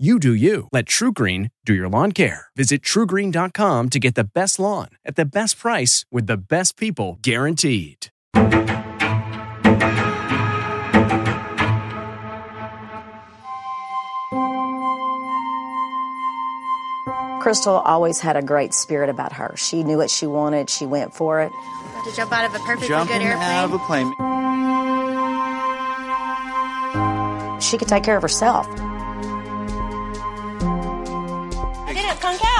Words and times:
You 0.00 0.18
do 0.18 0.32
you. 0.32 0.66
Let 0.72 0.86
TruGreen 0.86 1.50
do 1.66 1.74
your 1.74 1.86
lawn 1.90 2.12
care. 2.12 2.46
Visit 2.56 2.80
trugreen.com 2.80 3.90
to 3.90 3.98
get 3.98 4.14
the 4.14 4.24
best 4.24 4.58
lawn 4.58 4.88
at 5.04 5.16
the 5.16 5.26
best 5.26 5.58
price 5.58 6.06
with 6.10 6.26
the 6.26 6.38
best 6.38 6.78
people 6.78 7.18
guaranteed. 7.20 8.06
Crystal 17.40 17.74
always 17.74 18.20
had 18.20 18.36
a 18.38 18.42
great 18.42 18.72
spirit 18.72 19.10
about 19.10 19.34
her. 19.34 19.54
She 19.58 19.82
knew 19.82 19.98
what 19.98 20.08
she 20.08 20.26
wanted, 20.26 20.70
she 20.70 20.86
went 20.86 21.12
for 21.14 21.42
it. 21.42 21.52
To 22.04 22.16
jump 22.16 22.32
out 22.32 22.46
of 22.46 22.54
a 22.54 22.58
perfectly 22.60 22.88
Jumping 22.88 23.18
good 23.18 23.26
airplane. 23.26 23.50
out 23.50 23.64
of 23.64 23.72
a 23.74 23.78
plane. 23.80 24.10
She 27.60 27.76
could 27.76 27.88
take 27.88 28.02
care 28.02 28.16
of 28.16 28.22
herself. 28.22 28.66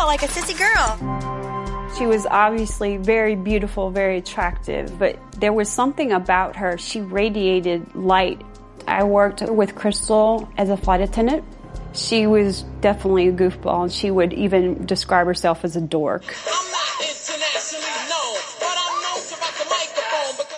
Didn't 0.00 0.06
out 0.06 0.06
like 0.06 0.22
a 0.22 0.28
sissy 0.28 0.56
girl. 0.56 1.96
She 1.98 2.06
was 2.06 2.26
obviously 2.26 2.96
very 2.96 3.34
beautiful, 3.34 3.90
very 3.90 4.18
attractive, 4.18 4.98
but 4.98 5.18
there 5.32 5.52
was 5.52 5.68
something 5.68 6.12
about 6.12 6.56
her. 6.56 6.78
She 6.78 7.00
radiated 7.00 7.94
light. 7.94 8.40
I 8.86 9.04
worked 9.04 9.42
with 9.42 9.74
Crystal 9.74 10.48
as 10.56 10.70
a 10.70 10.76
flight 10.76 11.00
attendant. 11.00 11.44
She 11.92 12.26
was 12.26 12.62
definitely 12.80 13.28
a 13.28 13.32
goofball, 13.32 13.82
and 13.82 13.92
she 13.92 14.10
would 14.10 14.32
even 14.32 14.86
describe 14.86 15.26
herself 15.26 15.64
as 15.64 15.76
a 15.76 15.80
dork. 15.80 16.24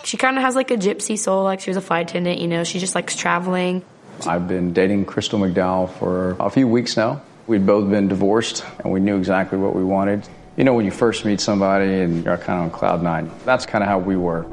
She 0.05 0.19
kind 0.19 0.37
of 0.37 0.43
has 0.43 0.55
like 0.55 0.71
a 0.71 0.77
gypsy 0.77 1.19
soul, 1.19 1.43
like 1.45 1.61
she 1.61 1.71
was 1.71 1.79
a 1.79 1.81
flight 1.81 2.11
attendant, 2.11 2.39
you 2.39 2.47
know, 2.47 2.65
she 2.65 2.79
just 2.79 2.95
likes 2.95 3.17
traveling. 3.17 3.83
I've 4.27 4.47
been 4.47 4.75
dating 4.75 5.07
Crystal 5.07 5.39
McDowell 5.39 5.91
for 5.91 6.37
a 6.39 6.51
few 6.51 6.69
weeks 6.69 6.97
now. 6.99 7.23
We'd 7.47 7.67
both 7.67 7.91
been 7.91 8.09
divorced 8.09 8.65
and 8.83 8.93
we 8.93 9.01
knew 9.01 9.17
exactly 9.17 9.59
what 9.59 9.75
we 9.75 9.83
wanted. 9.83 10.29
You 10.57 10.65
know, 10.65 10.75
when 10.75 10.85
you 10.85 10.91
first 10.91 11.25
meet 11.25 11.41
somebody 11.41 11.93
and 12.01 12.25
you're 12.25 12.37
kind 12.39 12.59
of 12.59 12.65
on 12.67 12.71
cloud 12.71 13.03
nine, 13.03 13.31
that's 13.45 13.67
kind 13.67 13.83
of 13.83 13.89
how 13.89 13.99
we 13.99 14.17
were. 14.17 14.47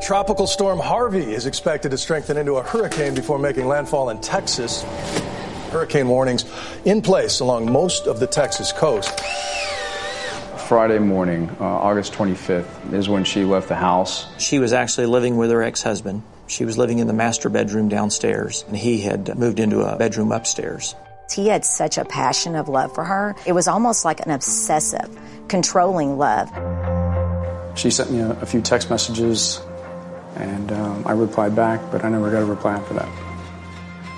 Tropical 0.00 0.46
storm 0.46 0.78
Harvey 0.78 1.32
is 1.32 1.46
expected 1.46 1.90
to 1.90 1.98
strengthen 1.98 2.36
into 2.36 2.54
a 2.54 2.62
hurricane 2.62 3.14
before 3.14 3.38
making 3.38 3.68
landfall 3.68 4.10
in 4.10 4.20
Texas. 4.20 4.82
Hurricane 5.70 6.08
warnings 6.08 6.44
in 6.84 7.02
place 7.02 7.40
along 7.40 7.70
most 7.70 8.06
of 8.06 8.18
the 8.18 8.26
Texas 8.26 8.72
coast. 8.72 9.20
Friday 10.66 10.98
morning, 10.98 11.48
uh, 11.60 11.64
August 11.64 12.12
25th, 12.12 12.92
is 12.92 13.08
when 13.08 13.24
she 13.24 13.44
left 13.44 13.68
the 13.68 13.76
house. 13.76 14.26
She 14.38 14.58
was 14.58 14.72
actually 14.72 15.06
living 15.06 15.36
with 15.36 15.50
her 15.50 15.62
ex 15.62 15.82
husband. 15.82 16.22
She 16.48 16.64
was 16.64 16.78
living 16.78 16.98
in 16.98 17.06
the 17.06 17.12
master 17.12 17.50
bedroom 17.50 17.88
downstairs, 17.88 18.64
and 18.68 18.76
he 18.76 19.02
had 19.02 19.38
moved 19.38 19.60
into 19.60 19.80
a 19.82 19.96
bedroom 19.96 20.32
upstairs. 20.32 20.94
He 21.30 21.46
had 21.46 21.62
such 21.62 21.98
a 21.98 22.06
passion 22.06 22.56
of 22.56 22.68
love 22.70 22.94
for 22.94 23.04
her. 23.04 23.36
It 23.46 23.52
was 23.52 23.68
almost 23.68 24.06
like 24.06 24.24
an 24.24 24.30
obsessive, 24.30 25.08
controlling 25.48 26.16
love. 26.16 26.48
She 27.78 27.90
sent 27.90 28.10
me 28.10 28.20
a, 28.20 28.30
a 28.30 28.46
few 28.46 28.62
text 28.62 28.88
messages, 28.88 29.60
and 30.36 30.72
um, 30.72 31.06
I 31.06 31.12
replied 31.12 31.54
back, 31.54 31.80
but 31.92 32.02
I 32.02 32.08
never 32.08 32.30
got 32.30 32.42
a 32.42 32.46
reply 32.46 32.74
after 32.74 32.94
that. 32.94 33.08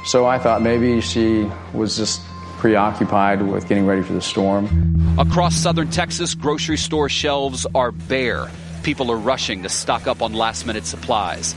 So 0.07 0.25
I 0.25 0.39
thought 0.39 0.63
maybe 0.63 1.01
she 1.01 1.51
was 1.75 1.97
just 1.97 2.23
preoccupied 2.59 3.43
with 3.43 3.67
getting 3.69 3.87
ready 3.87 4.03
for 4.03 4.13
the 4.13 4.23
storm. 4.23 5.17
Across 5.19 5.57
southern 5.57 5.91
Texas, 5.91 6.35
grocery 6.35 6.79
store 6.79 7.09
shelves 7.09 7.67
are 7.75 7.91
bare. 7.91 8.49
People 8.85 9.11
are 9.11 9.17
rushing 9.17 9.65
to 9.65 9.69
stock 9.69 10.07
up 10.07 10.23
on 10.23 10.33
last 10.33 10.65
minute 10.65 10.87
supplies. 10.87 11.55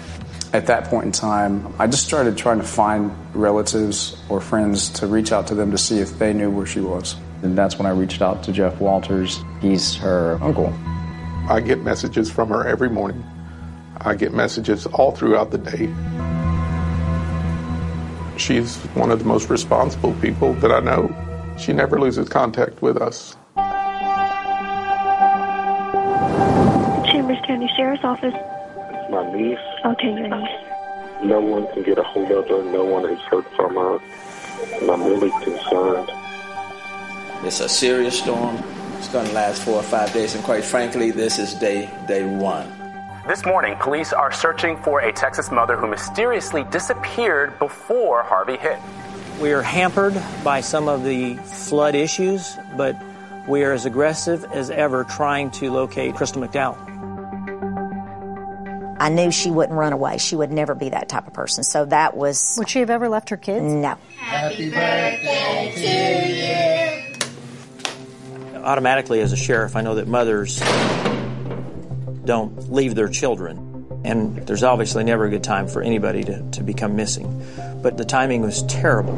At 0.53 0.68
that 0.68 0.86
point 0.86 1.06
in 1.08 1.12
time, 1.12 1.74
I 1.80 1.88
just 1.88 2.06
started 2.06 2.38
trying 2.38 2.59
to 2.59 2.64
find 2.64 3.12
relatives 3.34 4.16
or 4.30 4.40
friends 4.40 4.88
to 4.90 5.08
reach 5.08 5.31
out 5.31 5.47
to 5.47 5.56
them 5.56 5.72
to 5.72 5.80
see 5.80 5.97
if 5.97 6.19
they 6.19 6.31
knew 6.31 6.52
where 6.52 6.68
she 6.68 6.80
was. 6.80 7.16
And 7.41 7.58
that's 7.58 7.80
when 7.80 7.88
I 7.88 7.90
reached 7.90 8.22
out 8.22 8.44
to 8.44 8.52
Jeff 8.52 8.80
Walters. 8.80 9.44
He's 9.62 9.96
her 9.96 10.38
uncle. 10.44 10.72
I 11.50 11.59
get 11.59 11.81
messages 11.81 12.31
from 12.31 12.50
her 12.50 12.68
every 12.68 12.88
morning. 12.88 13.24
I 14.00 14.14
get 14.14 14.31
messages 14.31 14.86
all 14.86 15.12
throughout 15.12 15.50
the 15.50 15.58
day. 15.58 15.88
She's 18.38 18.78
one 18.94 19.09
of 19.09 19.18
the 19.18 19.25
most 19.25 19.50
responsible 19.50 20.14
people 20.22 20.53
that 20.56 20.72
I 20.72 20.81
know. 20.81 21.09
She 21.58 21.74
never 21.74 22.00
loses 22.00 22.30
contact 22.30 22.80
with 22.84 22.97
us. 22.97 23.35
Chambers 27.08 27.40
County 27.47 27.72
Sheriff's 27.75 28.03
Office. 28.03 28.53
It's 29.13 29.25
my 29.25 29.38
niece. 29.38 29.59
Okay, 29.85 30.07
your 30.07 30.28
niece. 30.28 30.50
No 31.24 31.40
one 31.40 31.68
can 31.74 31.84
get 31.84 31.97
a 32.00 32.03
hold 32.03 32.31
of 32.31 32.47
her. 32.47 32.63
No 32.63 32.84
one 32.84 33.07
has 33.07 33.19
heard 33.22 33.46
from 33.56 33.75
her. 33.75 34.00
And 34.81 34.90
I'm 34.90 35.03
really 35.03 35.29
concerned. 35.44 36.09
It's 37.44 37.59
a 37.59 37.69
serious 37.69 38.19
storm. 38.19 38.57
It's 38.97 39.07
going 39.09 39.28
to 39.28 39.34
last 39.34 39.62
four 39.62 39.75
or 39.75 39.84
five 39.84 40.12
days, 40.13 40.34
and 40.34 40.44
quite 40.44 40.63
frankly, 40.63 41.12
this 41.12 41.38
is 41.38 41.53
day 41.53 41.90
day 42.07 42.23
one. 42.25 42.72
This 43.28 43.46
morning, 43.46 43.75
police 43.79 44.13
are 44.13 44.31
searching 44.31 44.78
for 44.78 45.02
a 45.02 45.14
Texas 45.14 45.52
mother 45.52 45.76
who 45.76 45.88
mysteriously 45.88 46.64
disappeared 46.72 47.59
before 47.59 48.23
Harvey 48.23 48.58
hit. 48.58 48.79
We 49.41 49.52
are 49.52 49.61
hampered 49.61 50.20
by 50.43 50.61
some 50.61 50.88
of 50.88 51.03
the 51.03 51.35
flood 51.35 51.96
issues, 51.96 52.58
but 52.76 52.96
we 53.47 53.64
are 53.64 53.73
as 53.73 53.85
aggressive 53.85 54.46
as 54.46 54.70
ever 54.70 55.03
trying 55.03 55.52
to 55.52 55.72
locate 55.72 56.16
Crystal 56.16 56.41
McDowell. 56.41 56.92
I 59.03 59.09
knew 59.09 59.32
she 59.32 59.52
wouldn't 59.52 59.78
run 59.78 59.91
away. 59.91 60.17
She 60.17 60.38
would 60.38 60.50
never 60.50 60.73
be 60.73 60.88
that 60.88 61.09
type 61.09 61.28
of 61.28 61.34
person. 61.34 61.66
So 61.66 61.84
that 61.88 62.16
was. 62.16 62.55
Would 62.58 62.70
she 62.70 62.79
have 62.79 62.90
ever 62.90 63.09
left 63.09 63.32
her 63.32 63.38
kids? 63.38 63.66
No. 63.66 63.97
Happy 64.16 64.70
birthday 64.70 65.73
to 65.76 67.20
you. 68.53 68.64
Automatically, 68.64 69.20
as 69.20 69.34
a 69.34 69.35
sheriff, 69.35 69.76
I 69.76 69.82
know 69.82 69.96
that 69.96 70.08
mothers 70.08 70.61
don't 72.23 72.72
leave 72.72 72.96
their 72.96 73.09
children. 73.09 74.02
And 74.05 74.38
there's 74.47 74.64
obviously 74.64 75.03
never 75.03 75.26
a 75.26 75.29
good 75.29 75.44
time 75.44 75.67
for 75.67 75.82
anybody 75.82 76.23
to, 76.23 76.41
to 76.52 76.64
become 76.64 76.96
missing. 76.96 77.46
But 77.82 77.97
the 77.97 78.05
timing 78.05 78.41
was 78.41 78.64
terrible. 78.64 79.16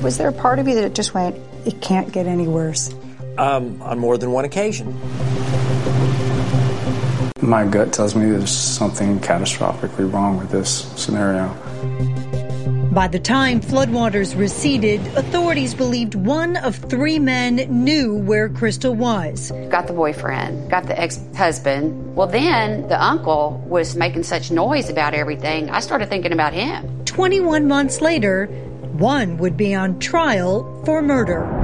Was 0.00 0.16
there 0.16 0.28
a 0.28 0.32
part 0.32 0.60
of 0.60 0.68
you 0.68 0.76
that 0.76 0.94
just 0.94 1.12
went, 1.12 1.36
it 1.66 1.80
can't 1.82 2.12
get 2.12 2.26
any 2.28 2.46
worse? 2.46 2.94
Um, 3.36 3.82
on 3.82 3.98
more 3.98 4.16
than 4.16 4.30
one 4.30 4.44
occasion. 4.44 4.96
My 7.50 7.66
gut 7.66 7.92
tells 7.92 8.14
me 8.14 8.30
there's 8.30 8.48
something 8.48 9.18
catastrophically 9.18 10.10
wrong 10.12 10.38
with 10.38 10.52
this 10.52 10.84
scenario. 10.94 11.48
By 12.92 13.08
the 13.08 13.18
time 13.18 13.60
floodwaters 13.60 14.38
receded, 14.38 15.00
authorities 15.16 15.74
believed 15.74 16.14
one 16.14 16.56
of 16.58 16.76
three 16.76 17.18
men 17.18 17.56
knew 17.56 18.14
where 18.14 18.48
Crystal 18.48 18.94
was. 18.94 19.50
Got 19.68 19.88
the 19.88 19.92
boyfriend, 19.92 20.70
got 20.70 20.86
the 20.86 20.96
ex 20.96 21.18
husband. 21.34 22.14
Well, 22.14 22.28
then 22.28 22.86
the 22.86 23.02
uncle 23.02 23.60
was 23.66 23.96
making 23.96 24.22
such 24.22 24.52
noise 24.52 24.88
about 24.88 25.12
everything. 25.12 25.70
I 25.70 25.80
started 25.80 26.08
thinking 26.08 26.32
about 26.32 26.52
him. 26.52 27.04
21 27.04 27.66
months 27.66 28.00
later, 28.00 28.46
one 28.92 29.38
would 29.38 29.56
be 29.56 29.74
on 29.74 29.98
trial 29.98 30.84
for 30.84 31.02
murder. 31.02 31.60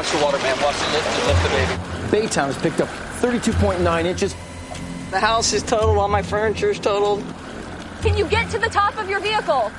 Watch 0.00 0.12
the 0.12 0.24
water, 0.24 0.38
man. 0.38 0.56
Watch 0.62 0.76
it 0.76 0.92
lift, 0.94 1.18
it 1.18 1.26
lift 1.26 1.42
the 1.42 1.48
baby. 1.50 2.26
Baytown 2.26 2.46
has 2.46 2.56
picked 2.56 2.80
up 2.80 2.88
32.9 3.20 4.04
inches. 4.06 4.34
The 5.10 5.20
house 5.20 5.52
is 5.52 5.62
totaled, 5.62 5.98
all 5.98 6.08
my 6.08 6.22
furniture 6.22 6.70
is 6.70 6.78
totaled. 6.78 7.22
Can 8.00 8.16
you 8.16 8.26
get 8.26 8.50
to 8.52 8.58
the 8.58 8.70
top 8.70 8.96
of 8.96 9.10
your 9.10 9.20
vehicle? 9.20 9.70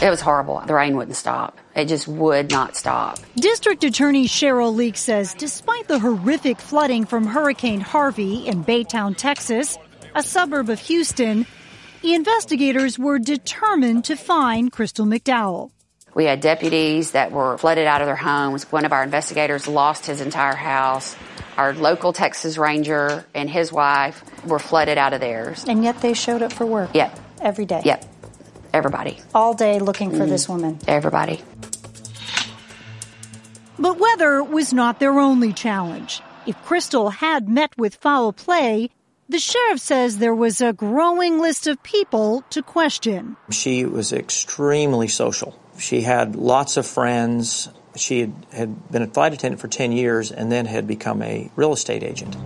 It 0.00 0.08
was 0.08 0.20
horrible. 0.20 0.62
The 0.64 0.74
rain 0.74 0.96
wouldn't 0.96 1.16
stop. 1.16 1.58
It 1.74 1.86
just 1.86 2.06
would 2.06 2.52
not 2.52 2.76
stop. 2.76 3.18
District 3.34 3.82
Attorney 3.82 4.28
Cheryl 4.28 4.72
Lieck 4.72 4.96
says 4.96 5.34
despite 5.34 5.88
the 5.88 5.98
horrific 5.98 6.60
flooding 6.60 7.04
from 7.04 7.26
Hurricane 7.26 7.80
Harvey 7.80 8.46
in 8.46 8.64
Baytown, 8.64 9.16
Texas, 9.16 9.76
a 10.14 10.22
suburb 10.22 10.70
of 10.70 10.78
Houston, 10.82 11.46
investigators 12.04 12.96
were 12.96 13.18
determined 13.18 14.04
to 14.04 14.14
find 14.14 14.70
Crystal 14.70 15.04
McDowell. 15.04 15.72
We 16.18 16.24
had 16.24 16.40
deputies 16.40 17.12
that 17.12 17.30
were 17.30 17.56
flooded 17.58 17.86
out 17.86 18.00
of 18.00 18.08
their 18.08 18.16
homes. 18.16 18.64
One 18.72 18.84
of 18.84 18.92
our 18.92 19.04
investigators 19.04 19.68
lost 19.68 20.04
his 20.04 20.20
entire 20.20 20.56
house. 20.56 21.14
Our 21.56 21.72
local 21.74 22.12
Texas 22.12 22.58
Ranger 22.58 23.24
and 23.36 23.48
his 23.48 23.72
wife 23.72 24.24
were 24.44 24.58
flooded 24.58 24.98
out 24.98 25.12
of 25.12 25.20
theirs. 25.20 25.64
And 25.68 25.84
yet 25.84 26.00
they 26.00 26.14
showed 26.14 26.42
up 26.42 26.52
for 26.52 26.66
work. 26.66 26.90
Yep. 26.92 27.20
Every 27.40 27.66
day. 27.66 27.82
Yep. 27.84 28.04
Everybody. 28.74 29.20
All 29.32 29.54
day 29.54 29.78
looking 29.78 30.10
for 30.10 30.24
Mhm. 30.26 30.28
this 30.28 30.48
woman. 30.48 30.80
Everybody. 30.88 31.40
But 33.78 34.00
weather 34.00 34.42
was 34.42 34.72
not 34.72 34.98
their 34.98 35.20
only 35.20 35.52
challenge. 35.52 36.20
If 36.46 36.56
Crystal 36.64 37.10
had 37.10 37.48
met 37.48 37.70
with 37.78 37.94
foul 37.94 38.32
play, 38.32 38.90
the 39.28 39.38
sheriff 39.38 39.78
says 39.78 40.18
there 40.18 40.34
was 40.34 40.60
a 40.60 40.72
growing 40.72 41.38
list 41.40 41.68
of 41.68 41.80
people 41.84 42.42
to 42.50 42.60
question. 42.60 43.36
She 43.50 43.84
was 43.84 44.12
extremely 44.12 45.06
social. 45.06 45.54
She 45.78 46.02
had 46.02 46.36
lots 46.36 46.76
of 46.76 46.86
friends. 46.86 47.68
She 47.96 48.20
had, 48.20 48.32
had 48.52 48.90
been 48.90 49.02
a 49.02 49.06
flight 49.06 49.32
attendant 49.32 49.60
for 49.60 49.68
10 49.68 49.92
years 49.92 50.30
and 50.30 50.50
then 50.50 50.66
had 50.66 50.86
become 50.86 51.22
a 51.22 51.50
real 51.56 51.72
estate 51.72 52.02
agent. 52.02 52.36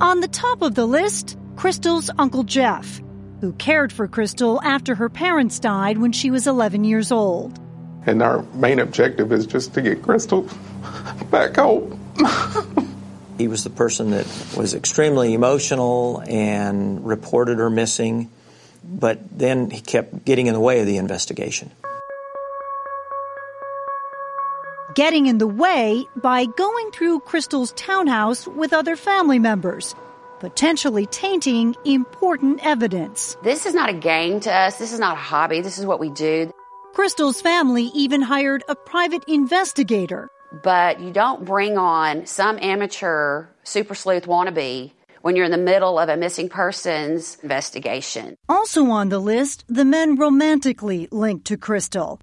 On 0.00 0.20
the 0.20 0.28
top 0.28 0.62
of 0.62 0.74
the 0.74 0.86
list, 0.86 1.36
Crystal's 1.56 2.10
Uncle 2.18 2.42
Jeff, 2.42 3.00
who 3.40 3.52
cared 3.52 3.92
for 3.92 4.08
Crystal 4.08 4.60
after 4.62 4.94
her 4.94 5.08
parents 5.08 5.58
died 5.58 5.98
when 5.98 6.12
she 6.12 6.30
was 6.30 6.46
11 6.46 6.84
years 6.84 7.12
old. 7.12 7.58
And 8.06 8.22
our 8.22 8.42
main 8.54 8.78
objective 8.78 9.30
is 9.32 9.46
just 9.46 9.74
to 9.74 9.82
get 9.82 10.02
Crystal 10.02 10.48
back 11.30 11.56
home. 11.56 11.98
He 13.40 13.48
was 13.48 13.64
the 13.64 13.70
person 13.70 14.10
that 14.10 14.26
was 14.54 14.74
extremely 14.74 15.32
emotional 15.32 16.22
and 16.28 17.06
reported 17.06 17.56
her 17.56 17.70
missing, 17.70 18.30
but 18.84 19.18
then 19.38 19.70
he 19.70 19.80
kept 19.80 20.26
getting 20.26 20.46
in 20.46 20.52
the 20.52 20.60
way 20.60 20.80
of 20.80 20.86
the 20.86 20.98
investigation. 20.98 21.70
Getting 24.96 25.26
in 25.26 25.38
the 25.38 25.46
way 25.46 26.04
by 26.16 26.46
going 26.46 26.90
through 26.90 27.20
Crystal's 27.20 27.70
townhouse 27.72 28.48
with 28.48 28.72
other 28.72 28.96
family 28.96 29.38
members, 29.38 29.94
potentially 30.40 31.06
tainting 31.06 31.76
important 31.84 32.58
evidence. 32.66 33.36
This 33.44 33.66
is 33.66 33.74
not 33.74 33.88
a 33.88 33.92
game 33.94 34.40
to 34.40 34.52
us. 34.52 34.78
This 34.78 34.92
is 34.92 34.98
not 34.98 35.16
a 35.16 35.20
hobby. 35.20 35.60
This 35.60 35.78
is 35.78 35.86
what 35.86 36.00
we 36.00 36.10
do. 36.10 36.50
Crystal's 36.92 37.40
family 37.40 37.84
even 37.94 38.20
hired 38.20 38.64
a 38.68 38.74
private 38.74 39.22
investigator. 39.28 40.28
But 40.64 40.98
you 40.98 41.12
don't 41.12 41.44
bring 41.44 41.78
on 41.78 42.26
some 42.26 42.58
amateur 42.60 43.46
super 43.62 43.94
sleuth 43.94 44.26
wannabe 44.26 44.90
when 45.22 45.36
you're 45.36 45.44
in 45.44 45.52
the 45.52 45.58
middle 45.58 46.00
of 46.00 46.08
a 46.08 46.16
missing 46.16 46.48
persons 46.48 47.38
investigation. 47.44 48.34
Also 48.48 48.86
on 48.86 49.08
the 49.08 49.20
list, 49.20 49.64
the 49.68 49.84
men 49.84 50.16
romantically 50.16 51.06
linked 51.12 51.44
to 51.44 51.56
Crystal. 51.56 52.20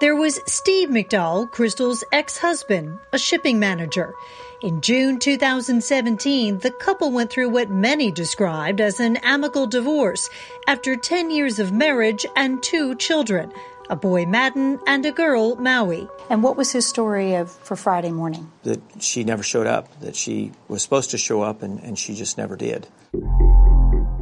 There 0.00 0.16
was 0.16 0.40
Steve 0.46 0.88
McDowell, 0.88 1.48
Crystal's 1.52 2.02
ex 2.10 2.36
husband, 2.36 2.98
a 3.12 3.18
shipping 3.18 3.60
manager. 3.60 4.12
In 4.60 4.80
June 4.80 5.20
2017, 5.20 6.58
the 6.58 6.72
couple 6.72 7.12
went 7.12 7.30
through 7.30 7.50
what 7.50 7.70
many 7.70 8.10
described 8.10 8.80
as 8.80 8.98
an 8.98 9.18
amicable 9.18 9.68
divorce 9.68 10.28
after 10.66 10.96
10 10.96 11.30
years 11.30 11.60
of 11.60 11.72
marriage 11.72 12.26
and 12.34 12.60
two 12.62 12.96
children 12.96 13.52
a 13.90 13.96
boy 13.96 14.24
Madden 14.24 14.80
and 14.86 15.04
a 15.04 15.12
girl 15.12 15.56
Maui. 15.56 16.08
And 16.30 16.42
what 16.42 16.56
was 16.56 16.72
his 16.72 16.86
story 16.86 17.34
of 17.34 17.50
for 17.50 17.76
Friday 17.76 18.10
morning? 18.10 18.50
That 18.62 18.80
she 18.98 19.22
never 19.24 19.42
showed 19.42 19.66
up, 19.66 20.00
that 20.00 20.16
she 20.16 20.52
was 20.68 20.82
supposed 20.82 21.10
to 21.10 21.18
show 21.18 21.42
up 21.42 21.62
and, 21.62 21.78
and 21.80 21.98
she 21.98 22.14
just 22.14 22.38
never 22.38 22.56
did. 22.56 22.88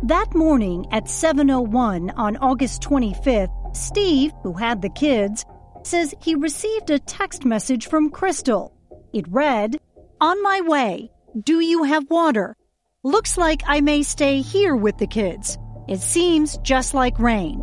That 0.02 0.34
morning 0.34 0.86
at 0.90 1.04
7:01 1.04 2.12
on 2.16 2.36
August 2.38 2.82
25th, 2.82 3.52
Steve, 3.74 4.32
who 4.42 4.52
had 4.52 4.82
the 4.82 4.90
kids, 4.90 5.46
says 5.92 6.14
he 6.22 6.34
received 6.34 6.88
a 6.88 6.98
text 6.98 7.44
message 7.44 7.86
from 7.86 8.08
Crystal. 8.08 8.72
It 9.12 9.26
read, 9.28 9.78
"On 10.22 10.42
my 10.42 10.62
way. 10.62 11.10
Do 11.50 11.60
you 11.60 11.82
have 11.82 12.08
water? 12.08 12.56
Looks 13.02 13.36
like 13.36 13.62
I 13.66 13.82
may 13.82 14.02
stay 14.02 14.40
here 14.40 14.74
with 14.74 14.96
the 14.96 15.06
kids. 15.06 15.58
It 15.88 16.00
seems 16.00 16.56
just 16.62 16.94
like 16.94 17.18
rain." 17.18 17.62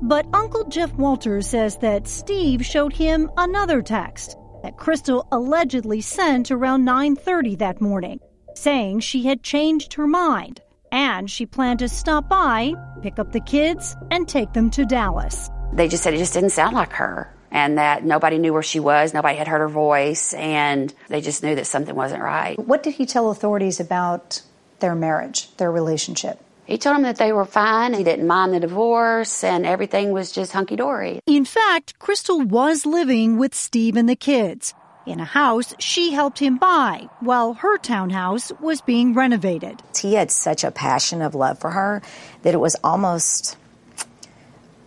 But 0.00 0.24
Uncle 0.32 0.64
Jeff 0.64 0.94
Walters 0.94 1.48
says 1.48 1.76
that 1.78 2.08
Steve 2.08 2.64
showed 2.64 2.94
him 2.94 3.30
another 3.36 3.82
text 3.82 4.38
that 4.62 4.78
Crystal 4.78 5.26
allegedly 5.30 6.00
sent 6.00 6.50
around 6.50 6.86
9:30 6.86 7.56
that 7.56 7.82
morning, 7.82 8.20
saying 8.54 9.00
she 9.00 9.24
had 9.24 9.42
changed 9.42 9.92
her 9.94 10.06
mind 10.06 10.62
and 10.92 11.30
she 11.30 11.44
planned 11.44 11.80
to 11.80 11.88
stop 11.90 12.26
by, 12.26 12.72
pick 13.02 13.18
up 13.18 13.32
the 13.32 13.46
kids, 13.56 13.94
and 14.10 14.26
take 14.26 14.54
them 14.54 14.70
to 14.70 14.86
Dallas. 14.86 15.50
They 15.74 15.88
just 15.88 16.02
said 16.02 16.14
it 16.14 16.24
just 16.24 16.32
didn't 16.32 16.56
sound 16.60 16.74
like 16.74 16.94
her 16.94 17.36
and 17.50 17.78
that 17.78 18.04
nobody 18.04 18.38
knew 18.38 18.52
where 18.52 18.62
she 18.62 18.80
was, 18.80 19.12
nobody 19.12 19.36
had 19.36 19.48
heard 19.48 19.60
her 19.60 19.68
voice, 19.68 20.32
and 20.34 20.92
they 21.08 21.20
just 21.20 21.42
knew 21.42 21.54
that 21.54 21.66
something 21.66 21.94
wasn't 21.94 22.22
right. 22.22 22.58
What 22.58 22.82
did 22.82 22.94
he 22.94 23.06
tell 23.06 23.30
authorities 23.30 23.80
about 23.80 24.42
their 24.80 24.94
marriage, 24.94 25.54
their 25.56 25.70
relationship? 25.70 26.40
He 26.66 26.78
told 26.78 26.96
them 26.96 27.02
that 27.02 27.16
they 27.16 27.32
were 27.32 27.44
fine, 27.44 27.94
he 27.94 28.04
didn't 28.04 28.28
mind 28.28 28.54
the 28.54 28.60
divorce, 28.60 29.42
and 29.42 29.66
everything 29.66 30.12
was 30.12 30.30
just 30.30 30.52
hunky 30.52 30.76
dory. 30.76 31.20
In 31.26 31.44
fact, 31.44 31.98
Crystal 31.98 32.40
was 32.40 32.86
living 32.86 33.38
with 33.38 33.56
Steve 33.56 33.96
and 33.96 34.08
the 34.08 34.14
kids 34.14 34.72
in 35.04 35.18
a 35.18 35.24
house 35.24 35.74
she 35.78 36.12
helped 36.12 36.38
him 36.38 36.58
buy 36.58 37.08
while 37.20 37.54
her 37.54 37.76
townhouse 37.78 38.52
was 38.60 38.80
being 38.80 39.14
renovated. 39.14 39.82
He 39.98 40.14
had 40.14 40.30
such 40.30 40.62
a 40.62 40.70
passion 40.70 41.22
of 41.22 41.34
love 41.34 41.58
for 41.58 41.70
her 41.70 42.02
that 42.42 42.54
it 42.54 42.60
was 42.60 42.76
almost 42.84 43.56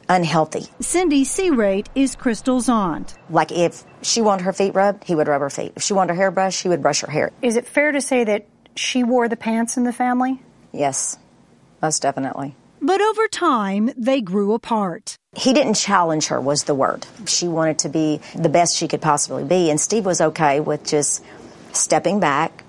unhealthy. 0.09 0.65
Cindy 0.79 1.23
Searate 1.23 1.89
is 1.95 2.15
Crystal's 2.15 2.69
aunt. 2.69 3.15
Like 3.29 3.51
if 3.51 3.83
she 4.01 4.21
wanted 4.21 4.43
her 4.43 4.53
feet 4.53 4.75
rubbed, 4.75 5.03
he 5.03 5.15
would 5.15 5.27
rub 5.27 5.41
her 5.41 5.49
feet. 5.49 5.73
If 5.75 5.83
she 5.83 5.93
wanted 5.93 6.13
her 6.13 6.17
hair 6.17 6.31
brushed, 6.31 6.61
he 6.61 6.69
would 6.69 6.81
brush 6.81 7.01
her 7.01 7.11
hair. 7.11 7.31
Is 7.41 7.55
it 7.55 7.67
fair 7.67 7.91
to 7.91 8.01
say 8.01 8.23
that 8.23 8.47
she 8.75 9.03
wore 9.03 9.27
the 9.27 9.37
pants 9.37 9.77
in 9.77 9.83
the 9.83 9.93
family? 9.93 10.41
Yes, 10.71 11.17
most 11.81 12.01
definitely. 12.01 12.55
But 12.81 12.99
over 12.99 13.27
time, 13.29 13.91
they 13.95 14.19
grew 14.19 14.53
apart. 14.53 15.15
He 15.35 15.53
didn't 15.53 15.75
challenge 15.75 16.27
her, 16.27 16.41
was 16.41 16.65
the 16.65 16.75
word. 16.75 17.07
She 17.25 17.47
wanted 17.47 17.79
to 17.79 17.89
be 17.89 18.19
the 18.35 18.49
best 18.49 18.75
she 18.75 18.89
could 18.89 19.01
possibly 19.01 19.45
be, 19.45 19.69
and 19.69 19.79
Steve 19.79 20.05
was 20.05 20.19
okay 20.19 20.59
with 20.59 20.85
just 20.85 21.23
stepping 21.71 22.19
back, 22.19 22.63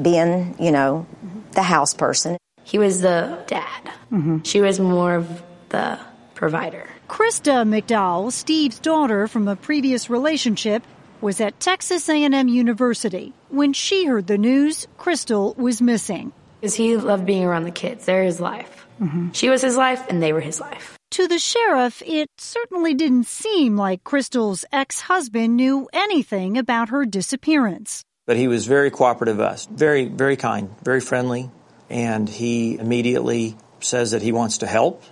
being, 0.00 0.54
you 0.60 0.70
know, 0.70 1.06
the 1.52 1.62
house 1.62 1.94
person. 1.94 2.38
He 2.62 2.78
was 2.78 3.00
the 3.00 3.42
dad. 3.48 3.90
Mm-hmm. 4.12 4.42
She 4.44 4.60
was 4.60 4.78
more 4.78 5.16
of 5.16 5.42
the 5.70 5.98
provider. 6.40 6.88
Krista 7.06 7.68
McDowell, 7.68 8.32
Steve's 8.32 8.80
daughter 8.80 9.28
from 9.28 9.46
a 9.46 9.54
previous 9.54 10.08
relationship, 10.08 10.82
was 11.20 11.38
at 11.38 11.60
Texas 11.60 12.08
A&M 12.08 12.48
University 12.48 13.34
when 13.50 13.74
she 13.74 14.06
heard 14.06 14.26
the 14.26 14.38
news 14.38 14.88
Crystal 14.96 15.54
was 15.58 15.82
missing. 15.82 16.32
Because 16.60 16.74
he 16.74 16.96
loved 16.96 17.26
being 17.26 17.44
around 17.44 17.64
the 17.64 17.70
kids. 17.70 18.06
They're 18.06 18.24
his 18.24 18.40
life. 18.40 18.86
Mm-hmm. 19.02 19.32
She 19.32 19.50
was 19.50 19.60
his 19.60 19.76
life, 19.76 20.02
and 20.08 20.22
they 20.22 20.32
were 20.32 20.40
his 20.40 20.60
life. 20.60 20.96
To 21.12 21.28
the 21.28 21.38
sheriff, 21.38 22.02
it 22.06 22.30
certainly 22.38 22.94
didn't 22.94 23.26
seem 23.26 23.76
like 23.76 24.02
Crystal's 24.02 24.64
ex-husband 24.72 25.56
knew 25.56 25.90
anything 25.92 26.56
about 26.56 26.88
her 26.88 27.04
disappearance. 27.04 28.02
But 28.26 28.38
he 28.38 28.48
was 28.48 28.64
very 28.66 28.90
cooperative 28.90 29.36
with 29.36 29.46
us, 29.46 29.66
very, 29.66 30.06
very 30.06 30.36
kind, 30.36 30.70
very 30.82 31.00
friendly, 31.00 31.50
and 31.90 32.28
he 32.28 32.78
immediately 32.78 33.56
says 33.80 34.12
that 34.12 34.22
he 34.22 34.32
wants 34.32 34.58
to 34.58 34.66
help. 34.66 35.02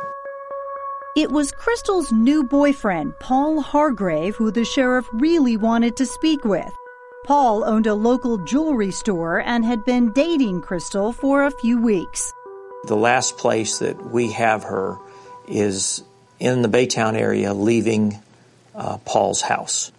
It 1.18 1.32
was 1.32 1.50
Crystal's 1.50 2.12
new 2.12 2.44
boyfriend, 2.44 3.12
Paul 3.18 3.60
Hargrave, 3.60 4.36
who 4.36 4.52
the 4.52 4.64
sheriff 4.64 5.04
really 5.12 5.56
wanted 5.56 5.96
to 5.96 6.06
speak 6.06 6.44
with. 6.44 6.72
Paul 7.24 7.64
owned 7.64 7.88
a 7.88 7.94
local 7.96 8.38
jewelry 8.44 8.92
store 8.92 9.40
and 9.40 9.64
had 9.64 9.84
been 9.84 10.12
dating 10.12 10.60
Crystal 10.60 11.12
for 11.12 11.44
a 11.44 11.50
few 11.50 11.82
weeks. 11.82 12.32
The 12.84 12.94
last 12.94 13.36
place 13.36 13.80
that 13.80 14.12
we 14.12 14.30
have 14.30 14.62
her 14.62 14.96
is 15.48 16.04
in 16.38 16.62
the 16.62 16.68
Baytown 16.68 17.14
area, 17.14 17.52
leaving 17.52 18.22
uh, 18.76 18.98
Paul's 18.98 19.40
house. 19.40 19.90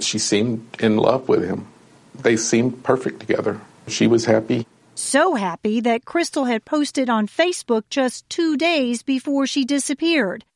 She 0.00 0.18
seemed 0.18 0.66
in 0.80 0.96
love 0.96 1.28
with 1.28 1.44
him. 1.44 1.66
They 2.14 2.38
seemed 2.38 2.82
perfect 2.82 3.20
together. 3.20 3.60
She 3.86 4.06
was 4.06 4.24
happy. 4.24 4.66
So 4.94 5.34
happy 5.34 5.80
that 5.80 6.06
Crystal 6.06 6.46
had 6.46 6.64
posted 6.64 7.10
on 7.10 7.26
Facebook 7.26 7.82
just 7.90 8.26
two 8.30 8.56
days 8.56 9.02
before 9.02 9.46
she 9.46 9.66
disappeared. 9.66 10.46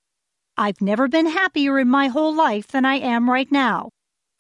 I've 0.61 0.81
never 0.81 1.07
been 1.07 1.27
happier 1.27 1.79
in 1.79 1.87
my 1.89 2.09
whole 2.09 2.35
life 2.35 2.67
than 2.67 2.85
I 2.85 2.97
am 2.97 3.31
right 3.31 3.51
now. 3.53 3.91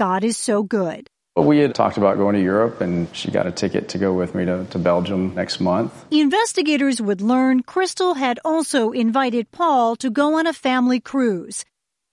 God 0.00 0.24
is 0.24 0.36
so 0.36 0.64
good. 0.64 1.06
Well, 1.36 1.46
we 1.46 1.58
had 1.58 1.76
talked 1.76 1.96
about 1.96 2.16
going 2.16 2.34
to 2.34 2.42
Europe, 2.42 2.80
and 2.80 3.06
she 3.14 3.30
got 3.30 3.46
a 3.46 3.52
ticket 3.52 3.90
to 3.90 3.98
go 3.98 4.12
with 4.12 4.34
me 4.34 4.44
to, 4.44 4.64
to 4.64 4.78
Belgium 4.80 5.36
next 5.36 5.60
month. 5.60 5.92
Investigators 6.10 7.00
would 7.00 7.20
learn 7.20 7.62
Crystal 7.62 8.14
had 8.14 8.40
also 8.44 8.90
invited 8.90 9.52
Paul 9.52 9.94
to 9.94 10.10
go 10.10 10.36
on 10.38 10.48
a 10.48 10.52
family 10.52 10.98
cruise. 10.98 11.64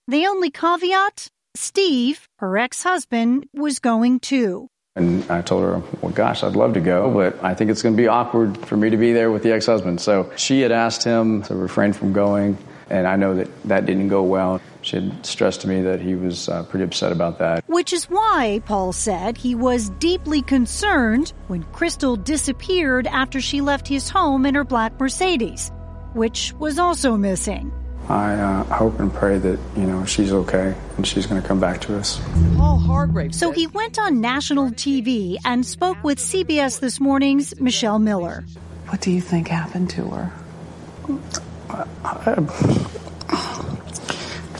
The 0.06 0.28
only 0.28 0.52
caveat 0.52 1.26
Steve, 1.56 2.28
her 2.38 2.56
ex 2.56 2.84
husband, 2.84 3.48
was 3.52 3.80
going 3.80 4.20
too. 4.20 4.68
And 4.94 5.28
I 5.28 5.42
told 5.42 5.64
her, 5.64 5.82
well, 6.00 6.12
gosh, 6.12 6.44
I'd 6.44 6.54
love 6.54 6.74
to 6.74 6.80
go, 6.80 7.10
but 7.10 7.42
I 7.42 7.54
think 7.54 7.72
it's 7.72 7.82
going 7.82 7.96
to 7.96 8.00
be 8.00 8.06
awkward 8.06 8.56
for 8.66 8.76
me 8.76 8.90
to 8.90 8.96
be 8.96 9.12
there 9.12 9.32
with 9.32 9.42
the 9.42 9.52
ex 9.52 9.66
husband. 9.66 10.00
So 10.00 10.30
she 10.36 10.60
had 10.60 10.70
asked 10.70 11.02
him 11.02 11.42
to 11.42 11.56
refrain 11.56 11.92
from 11.92 12.12
going, 12.12 12.56
and 12.88 13.06
I 13.06 13.16
know 13.16 13.34
that 13.34 13.62
that 13.64 13.86
didn't 13.86 14.08
go 14.08 14.22
well. 14.22 14.60
She 14.82 14.96
had 14.96 15.26
stressed 15.26 15.62
to 15.62 15.68
me 15.68 15.82
that 15.82 16.00
he 16.00 16.14
was 16.14 16.48
uh, 16.48 16.62
pretty 16.64 16.84
upset 16.84 17.10
about 17.10 17.38
that. 17.38 17.64
Which 17.68 17.92
is 17.92 18.04
why, 18.04 18.62
Paul 18.66 18.92
said, 18.92 19.36
he 19.36 19.54
was 19.54 19.90
deeply 19.98 20.42
concerned 20.42 21.32
when 21.48 21.64
Crystal 21.64 22.16
disappeared 22.16 23.06
after 23.08 23.40
she 23.40 23.60
left 23.60 23.88
his 23.88 24.08
home 24.08 24.46
in 24.46 24.54
her 24.54 24.64
black 24.64 24.98
Mercedes, 25.00 25.72
which 26.14 26.52
was 26.58 26.78
also 26.78 27.16
missing. 27.16 27.72
I 28.08 28.34
uh, 28.34 28.64
hope 28.64 29.00
and 29.00 29.12
pray 29.12 29.38
that, 29.38 29.58
you 29.76 29.82
know, 29.82 30.04
she's 30.04 30.32
okay 30.32 30.76
and 30.96 31.04
she's 31.04 31.26
going 31.26 31.42
to 31.42 31.46
come 31.46 31.58
back 31.58 31.80
to 31.82 31.98
us. 31.98 32.20
Paul 32.56 32.78
Hargrave. 32.78 33.34
So 33.34 33.50
he 33.50 33.66
went 33.66 33.98
on 33.98 34.20
national 34.20 34.70
TV 34.70 35.38
and 35.44 35.66
spoke 35.66 36.02
with 36.04 36.18
CBS 36.18 36.78
This 36.78 37.00
Morning's 37.00 37.60
Michelle 37.60 37.98
Miller. 37.98 38.44
What 38.88 39.00
do 39.00 39.10
you 39.10 39.20
think 39.20 39.48
happened 39.48 39.90
to 39.90 40.04
her? 40.10 40.32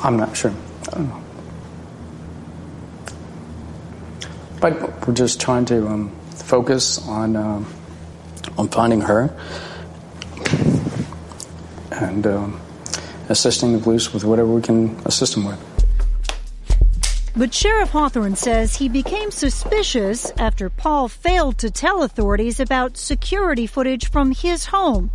I'm 0.02 0.16
not 0.16 0.36
sure. 0.36 0.54
But 4.60 5.06
we're 5.06 5.14
just 5.14 5.40
trying 5.40 5.64
to 5.66 5.86
um, 5.86 6.10
focus 6.30 7.06
on 7.06 7.36
um, 7.36 7.66
on 8.58 8.68
finding 8.68 9.00
her 9.02 9.36
and 11.90 12.26
um, 12.26 12.60
assisting 13.28 13.72
the 13.72 13.78
police 13.78 14.12
with 14.12 14.24
whatever 14.24 14.48
we 14.48 14.62
can 14.62 14.96
assist 15.04 15.34
them 15.34 15.44
with. 15.44 15.58
But 17.36 17.52
Sheriff 17.52 17.90
Hawthorne 17.90 18.36
says 18.36 18.74
he 18.74 18.88
became 18.88 19.30
suspicious 19.30 20.32
after 20.38 20.70
Paul 20.70 21.08
failed 21.08 21.58
to 21.58 21.70
tell 21.70 22.02
authorities 22.02 22.60
about 22.60 22.96
security 22.96 23.66
footage 23.66 24.10
from 24.10 24.30
his 24.32 24.64
home, 24.64 25.10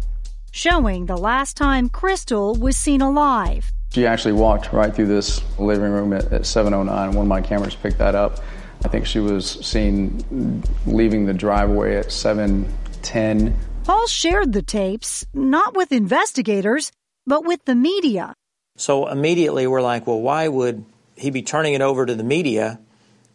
showing 0.51 1.05
the 1.05 1.17
last 1.17 1.57
time 1.57 1.89
Crystal 1.89 2.55
was 2.55 2.77
seen 2.77 3.01
alive. 3.01 3.71
She 3.93 4.05
actually 4.05 4.33
walked 4.33 4.71
right 4.71 4.93
through 4.93 5.07
this 5.07 5.41
living 5.57 5.91
room 5.91 6.13
at, 6.13 6.31
at 6.31 6.45
709. 6.45 7.13
One 7.13 7.25
of 7.25 7.27
my 7.27 7.41
cameras 7.41 7.75
picked 7.75 7.97
that 7.97 8.15
up. 8.15 8.39
I 8.83 8.87
think 8.87 9.05
she 9.05 9.19
was 9.19 9.45
seen 9.65 10.63
leaving 10.85 11.25
the 11.25 11.33
driveway 11.33 11.97
at 11.97 12.11
710. 12.11 13.57
Paul 13.83 14.07
shared 14.07 14.53
the 14.53 14.61
tapes, 14.61 15.25
not 15.33 15.75
with 15.75 15.91
investigators, 15.91 16.91
but 17.25 17.45
with 17.45 17.65
the 17.65 17.75
media. 17.75 18.33
So 18.77 19.07
immediately 19.07 19.67
we're 19.67 19.81
like, 19.81 20.07
well, 20.07 20.21
why 20.21 20.47
would 20.47 20.85
he 21.15 21.29
be 21.29 21.41
turning 21.41 21.73
it 21.73 21.81
over 21.81 22.05
to 22.05 22.15
the 22.15 22.23
media, 22.23 22.79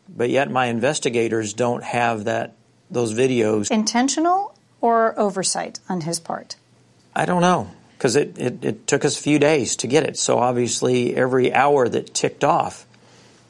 but 0.09 0.31
yet 0.31 0.51
my 0.51 0.67
investigators 0.67 1.53
don't 1.53 1.85
have 1.85 2.25
that 2.25 2.55
those 2.91 3.13
videos? 3.13 3.71
Intentional 3.71 4.55
or 4.81 5.19
oversight 5.19 5.81
on 5.89 6.03
his 6.03 6.19
part? 6.19 6.57
I 7.17 7.25
don't 7.25 7.41
know 7.41 7.71
because 7.97 8.15
it, 8.15 8.39
it, 8.39 8.63
it 8.63 8.87
took 8.87 9.07
us 9.07 9.19
a 9.19 9.23
few 9.23 9.39
days 9.39 9.77
to 9.77 9.87
get 9.87 10.05
it. 10.05 10.19
So 10.19 10.39
obviously, 10.39 11.17
every 11.17 11.51
hour 11.51 11.89
that 11.89 12.13
ticked 12.13 12.45
off, 12.45 12.87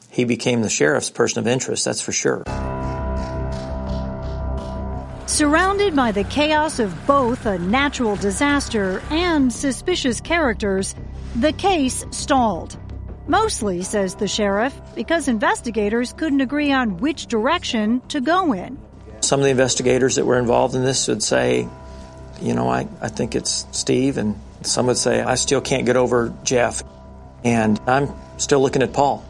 he 0.09 0.23
became 0.23 0.61
the 0.61 0.69
sheriff's 0.69 1.09
person 1.09 1.39
of 1.39 1.47
interest, 1.47 1.83
that's 1.83 1.99
for 1.99 2.13
sure. 2.13 2.43
Surrounded 5.25 5.97
by 5.97 6.13
the 6.13 6.23
chaos 6.23 6.79
of 6.79 7.05
both 7.05 7.45
a 7.45 7.59
natural 7.59 8.15
disaster 8.15 9.03
and 9.09 9.51
suspicious 9.51 10.21
characters, 10.21 10.95
the 11.35 11.51
case 11.51 12.05
stalled. 12.11 12.79
Mostly, 13.27 13.83
says 13.83 14.15
the 14.15 14.29
sheriff, 14.29 14.73
because 14.95 15.27
investigators 15.27 16.13
couldn't 16.13 16.39
agree 16.39 16.71
on 16.71 16.99
which 16.99 17.25
direction 17.25 17.99
to 18.07 18.21
go 18.21 18.53
in. 18.53 18.79
Some 19.19 19.41
of 19.41 19.43
the 19.43 19.51
investigators 19.51 20.15
that 20.15 20.25
were 20.25 20.39
involved 20.39 20.73
in 20.73 20.85
this 20.85 21.09
would 21.09 21.21
say, 21.21 21.67
you 22.41 22.53
know, 22.53 22.69
I, 22.69 22.87
I 23.01 23.09
think 23.09 23.35
it's 23.35 23.65
Steve, 23.71 24.17
and 24.17 24.39
some 24.61 24.87
would 24.87 24.97
say, 24.97 25.21
I 25.21 25.35
still 25.35 25.61
can't 25.61 25.85
get 25.85 25.97
over 25.97 26.33
Jeff, 26.43 26.83
and 27.43 27.79
I'm 27.87 28.09
still 28.37 28.61
looking 28.61 28.81
at 28.81 28.93
Paul. 28.93 29.23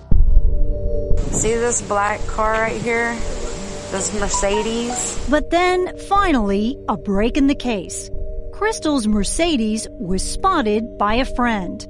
See 1.32 1.54
this 1.54 1.82
black 1.82 2.26
car 2.28 2.54
right 2.54 2.82
here? 2.82 3.14
This 3.92 4.14
Mercedes? 4.20 5.28
But 5.30 5.50
then, 5.50 5.98
finally, 6.08 6.78
a 6.90 6.98
break 6.98 7.38
in 7.38 7.48
the 7.48 7.56
case. 7.56 8.10
Crystal's 8.54 9.08
Mercedes 9.08 9.88
was 9.92 10.28
spotted 10.28 10.98
by 10.98 11.16
a 11.16 11.26
friend. 11.26 11.86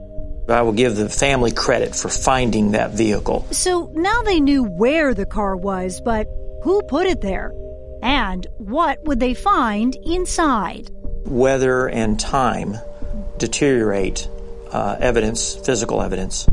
I 0.50 0.62
will 0.62 0.74
give 0.74 0.95
the 0.95 1.09
family 1.09 1.51
credit 1.51 1.95
for 1.95 2.09
finding 2.09 2.71
that 2.71 2.91
vehicle. 2.91 3.45
So 3.51 3.91
now 3.93 4.21
they 4.24 4.39
knew 4.39 4.63
where 4.63 5.13
the 5.13 5.25
car 5.25 5.55
was, 5.55 6.01
but 6.01 6.27
who 6.63 6.81
put 6.83 7.05
it 7.05 7.21
there? 7.21 7.53
And 8.01 8.45
what 8.57 9.03
would 9.05 9.19
they 9.19 9.33
find 9.33 9.95
inside? 10.03 10.91
Weather 11.27 11.88
and 11.88 12.17
time 12.17 12.77
deteriorate 13.38 14.29
uh, 14.72 14.96
evidence, 15.00 15.55
physical 15.55 16.01
evidence. 16.01 16.48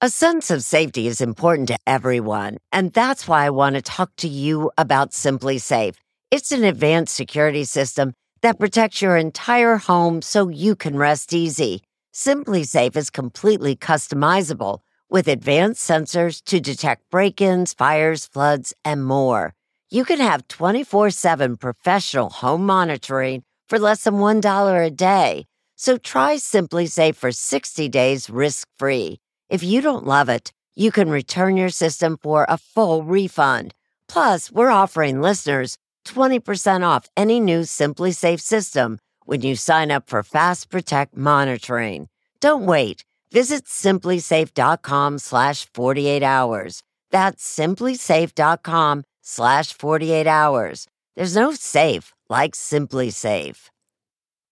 A 0.00 0.08
sense 0.08 0.50
of 0.50 0.62
safety 0.62 1.06
is 1.06 1.20
important 1.20 1.68
to 1.68 1.78
everyone, 1.86 2.56
and 2.72 2.92
that's 2.92 3.28
why 3.28 3.44
I 3.44 3.50
want 3.50 3.76
to 3.76 3.82
talk 3.82 4.10
to 4.18 4.28
you 4.28 4.70
about 4.78 5.10
SimpliSafe. 5.10 5.96
It's 6.30 6.52
an 6.52 6.64
advanced 6.64 7.14
security 7.14 7.64
system 7.64 8.14
that 8.40 8.58
protects 8.58 9.02
your 9.02 9.16
entire 9.16 9.76
home 9.76 10.22
so 10.22 10.48
you 10.48 10.74
can 10.74 10.96
rest 10.96 11.34
easy. 11.34 11.82
SimpliSafe 12.14 12.96
is 12.96 13.10
completely 13.10 13.76
customizable 13.76 14.80
with 15.08 15.28
advanced 15.28 15.88
sensors 15.88 16.42
to 16.44 16.60
detect 16.60 17.08
break-ins, 17.10 17.74
fires, 17.74 18.26
floods, 18.26 18.74
and 18.84 19.04
more. 19.04 19.54
You 19.90 20.04
can 20.04 20.18
have 20.20 20.48
24/7 20.48 21.56
professional 21.58 22.30
home 22.30 22.66
monitoring 22.66 23.44
for 23.68 23.78
less 23.78 24.04
than 24.04 24.18
$1 24.18 24.82
a 24.82 24.90
day. 24.90 25.46
So 25.76 25.96
try 25.98 26.36
SimpliSafe 26.36 27.16
for 27.16 27.32
60 27.32 27.88
days 27.88 28.30
risk-free. 28.30 29.20
If 29.48 29.62
you 29.62 29.80
don't 29.80 30.06
love 30.06 30.28
it, 30.28 30.52
you 30.74 30.90
can 30.90 31.08
return 31.08 31.56
your 31.56 31.70
system 31.70 32.18
for 32.22 32.46
a 32.48 32.58
full 32.58 33.02
refund. 33.02 33.74
Plus, 34.08 34.50
we're 34.50 34.70
offering 34.70 35.20
listeners 35.20 35.78
20% 36.04 36.84
off 36.84 37.08
any 37.16 37.40
new 37.40 37.60
SimpliSafe 37.60 38.40
system 38.40 38.98
when 39.24 39.42
you 39.42 39.56
sign 39.56 39.90
up 39.90 40.08
for 40.08 40.22
Fast 40.22 40.70
Protect 40.70 41.16
monitoring. 41.16 42.08
Don't 42.40 42.66
wait. 42.66 43.04
Visit 43.36 43.66
simplisafe.com 43.66 45.18
slash 45.18 45.66
48 45.74 46.22
hours. 46.22 46.82
That's 47.10 47.44
simplisafe.com 47.44 49.04
slash 49.22 49.74
48 49.74 50.26
hours. 50.26 50.86
There's 51.16 51.36
no 51.36 51.52
safe 51.52 52.14
like 52.30 52.54
SimpliSafe. 52.54 53.68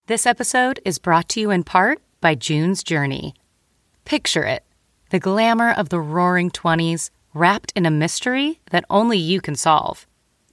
This 0.08 0.26
episode 0.26 0.80
is 0.84 0.98
brought 0.98 1.30
to 1.30 1.40
you 1.40 1.52
in 1.52 1.64
part 1.64 2.02
by 2.22 2.34
June's 2.34 2.84
Journey. 2.84 3.36
Picture 4.04 4.46
it 4.46 4.64
the 5.12 5.20
glamour 5.20 5.72
of 5.72 5.90
the 5.90 6.02
roaring 6.02 6.50
20s 6.50 7.12
wrapped 7.36 7.72
in 7.76 7.86
a 7.86 7.92
mystery 7.92 8.62
that 8.72 8.86
only 8.90 9.20
you 9.20 9.42
can 9.42 9.56
solve. 9.56 10.08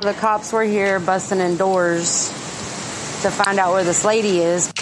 The 0.00 0.14
cops 0.14 0.50
were 0.50 0.62
here 0.62 0.98
busting 0.98 1.40
in 1.40 1.58
doors 1.58 2.28
to 3.20 3.30
find 3.30 3.58
out 3.58 3.74
where 3.74 3.84
this 3.84 4.02
lady 4.02 4.38
is. 4.38 4.72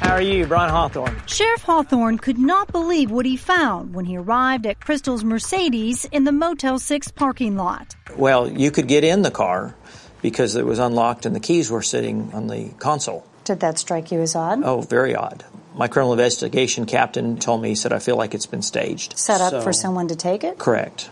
How 0.00 0.14
are 0.14 0.20
you, 0.20 0.46
Brian 0.46 0.70
Hawthorne? 0.70 1.22
Sheriff 1.26 1.62
Hawthorne 1.62 2.18
could 2.18 2.38
not 2.38 2.72
believe 2.72 3.12
what 3.12 3.24
he 3.24 3.36
found 3.36 3.94
when 3.94 4.04
he 4.04 4.16
arrived 4.16 4.66
at 4.66 4.80
Crystal's 4.80 5.22
Mercedes 5.22 6.06
in 6.06 6.24
the 6.24 6.32
Motel 6.32 6.80
6 6.80 7.12
parking 7.12 7.56
lot. 7.56 7.94
Well, 8.16 8.50
you 8.50 8.72
could 8.72 8.88
get 8.88 9.04
in 9.04 9.22
the 9.22 9.30
car 9.30 9.76
because 10.22 10.56
it 10.56 10.66
was 10.66 10.80
unlocked 10.80 11.24
and 11.24 11.36
the 11.36 11.40
keys 11.40 11.70
were 11.70 11.82
sitting 11.82 12.32
on 12.34 12.48
the 12.48 12.70
console. 12.80 13.24
Did 13.44 13.60
that 13.60 13.78
strike 13.78 14.10
you 14.10 14.22
as 14.22 14.34
odd? 14.34 14.64
Oh, 14.64 14.80
very 14.80 15.14
odd. 15.14 15.44
My 15.76 15.88
criminal 15.88 16.14
investigation 16.14 16.86
captain 16.86 17.36
told 17.36 17.60
me, 17.60 17.68
he 17.68 17.74
said, 17.74 17.92
I 17.92 17.98
feel 17.98 18.16
like 18.16 18.34
it's 18.34 18.46
been 18.46 18.62
staged. 18.62 19.18
Set 19.18 19.42
up 19.42 19.50
So- 19.50 19.60
for 19.60 19.74
someone 19.74 20.08
to 20.08 20.16
take 20.16 20.42
it? 20.42 20.58
Correct. 20.58 21.10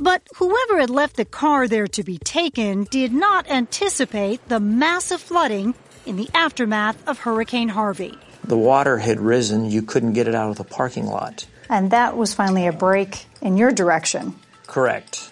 But 0.00 0.22
whoever 0.36 0.80
had 0.80 0.88
left 0.88 1.16
the 1.16 1.26
car 1.26 1.68
there 1.68 1.86
to 1.88 2.02
be 2.02 2.16
taken 2.18 2.84
did 2.84 3.12
not 3.12 3.50
anticipate 3.50 4.46
the 4.48 4.60
massive 4.60 5.20
flooding 5.20 5.74
in 6.06 6.16
the 6.16 6.28
aftermath 6.32 6.96
of 7.06 7.18
Hurricane 7.18 7.68
Harvey. 7.68 8.16
The 8.44 8.56
water 8.56 8.96
had 8.98 9.20
risen. 9.20 9.70
You 9.70 9.82
couldn't 9.82 10.12
get 10.14 10.28
it 10.28 10.34
out 10.34 10.48
of 10.50 10.56
the 10.56 10.64
parking 10.64 11.06
lot. 11.06 11.46
And 11.68 11.90
that 11.90 12.16
was 12.16 12.32
finally 12.32 12.66
a 12.66 12.72
break 12.72 13.26
in 13.42 13.56
your 13.56 13.72
direction. 13.72 14.34
Correct. 14.66 15.30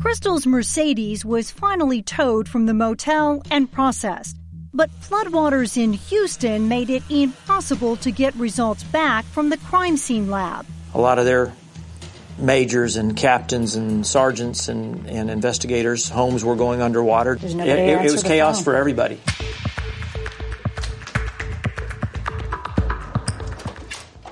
Crystal's 0.00 0.46
Mercedes 0.46 1.24
was 1.24 1.50
finally 1.50 2.02
towed 2.02 2.48
from 2.48 2.66
the 2.66 2.74
motel 2.74 3.42
and 3.50 3.70
processed. 3.70 4.36
But 4.74 4.90
floodwaters 5.00 5.76
in 5.76 5.92
Houston 5.92 6.66
made 6.68 6.88
it 6.88 7.02
impossible 7.10 7.96
to 7.96 8.10
get 8.10 8.34
results 8.36 8.82
back 8.84 9.24
from 9.26 9.50
the 9.50 9.58
crime 9.58 9.96
scene 9.96 10.30
lab. 10.30 10.64
A 10.94 11.00
lot 11.00 11.18
of 11.18 11.26
their 11.26 11.52
majors 12.38 12.96
and 12.96 13.14
captains 13.14 13.74
and 13.74 14.06
sergeants 14.06 14.68
and, 14.68 15.06
and 15.06 15.30
investigators' 15.30 16.08
homes 16.08 16.42
were 16.44 16.56
going 16.56 16.80
underwater. 16.80 17.34
It, 17.34 17.42
nobody 17.54 17.70
it- 17.70 17.98
to 17.98 18.04
it 18.04 18.12
was 18.12 18.22
chaos 18.22 18.56
phone. 18.56 18.64
for 18.64 18.76
everybody. 18.76 19.20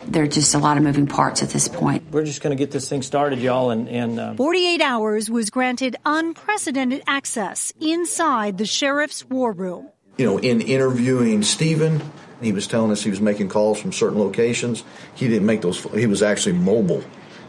There 0.07 0.25
are 0.25 0.29
just 0.29 0.55
a 0.55 0.59
lot 0.59 0.77
of 0.77 0.83
moving 0.83 1.07
parts 1.07 1.41
at 1.41 1.51
this 1.51 1.69
point. 1.69 2.03
We're 2.11 2.25
just 2.25 2.43
going 2.43 2.51
to 2.51 2.61
get 2.61 2.73
this 2.73 2.89
thing 2.89 3.03
started, 3.03 3.39
y'all, 3.39 3.71
and, 3.71 3.89
and 3.89 4.19
uh, 4.19 4.35
48 4.35 4.81
hours 4.81 5.31
was 5.31 5.51
granted 5.51 5.95
unprecedented 6.05 7.05
access 7.07 7.73
inside 7.81 8.59
the 8.59 8.67
sheriff's 8.67 9.25
war 9.27 9.53
room. 9.53 9.89
You 10.21 10.27
know, 10.27 10.37
in 10.37 10.61
interviewing 10.61 11.43
Stephen, 11.43 12.03
he 12.43 12.53
was 12.53 12.67
telling 12.67 12.93
us 12.93 13.03
he 13.03 13.09
was 13.09 13.23
making 13.23 13.49
calls 13.49 13.81
from 13.81 13.91
certain 13.91 14.19
locations. 14.19 14.85
He 15.15 15.29
didn't 15.29 15.47
make 15.47 15.63
those, 15.63 15.83
he 15.95 16.05
was 16.05 16.23
actually 16.23 16.53
mobile. 16.59 17.03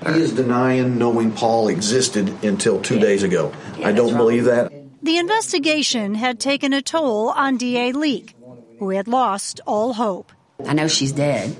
He 0.08 0.22
is 0.22 0.32
denying 0.32 0.98
knowing 0.98 1.34
Paul 1.34 1.68
existed 1.68 2.30
until 2.46 2.82
two 2.82 2.98
days 2.98 3.24
ago. 3.24 3.52
I 3.84 3.92
don't 3.92 4.16
believe 4.16 4.46
that. 4.46 4.72
The 5.04 5.18
investigation 5.18 6.16
had 6.16 6.40
taken 6.40 6.72
a 6.72 6.82
toll 6.82 7.32
on 7.32 7.58
D.A. 7.58 7.92
Lieck, 7.92 8.36
who 8.80 8.92
had 8.92 9.10
lost 9.10 9.60
all 9.68 9.92
hope. 9.92 10.32
I 10.66 10.72
know 10.72 10.88
she's 10.88 11.12
dead. 11.12 11.54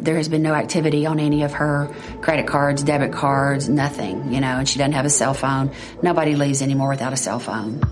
There 0.00 0.16
has 0.16 0.28
been 0.30 0.42
no 0.42 0.54
activity 0.54 1.04
on 1.04 1.20
any 1.20 1.42
of 1.42 1.52
her 1.52 1.94
credit 2.22 2.46
cards, 2.46 2.82
debit 2.82 3.12
cards, 3.12 3.68
nothing, 3.68 4.32
you 4.32 4.40
know, 4.40 4.56
and 4.58 4.68
she 4.68 4.78
doesn't 4.78 4.94
have 4.94 5.04
a 5.04 5.10
cell 5.10 5.34
phone. 5.34 5.70
Nobody 6.02 6.36
leaves 6.36 6.62
anymore 6.62 6.88
without 6.88 7.12
a 7.12 7.18
cell 7.18 7.38
phone. 7.38 7.82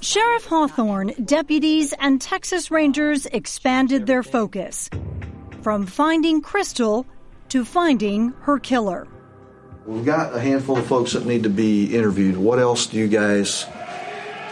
Sheriff 0.00 0.44
Hawthorne, 0.44 1.14
deputies, 1.24 1.94
and 1.98 2.20
Texas 2.20 2.70
Rangers 2.70 3.26
expanded 3.26 4.06
their 4.06 4.22
focus 4.22 4.88
from 5.62 5.86
finding 5.86 6.42
Crystal 6.42 7.06
to 7.48 7.64
finding 7.64 8.34
her 8.42 8.58
killer. 8.58 9.08
We've 9.86 10.04
got 10.04 10.34
a 10.34 10.40
handful 10.40 10.78
of 10.78 10.86
folks 10.86 11.14
that 11.14 11.26
need 11.26 11.42
to 11.42 11.50
be 11.50 11.96
interviewed. 11.96 12.36
What 12.36 12.58
else 12.58 12.86
do 12.86 12.98
you 12.98 13.08
guys 13.08 13.66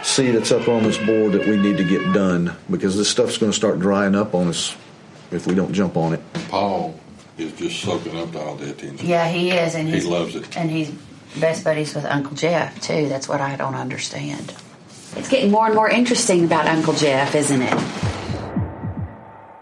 see 0.01 0.31
that's 0.31 0.51
up 0.51 0.67
on 0.67 0.83
this 0.83 0.97
board 0.97 1.31
that 1.33 1.47
we 1.47 1.57
need 1.57 1.77
to 1.77 1.83
get 1.83 2.13
done? 2.13 2.53
Because 2.69 2.97
this 2.97 3.09
stuff's 3.09 3.37
going 3.37 3.51
to 3.51 3.55
start 3.55 3.79
drying 3.79 4.15
up 4.15 4.35
on 4.35 4.49
us 4.49 4.75
if 5.35 5.47
we 5.47 5.55
don't 5.55 5.73
jump 5.73 5.97
on 5.97 6.13
it. 6.13 6.21
Paul 6.49 6.99
is 7.37 7.51
just 7.53 7.79
soaking 7.79 8.17
up 8.17 8.35
all 8.35 8.55
the 8.55 8.71
attention. 8.71 9.07
Yeah, 9.07 9.27
he 9.27 9.51
is, 9.51 9.75
and 9.75 9.87
He 9.87 9.95
he's, 9.95 10.05
loves 10.05 10.35
it. 10.35 10.57
And 10.57 10.69
he's 10.69 10.91
best 11.39 11.63
buddies 11.63 11.95
with 11.95 12.05
Uncle 12.05 12.35
Jeff 12.35 12.79
too. 12.81 13.09
That's 13.09 13.27
what 13.27 13.41
I 13.41 13.55
don't 13.55 13.75
understand. 13.75 14.53
It's 15.15 15.29
getting 15.29 15.51
more 15.51 15.65
and 15.65 15.75
more 15.75 15.89
interesting 15.89 16.45
about 16.45 16.67
Uncle 16.67 16.93
Jeff, 16.93 17.35
isn't 17.35 17.61
it? 17.61 17.73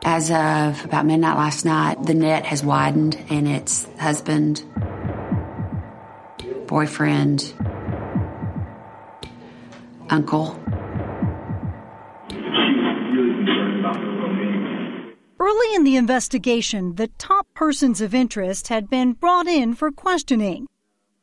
As 0.04 0.32
of 0.32 0.84
about 0.84 1.06
midnight 1.06 1.38
last 1.38 1.64
night, 1.64 2.04
the 2.04 2.14
net 2.14 2.46
has 2.46 2.64
widened, 2.64 3.18
and 3.30 3.48
it's 3.48 3.88
husband, 4.00 4.64
boyfriend, 6.68 7.54
uncle. 10.10 10.58
Early 15.72 15.78
in 15.78 15.86
the 15.86 15.96
investigation, 15.96 16.96
the 16.96 17.08
top 17.18 17.48
persons 17.54 18.02
of 18.02 18.14
interest 18.14 18.68
had 18.68 18.90
been 18.90 19.14
brought 19.14 19.48
in 19.48 19.74
for 19.74 19.90
questioning. 19.90 20.68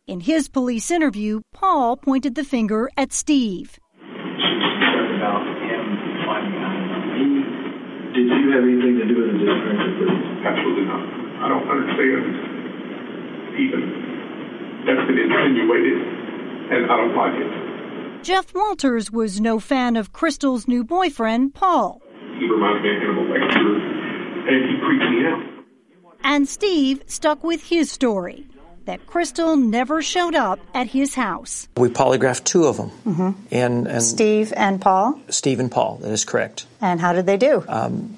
In 0.07 0.21
his 0.21 0.49
police 0.49 0.91
interview, 0.91 1.43
Paul 1.53 1.99
pointed 1.99 2.35
the 2.35 2.45
finger 2.45 2.89
at 2.97 3.13
Steve. 3.13 3.79
about 4.01 5.45
him 5.69 5.85
finding 6.25 6.65
out 6.65 7.05
me. 7.13 7.45
Did 8.17 8.25
you 8.25 8.49
have 8.57 8.65
anything 8.65 8.97
to 8.97 9.05
do 9.05 9.21
with 9.21 9.29
the 9.33 9.39
disappearance? 9.39 10.41
Absolutely 10.41 10.87
not. 10.89 11.05
I 11.45 11.49
don't 11.53 11.69
understand 11.69 12.25
even 13.53 13.83
that's 14.89 15.05
been 15.09 15.19
insinuated, 15.29 16.01
and 16.73 16.89
I 16.89 16.97
don't 16.97 17.15
like 17.15 17.37
it. 17.37 18.25
Jeff 18.25 18.55
Walters 18.55 19.13
was 19.13 19.43
no 19.43 19.61
fan 19.61 19.95
of 19.97 20.15
Crystal's 20.15 20.67
new 20.67 20.85
boyfriend, 20.85 21.53
Paul. 21.53 22.01
He 22.39 22.49
reminds 22.49 22.83
me 22.83 22.97
of 22.97 23.03
Hannibal 23.03 23.27
Lecter, 23.29 23.88
and 24.49 24.71
he 24.71 24.79
creeps 24.85 25.05
me 25.11 25.27
out. 25.27 25.43
And 26.25 26.49
Steve 26.49 27.03
stuck 27.07 27.45
with 27.45 27.63
his 27.63 27.91
story 27.91 28.47
that 28.87 29.07
Crystal 29.07 29.55
never 29.57 30.01
showed 30.03 30.35
up 30.35 30.59
at 30.75 30.87
his 30.89 31.15
house. 31.15 31.69
we 31.77 31.89
polygraphed 31.91 32.45
two 32.45 32.65
of 32.65 32.77
them. 32.79 32.89
hmm 32.89 33.31
And, 33.51 33.87
and 33.87 34.03
Steve 34.03 34.53
and 34.57 34.81
Paul. 34.81 35.21
Steve 35.29 35.61
and 35.61 35.71
Paul, 35.71 35.99
that 36.03 36.11
is 36.11 36.25
correct. 36.25 36.67
And 36.81 36.99
how 37.01 37.13
did 37.13 37.27
they 37.27 37.37
do? 37.37 37.63
Um, 37.69 38.17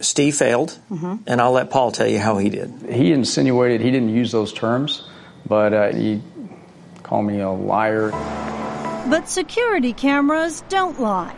Steve 0.00 0.36
failed, 0.36 0.78
Mhm. 0.92 1.20
and 1.26 1.40
I'll 1.40 1.52
let 1.52 1.70
Paul 1.70 1.90
tell 1.90 2.06
you 2.06 2.18
how 2.18 2.36
he 2.38 2.48
did. 2.50 2.70
He 2.90 3.12
insinuated 3.12 3.80
he 3.80 3.90
didn't 3.90 4.10
use 4.10 4.30
those 4.30 4.52
terms, 4.52 5.02
but 5.48 5.72
uh, 5.72 5.88
he 5.92 6.20
called 7.02 7.24
me 7.26 7.40
a 7.40 7.50
liar. 7.50 8.10
But 9.08 9.28
security 9.28 9.92
cameras 9.94 10.62
don't 10.68 11.00
lie. 11.00 11.34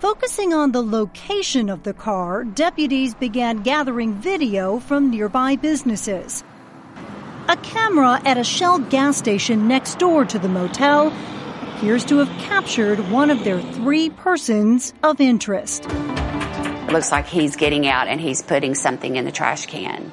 Focusing 0.00 0.52
on 0.52 0.72
the 0.72 0.82
location 0.82 1.70
of 1.70 1.82
the 1.82 1.94
car, 1.94 2.44
deputies 2.44 3.14
began 3.14 3.62
gathering 3.62 4.12
video 4.12 4.78
from 4.78 5.10
nearby 5.10 5.56
businesses. 5.56 6.44
A 7.48 7.56
camera 7.56 8.20
at 8.26 8.36
a 8.36 8.44
Shell 8.44 8.80
gas 8.90 9.16
station 9.16 9.68
next 9.68 9.98
door 9.98 10.26
to 10.26 10.38
the 10.38 10.48
motel 10.48 11.14
appears 11.76 12.04
to 12.06 12.18
have 12.18 12.28
captured 12.42 12.98
one 13.10 13.30
of 13.30 13.42
their 13.44 13.60
three 13.60 14.10
persons 14.10 14.92
of 15.02 15.18
interest. 15.18 15.86
It 15.86 16.92
looks 16.92 17.10
like 17.10 17.26
he's 17.26 17.56
getting 17.56 17.86
out 17.86 18.06
and 18.06 18.20
he's 18.20 18.42
putting 18.42 18.74
something 18.74 19.16
in 19.16 19.24
the 19.24 19.32
trash 19.32 19.64
can. 19.64 20.12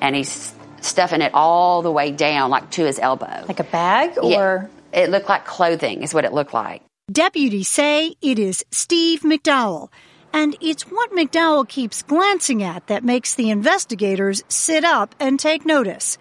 And 0.00 0.14
he's 0.14 0.54
stuffing 0.80 1.22
it 1.22 1.32
all 1.34 1.82
the 1.82 1.90
way 1.90 2.12
down, 2.12 2.50
like 2.50 2.70
to 2.72 2.84
his 2.84 3.00
elbow. 3.00 3.44
Like 3.48 3.60
a 3.60 3.64
bag 3.64 4.12
Yeah. 4.22 4.38
or 4.38 4.70
It 4.92 5.10
looked 5.10 5.28
like 5.28 5.44
clothing, 5.44 6.02
is 6.02 6.14
what 6.14 6.24
it 6.24 6.32
looked 6.32 6.54
like. 6.54 6.82
Deputies 7.12 7.68
say 7.68 8.14
it 8.22 8.38
is 8.38 8.64
Steve 8.70 9.20
McDowell, 9.20 9.90
and 10.32 10.56
it's 10.62 10.84
what 10.84 11.12
McDowell 11.12 11.68
keeps 11.68 12.02
glancing 12.02 12.62
at 12.62 12.86
that 12.86 13.04
makes 13.04 13.34
the 13.34 13.50
investigators 13.50 14.42
sit 14.48 14.84
up 14.84 15.14
and 15.20 15.38
take 15.38 15.66
notice. 15.66 16.16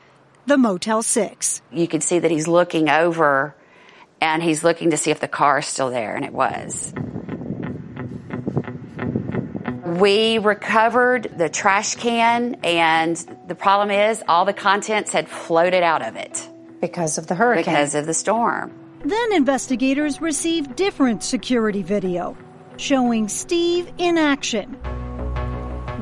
The 0.45 0.57
Motel 0.57 1.01
6. 1.01 1.61
You 1.71 1.87
can 1.87 2.01
see 2.01 2.19
that 2.19 2.29
he's 2.29 2.49
looking 2.49 2.89
over 2.89 3.55
and 4.19 4.43
he's 4.43 4.65
looking 4.65 4.89
to 4.89 4.97
see 4.97 5.09
if 5.09 5.21
the 5.21 5.27
car 5.29 5.59
is 5.59 5.67
still 5.67 5.89
there, 5.89 6.17
and 6.17 6.25
it 6.25 6.33
was. 6.33 6.93
We 10.01 10.37
recovered 10.39 11.31
the 11.37 11.47
trash 11.47 11.95
can, 11.95 12.55
and 12.55 13.15
the 13.47 13.55
problem 13.55 13.89
is 13.89 14.21
all 14.27 14.43
the 14.43 14.51
contents 14.51 15.13
had 15.13 15.29
floated 15.29 15.81
out 15.81 16.05
of 16.05 16.17
it. 16.17 16.49
Because 16.81 17.17
of 17.17 17.27
the 17.27 17.35
hurricane. 17.35 17.73
Because 17.73 17.95
of 17.95 18.05
the 18.05 18.13
storm. 18.13 18.82
Then 19.03 19.33
investigators 19.33 20.21
received 20.21 20.75
different 20.75 21.23
security 21.23 21.81
video 21.81 22.37
showing 22.77 23.27
Steve 23.27 23.91
in 23.97 24.17
action. 24.17 24.77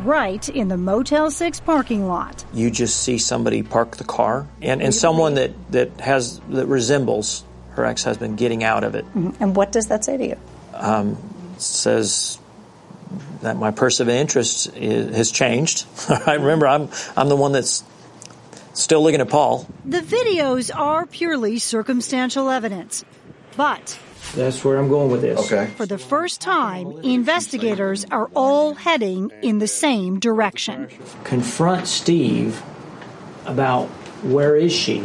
Right 0.04 0.48
in 0.50 0.68
the 0.68 0.78
Motel 0.78 1.30
6 1.32 1.60
parking 1.62 2.08
lot. 2.08 2.46
You 2.54 2.72
just 2.72 3.02
see 3.02 3.18
somebody 3.18 3.64
park 3.64 3.98
the 3.98 4.04
car 4.04 4.48
and, 4.62 4.82
and 4.82 4.94
someone 4.94 5.36
that, 5.36 5.52
that 5.72 6.00
has 6.00 6.40
that 6.50 6.68
resembles 6.68 7.44
her 7.72 7.86
ex-husband 7.86 8.38
getting 8.38 8.64
out 8.64 8.84
of 8.84 8.96
it. 8.96 9.06
Mhm. 9.14 9.36
And 9.40 9.56
what 9.56 9.72
does 9.72 9.88
that 9.88 10.04
say 10.04 10.18
to 10.18 10.28
you? 10.28 10.38
Um, 10.74 11.18
says 11.58 12.40
that 13.42 13.58
my 13.58 13.72
person 13.72 14.08
of 14.08 14.14
interest 14.14 14.72
i 14.76 14.80
has 14.80 15.32
changed. 15.32 15.86
I 16.10 16.34
remember 16.36 16.68
I'm 16.68 16.90
I'm 17.18 17.30
the 17.30 17.36
one 17.36 17.52
that's 17.52 17.84
still 18.74 19.04
looking 19.04 19.22
at 19.22 19.30
Paul. 19.30 19.68
The 19.86 20.02
videos 20.02 20.76
are 20.76 21.06
purely 21.06 21.60
circumstantial 21.60 22.50
evidence. 22.50 23.04
But 23.58 24.00
That's 24.36 24.64
where 24.64 24.78
I'm 24.78 24.88
going 24.88 25.12
with 25.12 25.22
this. 25.22 25.40
Okay. 25.52 25.72
for 25.76 25.86
the 25.86 25.98
first 25.98 26.42
time, 26.42 26.92
investigators 27.04 28.06
are 28.12 28.30
all 28.34 28.74
heading 28.74 29.32
in 29.42 29.60
the 29.60 29.68
same 29.68 30.20
direction. 30.20 30.88
Confront 31.24 31.88
Steve 31.88 32.62
about 33.46 33.88
where 34.24 34.56
is 34.56 34.72
she? 34.72 35.04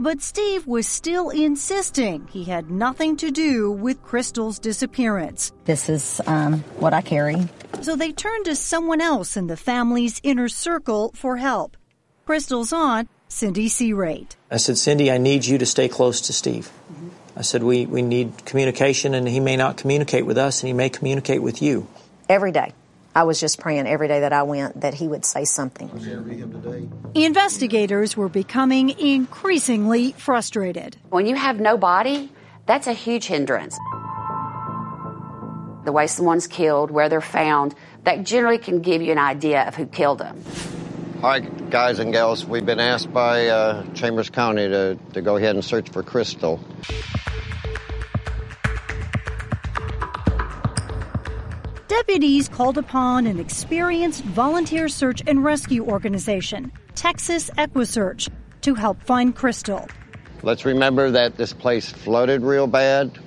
But 0.00 0.22
Steve 0.22 0.66
was 0.66 0.86
still 0.86 1.30
insisting 1.30 2.28
he 2.28 2.44
had 2.44 2.70
nothing 2.70 3.16
to 3.16 3.32
do 3.32 3.72
with 3.72 4.00
Crystal's 4.02 4.60
disappearance. 4.60 5.52
This 5.64 5.88
is 5.88 6.20
um, 6.26 6.60
what 6.78 6.94
I 6.94 7.00
carry. 7.00 7.48
So 7.82 7.96
they 7.96 8.12
turned 8.12 8.44
to 8.44 8.54
someone 8.54 9.00
else 9.00 9.36
in 9.36 9.48
the 9.48 9.56
family's 9.56 10.20
inner 10.22 10.48
circle 10.48 11.10
for 11.16 11.36
help. 11.36 11.76
Crystal's 12.28 12.74
aunt, 12.74 13.08
Cindy 13.28 13.68
Searate. 13.68 14.36
I 14.50 14.58
said, 14.58 14.76
Cindy, 14.76 15.10
I 15.10 15.16
need 15.16 15.46
you 15.46 15.56
to 15.56 15.64
stay 15.64 15.88
close 15.88 16.20
to 16.20 16.34
Steve. 16.34 16.70
I 17.34 17.40
said, 17.40 17.62
we, 17.62 17.86
we 17.86 18.02
need 18.02 18.44
communication, 18.44 19.14
and 19.14 19.26
he 19.26 19.40
may 19.40 19.56
not 19.56 19.78
communicate 19.78 20.26
with 20.26 20.36
us, 20.36 20.60
and 20.60 20.68
he 20.68 20.74
may 20.74 20.90
communicate 20.90 21.42
with 21.42 21.62
you. 21.62 21.88
Every 22.28 22.52
day. 22.52 22.74
I 23.16 23.22
was 23.22 23.40
just 23.40 23.58
praying 23.58 23.86
every 23.86 24.08
day 24.08 24.20
that 24.20 24.34
I 24.34 24.42
went 24.42 24.82
that 24.82 24.92
he 24.92 25.08
would 25.08 25.24
say 25.24 25.46
something. 25.46 25.88
Investigators 27.14 28.14
were 28.14 28.28
becoming 28.28 28.90
increasingly 28.90 30.12
frustrated. 30.12 30.98
When 31.08 31.24
you 31.24 31.34
have 31.34 31.58
no 31.60 31.78
body, 31.78 32.30
that's 32.66 32.86
a 32.86 32.92
huge 32.92 33.24
hindrance. 33.24 33.74
The 35.86 35.92
way 35.92 36.06
someone's 36.06 36.46
killed, 36.46 36.90
where 36.90 37.08
they're 37.08 37.22
found, 37.22 37.74
that 38.04 38.24
generally 38.24 38.58
can 38.58 38.82
give 38.82 39.00
you 39.00 39.12
an 39.12 39.18
idea 39.18 39.66
of 39.66 39.76
who 39.76 39.86
killed 39.86 40.18
them. 40.18 40.44
Hi, 41.20 41.40
guys 41.40 41.98
and 41.98 42.12
gals. 42.12 42.44
We've 42.44 42.64
been 42.64 42.78
asked 42.78 43.12
by 43.12 43.48
uh, 43.48 43.84
Chambers 43.92 44.30
County 44.30 44.68
to, 44.68 44.96
to 45.14 45.20
go 45.20 45.36
ahead 45.36 45.56
and 45.56 45.64
search 45.64 45.90
for 45.90 46.04
Crystal. 46.04 46.60
Deputies 51.88 52.48
called 52.48 52.78
upon 52.78 53.26
an 53.26 53.40
experienced 53.40 54.22
volunteer 54.26 54.88
search 54.88 55.20
and 55.26 55.42
rescue 55.42 55.84
organization, 55.84 56.70
Texas 56.94 57.50
EquiSearch, 57.58 58.28
to 58.60 58.76
help 58.76 59.02
find 59.02 59.34
Crystal. 59.34 59.88
Let's 60.44 60.64
remember 60.64 61.10
that 61.10 61.36
this 61.36 61.52
place 61.52 61.90
flooded 61.90 62.42
real 62.42 62.68
bad. 62.68 63.18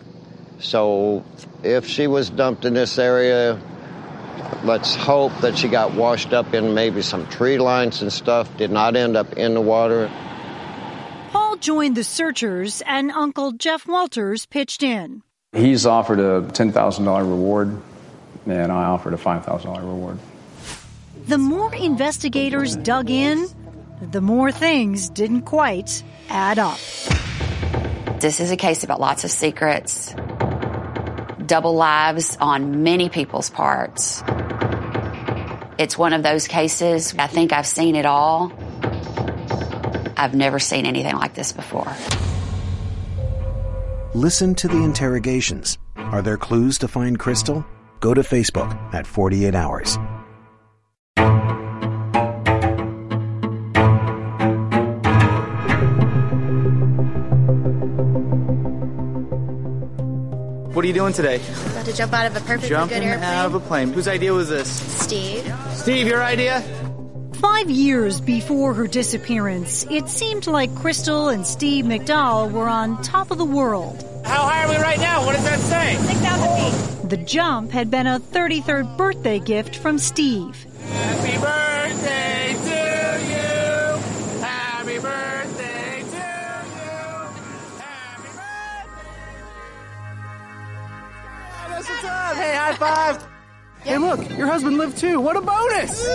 So 0.59 1.25
if 1.61 1.87
she 1.87 2.07
was 2.07 2.29
dumped 2.29 2.63
in 2.63 2.73
this 2.73 2.97
area, 2.97 3.59
let's 4.63 4.95
hope 4.95 5.31
that 5.41 5.57
she 5.57 5.67
got 5.67 5.93
washed 5.93 6.33
up 6.33 6.53
in 6.53 6.73
maybe 6.73 7.01
some 7.01 7.27
tree 7.27 7.57
lines 7.57 8.01
and 8.01 8.11
stuff, 8.11 8.55
did 8.57 8.71
not 8.71 8.95
end 8.95 9.15
up 9.17 9.33
in 9.33 9.53
the 9.53 9.61
water. 9.61 10.09
Paul 11.31 11.57
joined 11.57 11.95
the 11.95 12.03
searchers, 12.03 12.81
and 12.85 13.11
Uncle 13.11 13.53
Jeff 13.53 13.87
Walters 13.87 14.45
pitched 14.45 14.83
in. 14.83 15.23
He's 15.53 15.85
offered 15.85 16.19
a 16.19 16.41
$10,000 16.41 17.19
reward, 17.19 17.81
and 18.45 18.71
I 18.71 18.85
offered 18.85 19.13
a 19.13 19.17
$5,000 19.17 19.77
reward. 19.79 20.17
The 21.27 21.37
more 21.37 21.73
investigators 21.75 22.75
dug 22.75 23.09
in, 23.09 23.47
the 24.01 24.21
more 24.21 24.51
things 24.51 25.09
didn't 25.09 25.43
quite 25.43 26.03
add 26.29 26.57
up. 26.57 26.79
This 28.19 28.39
is 28.39 28.51
a 28.51 28.57
case 28.57 28.83
about 28.83 28.99
lots 28.99 29.23
of 29.23 29.31
secrets, 29.31 30.15
double 31.51 31.75
lives 31.75 32.37
on 32.39 32.81
many 32.81 33.09
people's 33.09 33.49
parts. 33.49 34.23
It's 35.77 35.97
one 35.97 36.13
of 36.13 36.23
those 36.23 36.47
cases, 36.47 37.13
I 37.19 37.27
think 37.27 37.51
I've 37.51 37.67
seen 37.67 37.97
it 37.97 38.05
all. 38.05 38.53
I've 40.15 40.33
never 40.33 40.59
seen 40.59 40.85
anything 40.85 41.17
like 41.17 41.33
this 41.33 41.51
before. 41.51 41.93
Listen 44.13 44.55
to 44.55 44.69
the 44.69 44.81
interrogations. 44.81 45.77
Are 45.97 46.21
there 46.21 46.37
clues 46.37 46.77
to 46.77 46.87
find 46.87 47.19
Crystal? 47.19 47.65
Go 47.99 48.13
to 48.13 48.21
Facebook 48.21 48.71
at 48.93 49.05
48 49.05 49.53
Hours. 49.53 49.97
What 60.81 60.85
are 60.85 60.87
you 60.87 60.93
doing 60.95 61.13
today? 61.13 61.35
About 61.67 61.85
to 61.85 61.93
jump 61.93 62.11
out 62.11 62.25
of 62.25 62.35
a 62.35 62.39
perfectly 62.39 62.69
Jumping 62.69 63.01
good 63.01 63.07
airplane. 63.07 63.23
out 63.29 63.45
of 63.45 63.53
a 63.53 63.59
plane. 63.59 63.93
Whose 63.93 64.07
idea 64.07 64.33
was 64.33 64.49
this? 64.49 64.67
Steve. 64.99 65.53
Steve, 65.73 66.07
your 66.07 66.23
idea? 66.23 66.61
Five 67.33 67.69
years 67.69 68.19
before 68.19 68.73
her 68.73 68.87
disappearance, 68.87 69.85
it 69.91 70.09
seemed 70.09 70.47
like 70.47 70.73
Crystal 70.73 71.29
and 71.29 71.45
Steve 71.45 71.85
McDowell 71.85 72.51
were 72.51 72.67
on 72.67 72.99
top 73.03 73.29
of 73.29 73.37
the 73.37 73.45
world. 73.45 74.03
How 74.25 74.41
high 74.41 74.63
are 74.65 74.69
we 74.69 74.77
right 74.77 74.97
now? 74.97 75.23
What 75.23 75.35
does 75.35 75.43
that 75.43 75.59
say? 75.59 75.97
6,000 75.97 77.01
feet. 77.03 77.09
The 77.11 77.17
jump 77.17 77.69
had 77.69 77.91
been 77.91 78.07
a 78.07 78.19
33rd 78.19 78.97
birthday 78.97 79.37
gift 79.37 79.75
from 79.75 79.99
Steve. 79.99 80.65
Happy 80.93 81.30
Hey, 93.91 93.97
look, 93.97 94.37
your 94.37 94.47
husband 94.47 94.77
lived 94.77 94.97
too. 94.97 95.19
What 95.19 95.35
a 95.35 95.41
bonus. 95.41 96.07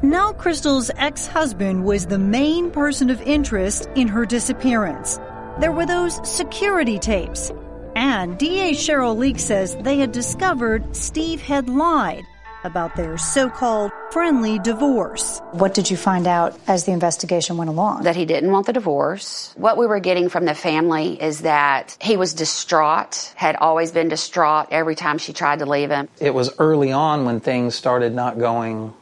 Now, 0.00 0.32
Crystal's 0.32 0.90
ex 0.96 1.26
husband 1.26 1.84
was 1.84 2.06
the 2.06 2.18
main 2.18 2.70
person 2.70 3.10
of 3.10 3.20
interest 3.20 3.86
in 3.94 4.08
her 4.08 4.24
disappearance. 4.24 5.20
There 5.60 5.72
were 5.72 5.84
those 5.84 6.26
security 6.26 6.98
tapes. 6.98 7.52
And 7.94 8.38
DA 8.38 8.70
Cheryl 8.70 9.18
Lieck 9.18 9.38
says 9.38 9.76
they 9.82 9.98
had 9.98 10.12
discovered 10.12 10.96
Steve 10.96 11.42
had 11.42 11.68
lied 11.68 12.24
about 12.64 12.96
their 12.96 13.18
so 13.18 13.50
called 13.50 13.92
friendly 14.10 14.58
divorce. 14.58 15.40
What 15.52 15.74
did 15.74 15.90
you 15.90 15.96
find 15.96 16.26
out 16.26 16.58
as 16.66 16.84
the 16.84 16.92
investigation 16.92 17.56
went 17.56 17.70
along? 17.70 18.04
That 18.04 18.16
he 18.16 18.24
didn't 18.24 18.50
want 18.50 18.66
the 18.66 18.72
divorce. 18.72 19.52
What 19.56 19.76
we 19.76 19.86
were 19.86 20.00
getting 20.00 20.28
from 20.28 20.44
the 20.44 20.54
family 20.54 21.20
is 21.20 21.40
that 21.40 21.96
he 22.00 22.16
was 22.16 22.34
distraught, 22.34 23.32
had 23.36 23.56
always 23.56 23.92
been 23.92 24.08
distraught 24.08 24.68
every 24.70 24.94
time 24.94 25.18
she 25.18 25.32
tried 25.32 25.60
to 25.60 25.66
leave 25.66 25.90
him. 25.90 26.08
It 26.20 26.34
was 26.34 26.52
early 26.58 26.92
on 26.92 27.24
when 27.24 27.40
things 27.40 27.74
started 27.74 28.14
not 28.14 28.38
going 28.38 28.94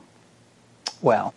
well. 1.02 1.34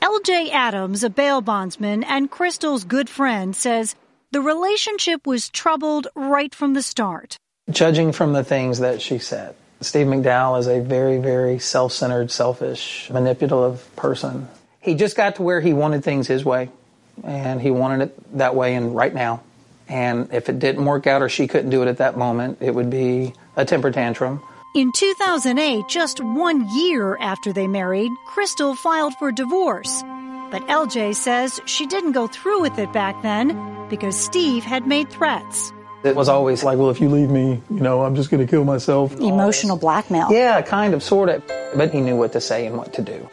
LJ 0.00 0.50
Adams, 0.50 1.04
a 1.04 1.10
bail 1.10 1.40
bondsman 1.40 2.02
and 2.04 2.30
Crystal's 2.30 2.82
good 2.82 3.08
friend, 3.08 3.54
says 3.54 3.94
the 4.32 4.40
relationship 4.40 5.26
was 5.26 5.48
troubled 5.48 6.08
right 6.16 6.54
from 6.54 6.74
the 6.74 6.82
start. 6.82 7.36
Judging 7.70 8.10
from 8.10 8.32
the 8.32 8.42
things 8.42 8.80
that 8.80 9.00
she 9.00 9.18
said, 9.18 9.54
Steve 9.82 10.06
McDowell 10.06 10.58
is 10.58 10.66
a 10.66 10.80
very, 10.80 11.18
very 11.18 11.58
self 11.58 11.92
centered, 11.92 12.30
selfish, 12.30 13.10
manipulative 13.10 13.94
person. 13.96 14.48
He 14.80 14.94
just 14.94 15.16
got 15.16 15.36
to 15.36 15.42
where 15.42 15.60
he 15.60 15.72
wanted 15.72 16.04
things 16.04 16.26
his 16.26 16.44
way, 16.44 16.70
and 17.24 17.60
he 17.60 17.70
wanted 17.70 18.08
it 18.08 18.38
that 18.38 18.54
way 18.54 18.74
and 18.74 18.94
right 18.94 19.12
now. 19.12 19.42
And 19.88 20.32
if 20.32 20.48
it 20.48 20.58
didn't 20.58 20.84
work 20.84 21.06
out 21.06 21.22
or 21.22 21.28
she 21.28 21.46
couldn't 21.46 21.70
do 21.70 21.82
it 21.82 21.88
at 21.88 21.98
that 21.98 22.16
moment, 22.16 22.58
it 22.60 22.74
would 22.74 22.90
be 22.90 23.34
a 23.56 23.64
temper 23.64 23.90
tantrum. 23.90 24.42
In 24.74 24.90
2008, 24.92 25.84
just 25.88 26.20
one 26.20 26.66
year 26.74 27.18
after 27.20 27.52
they 27.52 27.66
married, 27.66 28.10
Crystal 28.26 28.74
filed 28.74 29.12
for 29.18 29.30
divorce. 29.30 30.02
But 30.50 30.66
LJ 30.68 31.14
says 31.14 31.60
she 31.66 31.86
didn't 31.86 32.12
go 32.12 32.26
through 32.26 32.62
with 32.62 32.78
it 32.78 32.92
back 32.92 33.20
then 33.22 33.88
because 33.90 34.16
Steve 34.16 34.64
had 34.64 34.86
made 34.86 35.10
threats. 35.10 35.72
It 36.04 36.16
was 36.16 36.28
always 36.28 36.64
like, 36.64 36.78
well, 36.78 36.90
if 36.90 37.00
you 37.00 37.08
leave 37.08 37.30
me, 37.30 37.62
you 37.70 37.80
know, 37.80 38.02
I'm 38.02 38.16
just 38.16 38.30
going 38.30 38.44
to 38.44 38.50
kill 38.50 38.64
myself. 38.64 39.14
Emotional 39.20 39.76
blackmail. 39.76 40.32
Yeah, 40.32 40.60
kind 40.62 40.94
of, 40.94 41.02
sort 41.02 41.28
of. 41.28 41.42
But 41.76 41.92
he 41.92 42.00
knew 42.00 42.16
what 42.16 42.32
to 42.32 42.40
say 42.40 42.66
and 42.66 42.76
what 42.76 42.92
to 42.94 43.02
do. 43.02 43.28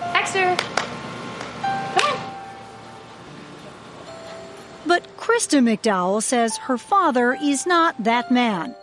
Extra. 0.00 0.56
But 4.84 5.16
Krista 5.16 5.62
McDowell 5.62 6.22
says 6.22 6.58
her 6.58 6.76
father 6.76 7.32
is 7.40 7.66
not 7.66 8.04
that 8.04 8.30
man. 8.30 8.76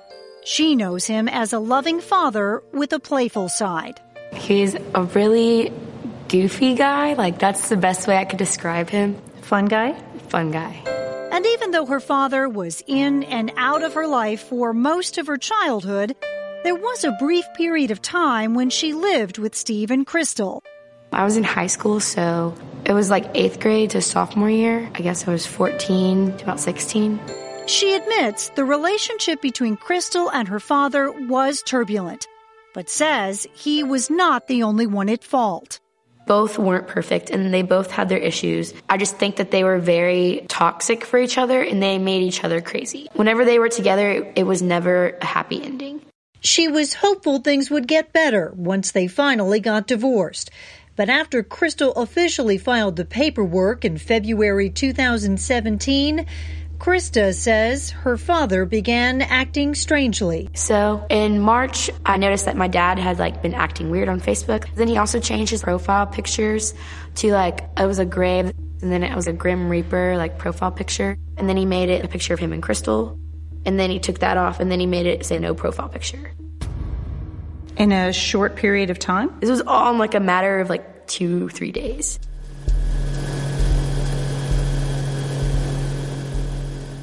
She 0.43 0.75
knows 0.75 1.05
him 1.05 1.27
as 1.27 1.53
a 1.53 1.59
loving 1.59 2.01
father 2.01 2.63
with 2.71 2.93
a 2.93 2.99
playful 2.99 3.49
side. 3.49 4.01
He's 4.33 4.75
a 4.95 5.03
really 5.03 5.71
goofy 6.29 6.73
guy. 6.73 7.13
Like, 7.13 7.37
that's 7.37 7.69
the 7.69 7.77
best 7.77 8.07
way 8.07 8.17
I 8.17 8.25
could 8.25 8.39
describe 8.39 8.89
him. 8.89 9.21
Fun 9.41 9.65
guy? 9.65 9.93
Fun 10.29 10.49
guy. 10.49 10.81
And 11.39 11.45
even 11.45 11.71
though 11.71 11.85
her 11.85 12.01
father 12.01 12.49
was 12.49 12.83
in 12.85 13.23
and 13.23 13.53
out 13.55 13.81
of 13.81 13.93
her 13.93 14.07
life 14.07 14.41
for 14.41 14.73
most 14.73 15.17
of 15.17 15.27
her 15.27 15.37
childhood, 15.37 16.13
there 16.65 16.75
was 16.75 17.05
a 17.05 17.13
brief 17.13 17.45
period 17.55 17.91
of 17.91 18.01
time 18.01 18.55
when 18.55 18.69
she 18.69 18.91
lived 18.91 19.37
with 19.37 19.55
Steve 19.55 19.89
and 19.89 20.05
Crystal. 20.05 20.61
I 21.13 21.23
was 21.23 21.37
in 21.37 21.45
high 21.45 21.67
school, 21.67 22.01
so 22.01 22.53
it 22.83 22.91
was 22.91 23.09
like 23.09 23.31
eighth 23.35 23.61
grade 23.61 23.91
to 23.91 24.01
sophomore 24.01 24.49
year. 24.49 24.91
I 24.93 24.99
guess 24.99 25.29
I 25.29 25.31
was 25.31 25.45
14 25.45 26.35
to 26.39 26.43
about 26.43 26.59
16. 26.59 27.17
She 27.67 27.93
admits 27.95 28.49
the 28.49 28.65
relationship 28.65 29.41
between 29.41 29.77
Crystal 29.77 30.29
and 30.29 30.45
her 30.49 30.59
father 30.59 31.09
was 31.09 31.63
turbulent, 31.63 32.27
but 32.73 32.89
says 32.89 33.47
he 33.53 33.81
was 33.85 34.09
not 34.09 34.49
the 34.49 34.63
only 34.63 34.87
one 34.87 35.07
at 35.07 35.23
fault. 35.23 35.79
Both 36.29 36.59
weren't 36.59 36.87
perfect 36.87 37.31
and 37.31 37.51
they 37.51 37.63
both 37.63 37.89
had 37.89 38.07
their 38.07 38.19
issues. 38.19 38.75
I 38.87 38.97
just 38.97 39.17
think 39.17 39.37
that 39.37 39.49
they 39.49 39.63
were 39.63 39.79
very 39.79 40.45
toxic 40.47 41.03
for 41.03 41.17
each 41.17 41.39
other 41.39 41.59
and 41.59 41.81
they 41.81 41.97
made 41.97 42.21
each 42.21 42.43
other 42.43 42.61
crazy. 42.61 43.07
Whenever 43.13 43.45
they 43.45 43.57
were 43.57 43.67
together, 43.67 44.31
it 44.35 44.43
was 44.43 44.61
never 44.61 45.17
a 45.21 45.25
happy 45.25 45.59
ending. 45.63 46.01
She 46.41 46.67
was 46.67 46.93
hopeful 46.93 47.39
things 47.39 47.71
would 47.71 47.87
get 47.87 48.13
better 48.13 48.53
once 48.55 48.91
they 48.91 49.07
finally 49.07 49.59
got 49.59 49.87
divorced. 49.87 50.51
But 50.95 51.09
after 51.09 51.41
Crystal 51.41 51.93
officially 51.93 52.59
filed 52.59 52.95
the 52.95 53.05
paperwork 53.05 53.83
in 53.83 53.97
February 53.97 54.69
2017, 54.69 56.27
Krista 56.79 57.35
says 57.35 57.89
her 57.89 58.17
father 58.17 58.63
began 58.65 59.21
acting 59.21 59.75
strangely. 59.75 60.49
So 60.53 61.05
in 61.09 61.41
March, 61.41 61.89
I 62.05 62.15
noticed 62.15 62.45
that 62.45 62.55
my 62.55 62.69
dad 62.69 62.97
had 62.97 63.19
like 63.19 63.41
been 63.41 63.53
acting 63.53 63.89
weird 63.89 64.07
on 64.07 64.21
Facebook. 64.21 64.73
Then 64.75 64.87
he 64.87 64.97
also 64.97 65.19
changed 65.19 65.51
his 65.51 65.61
profile 65.61 66.07
pictures 66.07 66.73
to 67.15 67.33
like 67.33 67.67
it 67.77 67.85
was 67.85 67.99
a 67.99 68.05
grave 68.05 68.53
and 68.81 68.91
then 68.91 69.03
it 69.03 69.13
was 69.13 69.27
a 69.27 69.33
Grim 69.33 69.69
Reaper 69.69 70.15
like 70.15 70.37
profile 70.37 70.71
picture. 70.71 71.17
And 71.35 71.49
then 71.49 71.57
he 71.57 71.65
made 71.65 71.89
it 71.89 72.05
a 72.05 72.07
picture 72.07 72.33
of 72.33 72.39
him 72.39 72.53
and 72.53 72.63
Crystal. 72.63 73.19
And 73.65 73.77
then 73.77 73.89
he 73.89 73.99
took 73.99 74.19
that 74.19 74.37
off 74.37 74.61
and 74.61 74.71
then 74.71 74.79
he 74.79 74.85
made 74.85 75.05
it 75.05 75.25
say 75.25 75.37
no 75.37 75.53
profile 75.53 75.89
picture. 75.89 76.31
In 77.75 77.91
a 77.91 78.13
short 78.13 78.55
period 78.55 78.89
of 78.89 78.99
time? 78.99 79.37
This 79.41 79.49
was 79.49 79.61
all 79.67 79.91
in 79.91 79.97
like 79.97 80.15
a 80.15 80.19
matter 80.21 80.61
of 80.61 80.69
like 80.69 81.07
two, 81.07 81.49
three 81.49 81.73
days. 81.73 82.19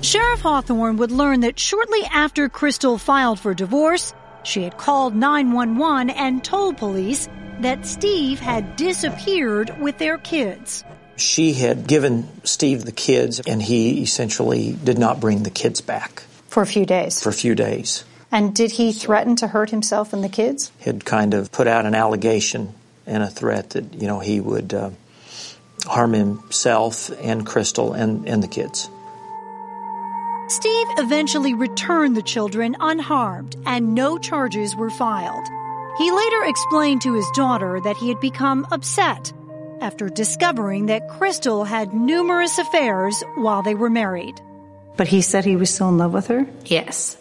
Sheriff 0.06 0.40
Hawthorne 0.40 0.98
would 0.98 1.10
learn 1.10 1.40
that 1.40 1.58
shortly 1.58 2.04
after 2.04 2.48
Crystal 2.48 2.96
filed 2.96 3.40
for 3.40 3.54
divorce, 3.54 4.14
she 4.44 4.62
had 4.62 4.78
called 4.78 5.16
911 5.16 6.10
and 6.10 6.44
told 6.44 6.76
police 6.76 7.28
that 7.58 7.84
Steve 7.84 8.38
had 8.38 8.76
disappeared 8.76 9.80
with 9.80 9.98
their 9.98 10.16
kids. 10.16 10.84
She 11.16 11.54
had 11.54 11.88
given 11.88 12.28
Steve 12.44 12.84
the 12.84 12.92
kids, 12.92 13.40
and 13.40 13.60
he 13.60 14.00
essentially 14.00 14.78
did 14.84 14.96
not 14.96 15.18
bring 15.18 15.42
the 15.42 15.50
kids 15.50 15.80
back 15.80 16.22
For 16.46 16.62
a 16.62 16.66
few 16.66 16.86
days. 16.86 17.20
for 17.20 17.30
a 17.30 17.32
few 17.32 17.56
days. 17.56 18.04
And 18.30 18.54
did 18.54 18.70
he 18.70 18.92
threaten 18.92 19.34
to 19.36 19.48
hurt 19.48 19.70
himself 19.70 20.12
and 20.12 20.22
the 20.22 20.28
kids? 20.28 20.70
He 20.78 20.84
had 20.84 21.04
kind 21.04 21.34
of 21.34 21.50
put 21.50 21.66
out 21.66 21.84
an 21.84 21.96
allegation 21.96 22.74
and 23.08 23.24
a 23.24 23.28
threat 23.28 23.70
that 23.70 23.92
you 23.94 24.06
know 24.06 24.20
he 24.20 24.38
would 24.38 24.72
uh, 24.72 24.90
harm 25.84 26.12
himself 26.12 27.10
and 27.20 27.44
Crystal 27.44 27.92
and, 27.92 28.28
and 28.28 28.40
the 28.40 28.48
kids. 28.48 28.88
Steve 30.48 30.86
eventually 30.98 31.54
returned 31.54 32.16
the 32.16 32.22
children 32.22 32.76
unharmed 32.78 33.56
and 33.66 33.94
no 33.94 34.16
charges 34.16 34.76
were 34.76 34.90
filed. 34.90 35.44
He 35.98 36.10
later 36.12 36.44
explained 36.44 37.02
to 37.02 37.14
his 37.14 37.28
daughter 37.34 37.80
that 37.80 37.96
he 37.96 38.08
had 38.08 38.20
become 38.20 38.66
upset 38.70 39.32
after 39.80 40.08
discovering 40.08 40.86
that 40.86 41.08
Crystal 41.08 41.64
had 41.64 41.92
numerous 41.92 42.58
affairs 42.58 43.24
while 43.34 43.62
they 43.62 43.74
were 43.74 43.90
married. 43.90 44.40
But 44.96 45.08
he 45.08 45.20
said 45.20 45.44
he 45.44 45.56
was 45.56 45.74
still 45.74 45.88
in 45.88 45.98
love 45.98 46.12
with 46.12 46.28
her? 46.28 46.46
Yes. 46.64 47.16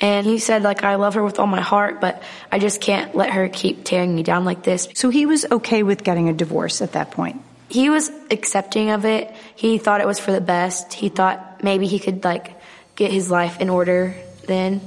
And 0.00 0.26
he 0.26 0.38
said, 0.38 0.62
like, 0.62 0.82
I 0.82 0.96
love 0.96 1.14
her 1.14 1.22
with 1.22 1.38
all 1.38 1.46
my 1.46 1.60
heart, 1.60 2.00
but 2.00 2.22
I 2.50 2.58
just 2.58 2.80
can't 2.80 3.14
let 3.14 3.30
her 3.30 3.48
keep 3.48 3.84
tearing 3.84 4.14
me 4.14 4.22
down 4.22 4.44
like 4.44 4.64
this. 4.64 4.88
So 4.94 5.10
he 5.10 5.26
was 5.26 5.46
okay 5.50 5.82
with 5.82 6.02
getting 6.02 6.28
a 6.28 6.32
divorce 6.32 6.82
at 6.82 6.92
that 6.92 7.12
point? 7.12 7.40
He 7.68 7.88
was 7.88 8.10
accepting 8.30 8.90
of 8.90 9.04
it. 9.04 9.34
He 9.54 9.78
thought 9.78 10.00
it 10.00 10.06
was 10.06 10.18
for 10.18 10.32
the 10.32 10.40
best. 10.40 10.92
He 10.92 11.08
thought 11.08 11.62
maybe 11.62 11.86
he 11.86 11.98
could, 11.98 12.24
like, 12.24 12.54
get 12.96 13.10
his 13.10 13.30
life 13.30 13.60
in 13.60 13.70
order 13.70 14.14
then. 14.46 14.80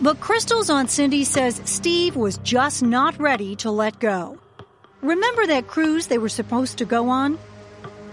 But 0.00 0.20
Crystal's 0.20 0.70
Aunt 0.70 0.90
Cindy 0.90 1.24
says 1.24 1.60
Steve 1.64 2.16
was 2.16 2.38
just 2.38 2.82
not 2.82 3.18
ready 3.18 3.56
to 3.56 3.70
let 3.70 3.98
go. 3.98 4.38
Remember 5.00 5.46
that 5.46 5.68
cruise 5.68 6.06
they 6.06 6.18
were 6.18 6.28
supposed 6.28 6.78
to 6.78 6.84
go 6.84 7.08
on? 7.08 7.38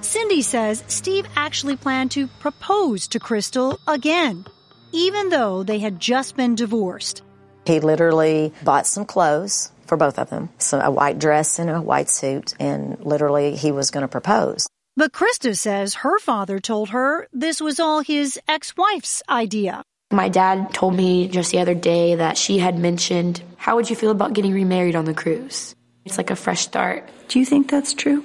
Cindy 0.01 0.41
says 0.41 0.83
Steve 0.87 1.25
actually 1.35 1.75
planned 1.75 2.11
to 2.11 2.27
propose 2.39 3.07
to 3.09 3.19
Crystal 3.19 3.79
again, 3.87 4.45
even 4.91 5.29
though 5.29 5.63
they 5.63 5.79
had 5.79 5.99
just 5.99 6.35
been 6.35 6.55
divorced. 6.55 7.21
He 7.65 7.79
literally 7.79 8.53
bought 8.63 8.85
some 8.85 9.05
clothes 9.05 9.71
for 9.87 9.97
both 9.97 10.19
of 10.19 10.29
them, 10.29 10.49
so 10.57 10.79
a 10.79 10.91
white 10.91 11.19
dress 11.19 11.59
and 11.59 11.69
a 11.69 11.81
white 11.81 12.09
suit, 12.09 12.53
and 12.59 12.99
literally 12.99 13.55
he 13.55 13.71
was 13.71 13.91
going 13.91 14.01
to 14.01 14.07
propose. 14.07 14.67
But 14.95 15.11
Krista 15.11 15.57
says 15.57 15.95
her 15.95 16.19
father 16.19 16.59
told 16.59 16.89
her 16.89 17.27
this 17.33 17.59
was 17.59 17.79
all 17.79 18.01
his 18.01 18.39
ex 18.47 18.77
wife's 18.77 19.23
idea. 19.27 19.81
My 20.11 20.29
dad 20.29 20.73
told 20.73 20.95
me 20.95 21.27
just 21.27 21.51
the 21.51 21.59
other 21.59 21.73
day 21.73 22.15
that 22.15 22.37
she 22.37 22.59
had 22.59 22.77
mentioned, 22.77 23.41
How 23.57 23.75
would 23.75 23.89
you 23.89 23.95
feel 23.95 24.11
about 24.11 24.33
getting 24.33 24.53
remarried 24.53 24.95
on 24.95 25.05
the 25.05 25.13
cruise? 25.15 25.73
It's 26.05 26.17
like 26.17 26.29
a 26.29 26.35
fresh 26.35 26.61
start. 26.61 27.09
Do 27.27 27.39
you 27.39 27.45
think 27.45 27.71
that's 27.71 27.93
true? 27.93 28.23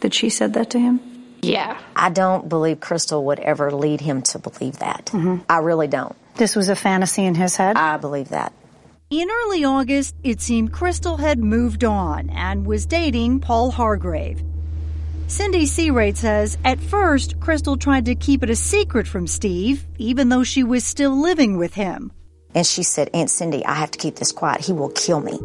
That 0.00 0.12
she 0.12 0.28
said 0.28 0.52
that 0.54 0.70
to 0.70 0.78
him? 0.78 1.00
Yeah. 1.40 1.80
I 1.96 2.10
don't 2.10 2.48
believe 2.48 2.80
Crystal 2.80 3.24
would 3.24 3.40
ever 3.40 3.70
lead 3.70 4.00
him 4.02 4.20
to 4.22 4.38
believe 4.38 4.80
that. 4.80 5.10
I 5.48 5.58
really 5.58 5.88
don't. 5.88 6.14
This 6.36 6.54
was 6.54 6.68
a 6.68 6.76
fantasy 6.76 7.24
in 7.24 7.34
his 7.34 7.56
head? 7.56 7.76
I 7.76 7.96
believe 7.96 8.28
that. 8.28 8.52
In 9.10 9.28
early 9.30 9.64
August, 9.64 10.14
it 10.22 10.40
seemed 10.40 10.72
Crystal 10.72 11.16
had 11.16 11.38
moved 11.38 11.84
on 11.84 12.30
and 12.30 12.66
was 12.66 12.86
dating 12.86 13.40
Paul 13.40 13.70
Hargrave. 13.70 14.42
Cindy 15.26 15.66
Searate 15.66 16.16
says 16.16 16.58
at 16.64 16.80
first, 16.80 17.40
Crystal 17.40 17.76
tried 17.76 18.04
to 18.06 18.14
keep 18.14 18.42
it 18.42 18.50
a 18.50 18.56
secret 18.56 19.06
from 19.06 19.26
Steve, 19.26 19.84
even 19.98 20.28
though 20.28 20.44
she 20.44 20.62
was 20.62 20.84
still 20.84 21.20
living 21.20 21.56
with 21.56 21.74
him. 21.74 22.12
And 22.54 22.66
she 22.66 22.82
said, 22.82 23.10
Aunt 23.14 23.30
Cindy, 23.30 23.64
I 23.64 23.74
have 23.74 23.90
to 23.92 23.98
keep 23.98 24.16
this 24.16 24.32
quiet. 24.32 24.60
He 24.60 24.72
will 24.72 24.90
kill 24.90 25.20
me. 25.20 25.38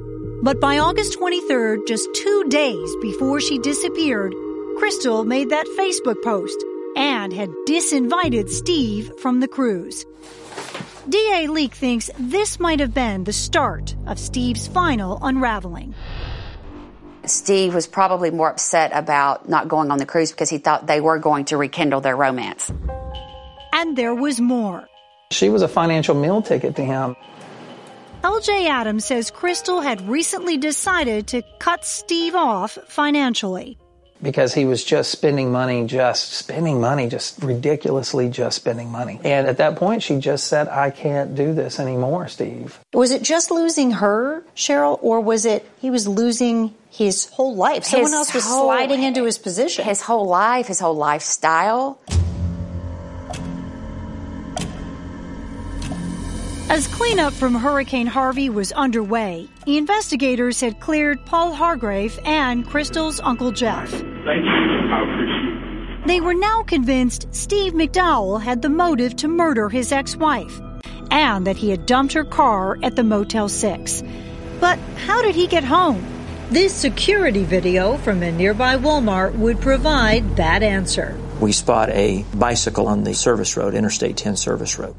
But 0.44 0.60
by 0.60 0.78
August 0.78 1.18
23rd, 1.20 1.88
just 1.88 2.14
two 2.14 2.46
days 2.50 2.96
before 3.02 3.40
she 3.40 3.60
disappeared, 3.60 4.34
Crystal 4.78 5.24
made 5.24 5.50
that 5.50 5.66
Facebook 5.78 6.22
post 6.22 6.64
and 6.96 7.32
had 7.32 7.50
disinvited 7.68 8.50
Steve 8.50 9.12
from 9.20 9.40
the 9.40 9.48
cruise. 9.48 10.06
DA 11.10 11.48
Lieck 11.48 11.74
thinks 11.74 12.10
this 12.20 12.60
might 12.60 12.82
have 12.82 12.94
been 12.94 13.24
the 13.24 13.32
start 13.32 13.96
of 14.06 14.20
Steve's 14.20 14.68
final 14.68 15.18
unraveling. 15.22 15.96
Steve 17.30 17.74
was 17.74 17.88
probably 17.88 18.32
more 18.32 18.50
upset 18.50 18.92
about 18.94 19.48
not 19.48 19.68
going 19.68 19.92
on 19.92 19.98
the 19.98 20.06
cruise 20.06 20.32
because 20.32 20.50
he 20.50 20.58
thought 20.58 20.88
they 20.88 21.02
were 21.02 21.20
going 21.20 21.46
to 21.46 21.58
rekindle 21.58 22.02
their 22.02 22.16
romance. 22.16 22.72
And 23.74 23.98
there 23.98 24.16
was 24.16 24.40
more. 24.40 24.88
She 25.32 25.50
was 25.50 25.62
a 25.62 25.68
financial 25.68 26.16
meal 26.16 26.42
ticket 26.42 26.76
to 26.78 26.84
him. 26.84 27.16
LJ 28.24 28.68
Adams 28.68 29.06
says 29.06 29.30
Crystal 29.30 29.82
had 29.82 30.08
recently 30.08 30.58
decided 30.58 31.28
to 31.28 31.44
cut 31.60 31.86
Steve 31.86 32.36
off 32.36 32.78
financially. 32.88 33.78
Because 34.22 34.54
he 34.54 34.66
was 34.66 34.84
just 34.84 35.12
spending 35.12 35.52
money, 35.52 35.86
just 35.86 36.34
spending 36.34 36.82
money, 36.82 37.08
just 37.08 37.42
ridiculously 37.44 38.30
just 38.30 38.56
spending 38.56 38.92
money. 38.92 39.20
And 39.24 39.48
at 39.48 39.58
that 39.58 39.76
point, 39.76 40.04
she 40.04 40.18
just 40.20 40.48
said, 40.48 40.68
I 40.68 40.90
can't 40.90 41.36
do 41.36 41.54
this 41.54 41.80
anymore, 41.80 42.28
Steve. 42.28 42.80
Was 42.94 43.12
it 43.12 43.22
just 43.24 43.52
losing 43.52 43.92
her, 43.92 44.44
Cheryl, 44.56 44.98
or 45.02 45.20
was 45.22 45.46
it 45.46 45.70
he 45.80 45.90
was 45.92 46.08
losing 46.08 46.74
his 46.90 47.26
whole 47.28 47.56
life? 47.56 47.84
Someone 47.84 48.06
His 48.12 48.14
else 48.16 48.34
was 48.34 48.46
whole- 48.46 48.66
sliding 48.66 49.04
into 49.04 49.24
his 49.24 49.38
position. 49.38 49.86
His 49.86 50.02
whole 50.02 50.26
life, 50.28 50.68
his 50.68 50.80
whole 50.80 50.96
lifestyle. 50.96 52.00
As 56.70 56.86
cleanup 56.90 57.32
from 57.32 57.56
Hurricane 57.56 58.08
Harvey 58.08 58.50
was 58.50 58.74
underway, 58.74 59.48
investigators 59.66 60.60
had 60.60 60.82
cleared 60.82 61.26
Paul 61.26 61.54
Hargrave 61.54 62.20
and 62.26 62.68
Crystal's 62.68 63.22
Uncle 63.22 63.54
Jeff. 63.54 63.90
Thank 63.90 64.04
you. 64.04 64.52
I 64.92 65.02
appreciate 65.02 66.02
it. 66.02 66.08
They 66.08 66.20
were 66.20 66.34
now 66.34 66.64
convinced 66.64 67.34
Steve 67.34 67.72
McDowell 67.72 68.42
had 68.42 68.62
the 68.62 68.70
motive 68.70 69.16
to 69.16 69.30
murder 69.30 69.70
his 69.70 69.94
ex 69.94 70.18
wife 70.18 70.60
and 71.10 71.48
that 71.48 71.56
he 71.56 71.70
had 71.70 71.86
dumped 71.86 72.12
her 72.12 72.26
car 72.26 72.78
at 72.84 72.98
the 72.98 73.04
Motel 73.04 73.48
6. 73.48 74.04
But 74.60 74.78
how 75.06 75.22
did 75.22 75.36
he 75.36 75.48
get 75.48 75.64
home? 75.64 76.06
This 76.50 76.74
security 76.74 77.46
video 77.46 77.96
from 77.96 78.22
a 78.22 78.32
nearby 78.34 78.76
Walmart 78.76 79.36
would 79.36 79.62
provide 79.62 80.36
that 80.36 80.64
answer. 80.64 81.18
We 81.40 81.54
spot 81.54 81.90
a 81.92 82.26
bicycle 82.34 82.88
on 82.88 83.06
the 83.06 83.14
service 83.14 83.56
road, 83.56 83.74
Interstate 83.74 84.18
10 84.18 84.36
service 84.36 84.78
road. 84.78 84.96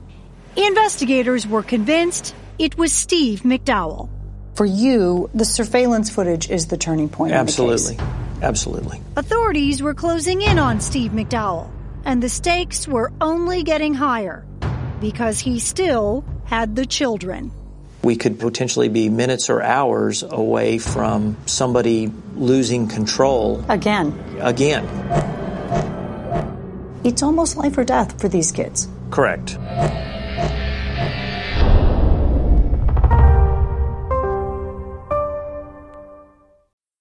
Investigators 0.59 1.47
were 1.47 1.63
convinced 1.63 2.35
it 2.59 2.77
was 2.77 2.93
Steve 2.93 3.43
McDowell. 3.43 4.09
For 4.57 4.67
you, 4.67 5.31
the 5.33 5.45
surveillance 5.45 6.11
footage 6.11 6.51
is 6.51 6.67
the 6.67 6.77
turning 6.77 7.09
point. 7.09 7.33
in 7.33 7.39
the 7.39 7.53
case. 7.53 7.61
Absolutely. 7.61 7.99
Absolutely. 8.43 9.01
Authorities 9.15 9.81
were 9.85 9.95
closing 9.95 10.43
in 10.43 10.59
on 10.59 10.81
Steve 10.81 11.13
McDowell, 11.13 11.71
and 12.05 12.21
the 12.21 12.29
stakes 12.29 12.89
were 12.89 13.13
only 13.21 13.63
getting 13.63 13.95
higher 13.95 14.45
because 15.01 15.39
he 15.39 15.61
still 15.61 16.25
had 16.47 16.75
the 16.75 16.87
children. 16.87 17.53
We 18.03 18.17
could 18.17 18.41
potentially 18.41 18.89
be 18.89 19.09
minutes 19.11 19.51
or 19.51 19.63
hours 19.63 20.25
away 20.25 20.79
from 20.79 21.37
somebody 21.47 22.13
losing 22.35 22.89
control 22.89 23.65
Again, 23.69 24.13
again. 24.41 24.85
it's 27.05 27.23
almost 27.23 27.57
life 27.57 27.79
or 27.79 27.85
death 27.85 28.21
for 28.21 28.29
these 28.29 28.51
kids. 28.51 28.89
Correct. 29.11 29.57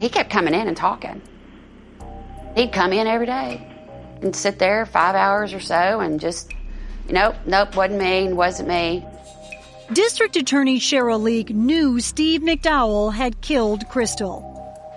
He 0.00 0.08
kept 0.08 0.30
coming 0.30 0.54
in 0.54 0.68
and 0.68 0.76
talking. 0.76 1.20
He'd 2.54 2.72
come 2.72 2.92
in 2.92 3.06
every 3.06 3.26
day 3.26 3.66
and 4.22 4.34
sit 4.34 4.58
there 4.58 4.86
five 4.86 5.14
hours 5.14 5.52
or 5.52 5.60
so 5.60 6.00
and 6.00 6.20
just, 6.20 6.52
nope, 7.08 7.36
nope, 7.46 7.76
wasn't 7.76 8.00
me, 8.00 8.32
wasn't 8.32 8.68
me. 8.68 9.04
District 9.92 10.36
Attorney 10.36 10.78
Cheryl 10.78 11.20
Lieck 11.20 11.50
knew 11.50 11.98
Steve 12.00 12.42
McDowell 12.42 13.12
had 13.12 13.40
killed 13.40 13.88
Crystal. 13.88 14.44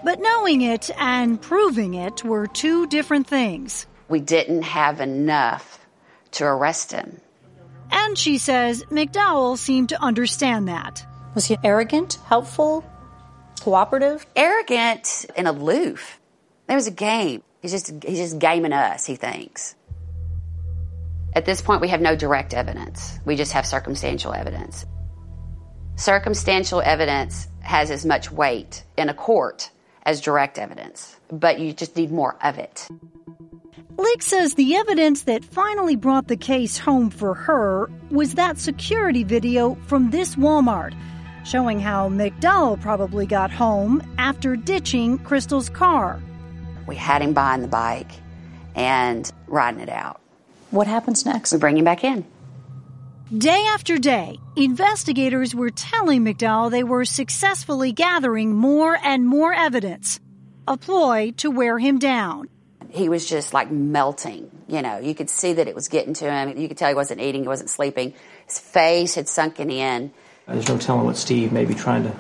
But 0.04 0.20
knowing 0.20 0.62
it 0.62 0.90
and 0.98 1.42
proving 1.42 1.94
it 1.94 2.24
were 2.24 2.48
two 2.48 2.88
different 2.88 3.28
things. 3.28 3.86
We 4.10 4.20
didn't 4.20 4.64
have 4.64 5.00
enough 5.00 5.80
to 6.32 6.46
arrest 6.46 6.92
him. 6.92 7.22
And 7.92 8.18
she 8.18 8.38
says 8.38 8.84
McDowell 8.86 9.58
seemed 9.58 9.90
to 9.90 10.02
understand 10.02 10.68
that. 10.68 11.06
Was 11.36 11.46
he 11.46 11.58
arrogant, 11.64 12.18
helpful, 12.26 12.84
cooperative? 13.62 14.26
Arrogant 14.36 15.26
and 15.36 15.48
aloof. 15.48 16.20
There 16.68 16.76
was 16.76 16.88
a 16.88 16.92
game. 16.92 17.44
He's 17.62 17.72
just 17.72 18.04
he's 18.04 18.18
just 18.18 18.40
gaming 18.40 18.74
us, 18.74 19.06
he 19.06 19.16
thinks. 19.16 19.76
At 21.34 21.46
this 21.46 21.62
point 21.62 21.82
we 21.82 21.88
have 21.90 22.02
no 22.02 22.16
direct 22.16 22.54
evidence. 22.54 23.20
We 23.26 23.36
just 23.36 23.54
have 23.54 23.66
circumstantial 23.66 24.34
evidence. 24.34 24.86
Circumstantial 25.96 26.82
evidence 26.82 27.48
has 27.62 27.92
as 27.92 28.06
much 28.06 28.32
weight 28.32 28.84
in 28.98 29.10
a 29.10 29.14
court 29.14 29.70
as 30.04 30.20
direct 30.20 30.58
evidence, 30.58 31.16
but 31.32 31.60
you 31.60 31.74
just 31.74 31.96
need 31.96 32.12
more 32.12 32.36
of 32.44 32.58
it. 32.58 32.88
Lieck 33.98 34.24
says 34.24 34.56
the 34.56 34.76
evidence 34.76 35.24
that 35.24 35.46
finally 35.46 35.96
brought 35.96 36.28
the 36.28 36.38
case 36.38 36.78
home 36.78 37.10
for 37.10 37.36
her 37.36 37.92
was 38.10 38.34
that 38.34 38.58
security 38.58 39.24
video 39.24 39.76
from 39.86 40.10
this 40.10 40.36
Walmart 40.36 40.96
showing 41.44 41.80
how 41.80 42.10
McDowell 42.10 42.80
probably 42.82 43.26
got 43.26 43.52
home 43.52 44.02
after 44.18 44.56
ditching 44.56 45.18
Crystal's 45.20 45.70
car. 45.70 46.22
We 46.88 46.96
had 46.96 47.22
him 47.22 47.34
buying 47.34 47.62
the 47.62 47.68
bike 47.68 48.12
and 48.76 49.32
riding 49.48 49.82
it 49.82 49.90
out. 49.90 50.22
What 50.72 50.88
happens 50.88 51.26
next? 51.26 51.52
We 51.52 51.60
bring 51.60 51.78
him 51.78 51.86
back 51.86 52.04
in. 52.04 52.26
Day 53.38 53.66
after 53.70 53.98
day, 53.98 54.40
investigators 54.58 55.56
were 55.56 55.70
telling 55.70 56.26
McDowell 56.26 56.70
they 56.70 56.84
were 56.84 57.06
successfully 57.06 57.94
gathering 57.94 58.54
more 58.54 58.98
and 59.02 59.26
more 59.26 59.54
evidence, 59.54 60.20
a 60.68 60.76
ploy 60.76 61.32
to 61.38 61.50
wear 61.50 61.80
him 61.80 61.98
down. 61.98 62.50
He 62.90 63.08
was 63.08 63.30
just 63.30 63.54
like 63.54 63.72
melting. 63.72 64.52
You 64.68 64.82
know, 64.82 65.00
you 65.00 65.16
could 65.16 65.30
see 65.30 65.54
that 65.54 65.70
it 65.70 65.76
was 65.76 65.88
getting 65.88 66.14
to 66.16 66.30
him. 66.30 66.58
You 66.58 66.68
could 66.68 66.76
tell 66.76 66.90
he 66.90 66.96
wasn't 66.96 67.22
eating, 67.22 67.44
he 67.44 67.48
wasn't 67.48 67.70
sleeping. 67.70 68.14
His 68.48 68.60
face 68.60 69.16
had 69.16 69.30
sunken 69.30 69.70
in. 69.70 70.12
There's 70.54 70.68
no 70.68 70.78
telling 70.78 71.06
what 71.06 71.18
Steve 71.18 71.52
may 71.52 71.66
be 71.66 71.74
trying 71.74 72.04
to 72.04 72.16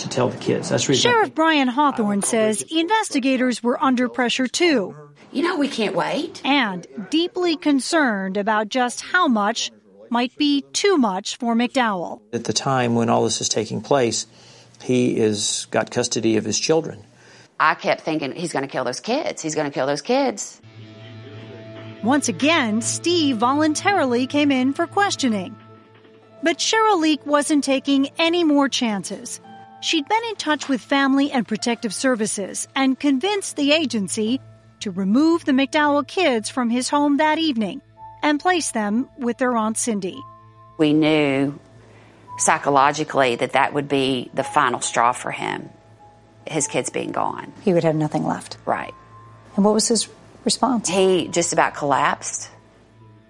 to 0.00 0.08
tell 0.08 0.28
the 0.28 0.38
kids. 0.38 0.70
That's 0.70 0.86
the 0.86 0.92
reason. 0.92 1.10
Sheriff 1.10 1.34
Brian 1.34 1.68
Hawthorne 1.68 2.22
says 2.22 2.62
investigators 2.70 3.62
were 3.62 3.82
under 3.82 4.08
pressure 4.08 4.46
too. 4.46 4.96
You 5.32 5.42
know, 5.42 5.56
we 5.56 5.68
can't 5.68 5.94
wait. 5.94 6.40
And 6.44 6.86
deeply 7.10 7.56
concerned 7.56 8.36
about 8.36 8.68
just 8.68 9.00
how 9.00 9.28
much 9.28 9.70
might 10.08 10.36
be 10.36 10.62
too 10.72 10.96
much 10.96 11.36
for 11.36 11.54
McDowell. 11.54 12.20
At 12.32 12.44
the 12.44 12.52
time 12.52 12.94
when 12.96 13.08
all 13.08 13.24
this 13.24 13.40
is 13.40 13.48
taking 13.48 13.80
place, 13.80 14.26
he 14.82 15.16
is 15.16 15.68
got 15.70 15.90
custody 15.90 16.36
of 16.36 16.44
his 16.44 16.58
children. 16.58 17.04
I 17.60 17.74
kept 17.74 18.00
thinking 18.00 18.32
he's 18.32 18.52
going 18.52 18.64
to 18.64 18.68
kill 18.68 18.84
those 18.84 19.00
kids. 19.00 19.42
He's 19.42 19.54
going 19.54 19.66
to 19.66 19.72
kill 19.72 19.86
those 19.86 20.02
kids. 20.02 20.60
Once 22.02 22.28
again, 22.28 22.80
Steve 22.80 23.36
voluntarily 23.36 24.26
came 24.26 24.50
in 24.50 24.72
for 24.72 24.86
questioning. 24.86 25.54
But 26.42 26.58
Cheryl 26.58 27.00
Lieck 27.00 27.26
wasn't 27.26 27.64
taking 27.64 28.08
any 28.18 28.44
more 28.44 28.68
chances. 28.68 29.40
She'd 29.80 30.08
been 30.08 30.22
in 30.28 30.36
touch 30.36 30.68
with 30.68 30.80
Family 30.80 31.30
and 31.30 31.46
Protective 31.46 31.94
Services 31.94 32.68
and 32.74 32.98
convinced 32.98 33.56
the 33.56 33.72
agency 33.72 34.40
to 34.80 34.90
remove 34.90 35.44
the 35.44 35.52
McDowell 35.52 36.06
kids 36.06 36.48
from 36.48 36.70
his 36.70 36.88
home 36.88 37.18
that 37.18 37.38
evening 37.38 37.82
and 38.22 38.40
place 38.40 38.70
them 38.70 39.08
with 39.18 39.38
their 39.38 39.56
Aunt 39.56 39.76
Cindy. 39.76 40.18
We 40.78 40.92
knew 40.92 41.58
psychologically 42.38 43.36
that 43.36 43.52
that 43.52 43.74
would 43.74 43.88
be 43.88 44.30
the 44.32 44.44
final 44.44 44.80
straw 44.80 45.12
for 45.12 45.30
him, 45.30 45.68
his 46.46 46.66
kids 46.66 46.90
being 46.90 47.12
gone. 47.12 47.52
He 47.62 47.74
would 47.74 47.84
have 47.84 47.96
nothing 47.96 48.24
left. 48.24 48.56
Right. 48.64 48.94
And 49.56 49.64
what 49.64 49.74
was 49.74 49.88
his 49.88 50.08
response? 50.44 50.88
He 50.88 51.28
just 51.28 51.52
about 51.52 51.74
collapsed. 51.74 52.50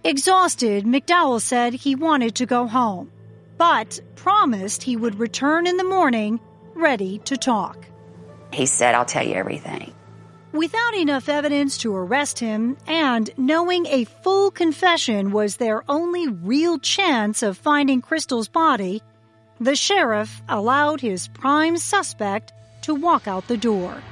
Exhausted, 0.02 0.84
McDowell 0.86 1.42
said 1.42 1.74
he 1.74 1.94
wanted 1.94 2.36
to 2.36 2.46
go 2.46 2.66
home, 2.66 3.12
but 3.58 4.00
promised 4.16 4.82
he 4.82 4.96
would 4.96 5.18
return 5.18 5.66
in 5.66 5.76
the 5.76 5.84
morning 5.84 6.40
ready 6.74 7.18
to 7.26 7.36
talk. 7.36 7.86
He 8.50 8.64
said, 8.64 8.94
I'll 8.94 9.04
tell 9.04 9.26
you 9.26 9.34
everything. 9.34 9.92
Without 10.52 10.94
enough 10.94 11.28
evidence 11.28 11.76
to 11.78 11.94
arrest 11.94 12.38
him 12.38 12.78
and 12.86 13.30
knowing 13.36 13.86
a 13.86 14.04
full 14.04 14.50
confession 14.50 15.32
was 15.32 15.56
their 15.56 15.84
only 15.86 16.26
real 16.28 16.78
chance 16.78 17.42
of 17.42 17.58
finding 17.58 18.00
Crystal's 18.00 18.48
body, 18.48 19.02
the 19.60 19.76
sheriff 19.76 20.42
allowed 20.48 21.02
his 21.02 21.28
prime 21.28 21.76
suspect 21.76 22.54
to 22.82 22.94
walk 22.94 23.28
out 23.28 23.46
the 23.48 23.56
door. 23.58 24.02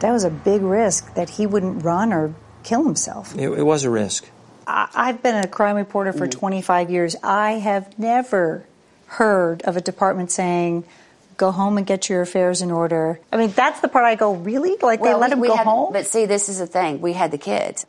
That 0.00 0.10
was 0.10 0.24
a 0.24 0.30
big 0.30 0.62
risk 0.62 1.14
that 1.14 1.30
he 1.30 1.46
wouldn't 1.46 1.84
run 1.84 2.12
or 2.12 2.34
kill 2.64 2.82
himself. 2.82 3.36
It, 3.36 3.50
it 3.50 3.62
was 3.62 3.84
a 3.84 3.90
risk. 3.90 4.28
I, 4.70 4.88
I've 4.94 5.22
been 5.22 5.36
a 5.36 5.48
crime 5.48 5.76
reporter 5.76 6.12
for 6.12 6.26
mm. 6.26 6.30
25 6.30 6.90
years. 6.90 7.16
I 7.22 7.52
have 7.52 7.98
never 7.98 8.64
heard 9.06 9.62
of 9.62 9.76
a 9.76 9.80
department 9.80 10.30
saying, 10.30 10.84
go 11.36 11.50
home 11.50 11.76
and 11.78 11.86
get 11.86 12.08
your 12.08 12.22
affairs 12.22 12.62
in 12.62 12.70
order. 12.70 13.18
I 13.32 13.36
mean, 13.36 13.50
that's 13.50 13.80
the 13.80 13.88
part 13.88 14.04
I 14.04 14.14
go, 14.14 14.34
really? 14.34 14.76
Like 14.80 15.00
Well, 15.00 15.14
they 15.14 15.20
let 15.20 15.30
we- 15.30 15.32
him 15.32 15.40
we 15.40 15.48
go 15.48 15.56
had- 15.56 15.66
home? 15.66 15.92
But 15.92 16.06
see, 16.06 16.26
this 16.26 16.48
is 16.48 16.58
the 16.58 16.66
thing. 16.66 17.00
We 17.00 17.12
had 17.14 17.30
the 17.30 17.38
kids. 17.38 17.84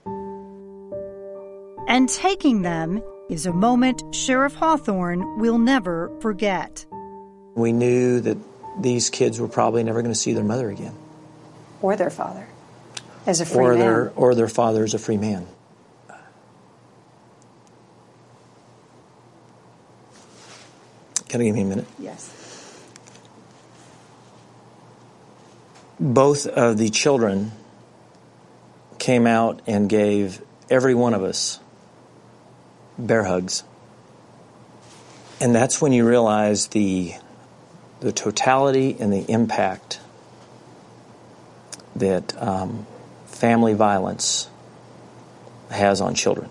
And 1.88 2.08
taking 2.10 2.62
them 2.62 3.02
is 3.30 3.46
a 3.46 3.52
moment 3.54 4.04
Sheriff 4.16 4.56
Hawthorne 4.56 5.40
will 5.40 5.58
never 5.58 6.10
forget. 6.22 6.86
We 7.56 7.74
knew 7.74 8.22
that 8.22 8.38
these 8.80 9.10
kids 9.10 9.40
were 9.40 9.48
probably 9.50 9.84
never 9.84 10.02
going 10.02 10.14
to 10.14 10.20
see 10.20 10.34
their 10.34 10.44
mother 10.44 10.70
again, 10.70 10.96
Or 11.82 11.96
their 11.98 12.10
father 12.10 12.48
as 13.28 13.42
a 13.42 13.46
free 13.46 13.66
or 13.66 13.72
man. 13.72 13.80
their 13.80 14.14
or 14.16 14.34
their 14.36 14.48
father 14.48 14.84
as 14.84 14.94
a 14.94 15.00
free 15.00 15.18
man. 15.18 15.46
Can 21.32 21.40
I 21.40 21.46
give 21.46 21.56
me 21.56 21.62
a 21.62 21.66
minute? 21.66 21.88
Yes. 21.98 22.30
Both 25.98 26.46
of 26.46 26.78
the 26.78 26.90
children 26.90 27.54
came 29.00 29.26
out 29.26 29.62
and 29.66 29.88
gave 29.88 30.42
every 30.70 30.94
one 30.94 31.14
of 31.14 31.24
us 31.24 31.62
bear 32.98 33.24
hugs. 33.24 33.64
And 35.40 35.56
that's 35.56 35.82
when 35.82 35.94
you 35.94 36.06
realize 36.06 36.68
the 36.68 37.14
the 38.02 38.12
totality 38.12 38.98
and 39.00 39.14
the 39.14 39.24
impact 39.32 40.02
that 41.96 42.36
um, 42.44 42.86
family 43.28 43.74
violence 43.74 44.50
has 45.70 46.02
on 46.02 46.14
children. 46.14 46.50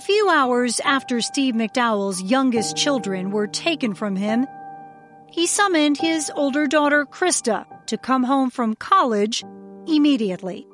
A 0.00 0.02
few 0.02 0.30
hours 0.30 0.80
after 0.80 1.20
Steve 1.20 1.52
McDowell's 1.52 2.22
youngest 2.22 2.74
children 2.74 3.30
were 3.32 3.46
taken 3.46 3.92
from 3.92 4.16
him, 4.16 4.46
he 5.30 5.46
summoned 5.46 5.98
his 5.98 6.32
older 6.34 6.66
daughter, 6.66 7.04
Krista, 7.04 7.66
to 7.84 7.98
come 7.98 8.24
home 8.24 8.48
from 8.48 8.76
college 8.76 9.44
immediately. 9.86 10.66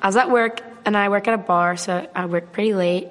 I 0.00 0.06
was 0.06 0.14
at 0.14 0.30
work 0.30 0.62
and 0.84 0.96
I 0.96 1.08
work 1.08 1.26
at 1.26 1.34
a 1.34 1.38
bar, 1.38 1.76
so 1.76 2.08
I 2.14 2.26
work 2.26 2.52
pretty 2.52 2.72
late. 2.72 3.08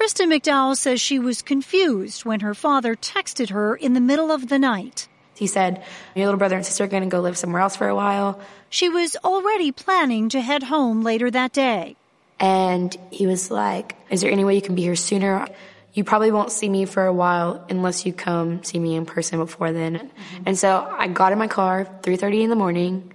Krista 0.00 0.24
McDowell 0.26 0.78
says 0.78 0.98
she 0.98 1.18
was 1.18 1.42
confused 1.42 2.24
when 2.24 2.40
her 2.40 2.54
father 2.54 2.94
texted 2.94 3.50
her 3.50 3.76
in 3.76 3.92
the 3.92 4.00
middle 4.00 4.32
of 4.32 4.48
the 4.48 4.58
night. 4.58 5.08
He 5.34 5.46
said, 5.46 5.84
Your 6.14 6.24
little 6.24 6.38
brother 6.38 6.56
and 6.56 6.64
sister 6.64 6.84
are 6.84 6.86
going 6.86 7.02
to 7.02 7.10
go 7.10 7.20
live 7.20 7.36
somewhere 7.36 7.60
else 7.60 7.76
for 7.76 7.88
a 7.88 7.94
while. 7.94 8.40
She 8.70 8.88
was 8.88 9.14
already 9.22 9.72
planning 9.72 10.30
to 10.30 10.40
head 10.40 10.62
home 10.62 11.02
later 11.02 11.30
that 11.30 11.52
day. 11.52 11.96
And 12.40 12.96
he 13.10 13.26
was 13.26 13.50
like, 13.50 13.96
Is 14.10 14.20
there 14.20 14.30
any 14.30 14.44
way 14.44 14.54
you 14.54 14.62
can 14.62 14.74
be 14.74 14.82
here 14.82 14.96
sooner? 14.96 15.46
You 15.92 16.02
probably 16.02 16.32
won't 16.32 16.50
see 16.50 16.68
me 16.68 16.86
for 16.86 17.06
a 17.06 17.12
while 17.12 17.64
unless 17.70 18.04
you 18.04 18.12
come 18.12 18.64
see 18.64 18.80
me 18.80 18.96
in 18.96 19.06
person 19.06 19.38
before 19.38 19.70
then. 19.70 19.94
Mm-hmm. 19.94 20.42
And 20.46 20.58
so 20.58 20.84
I 20.98 21.06
got 21.06 21.32
in 21.32 21.38
my 21.38 21.46
car, 21.46 21.86
3.30 22.02 22.42
in 22.42 22.50
the 22.50 22.56
morning, 22.56 23.12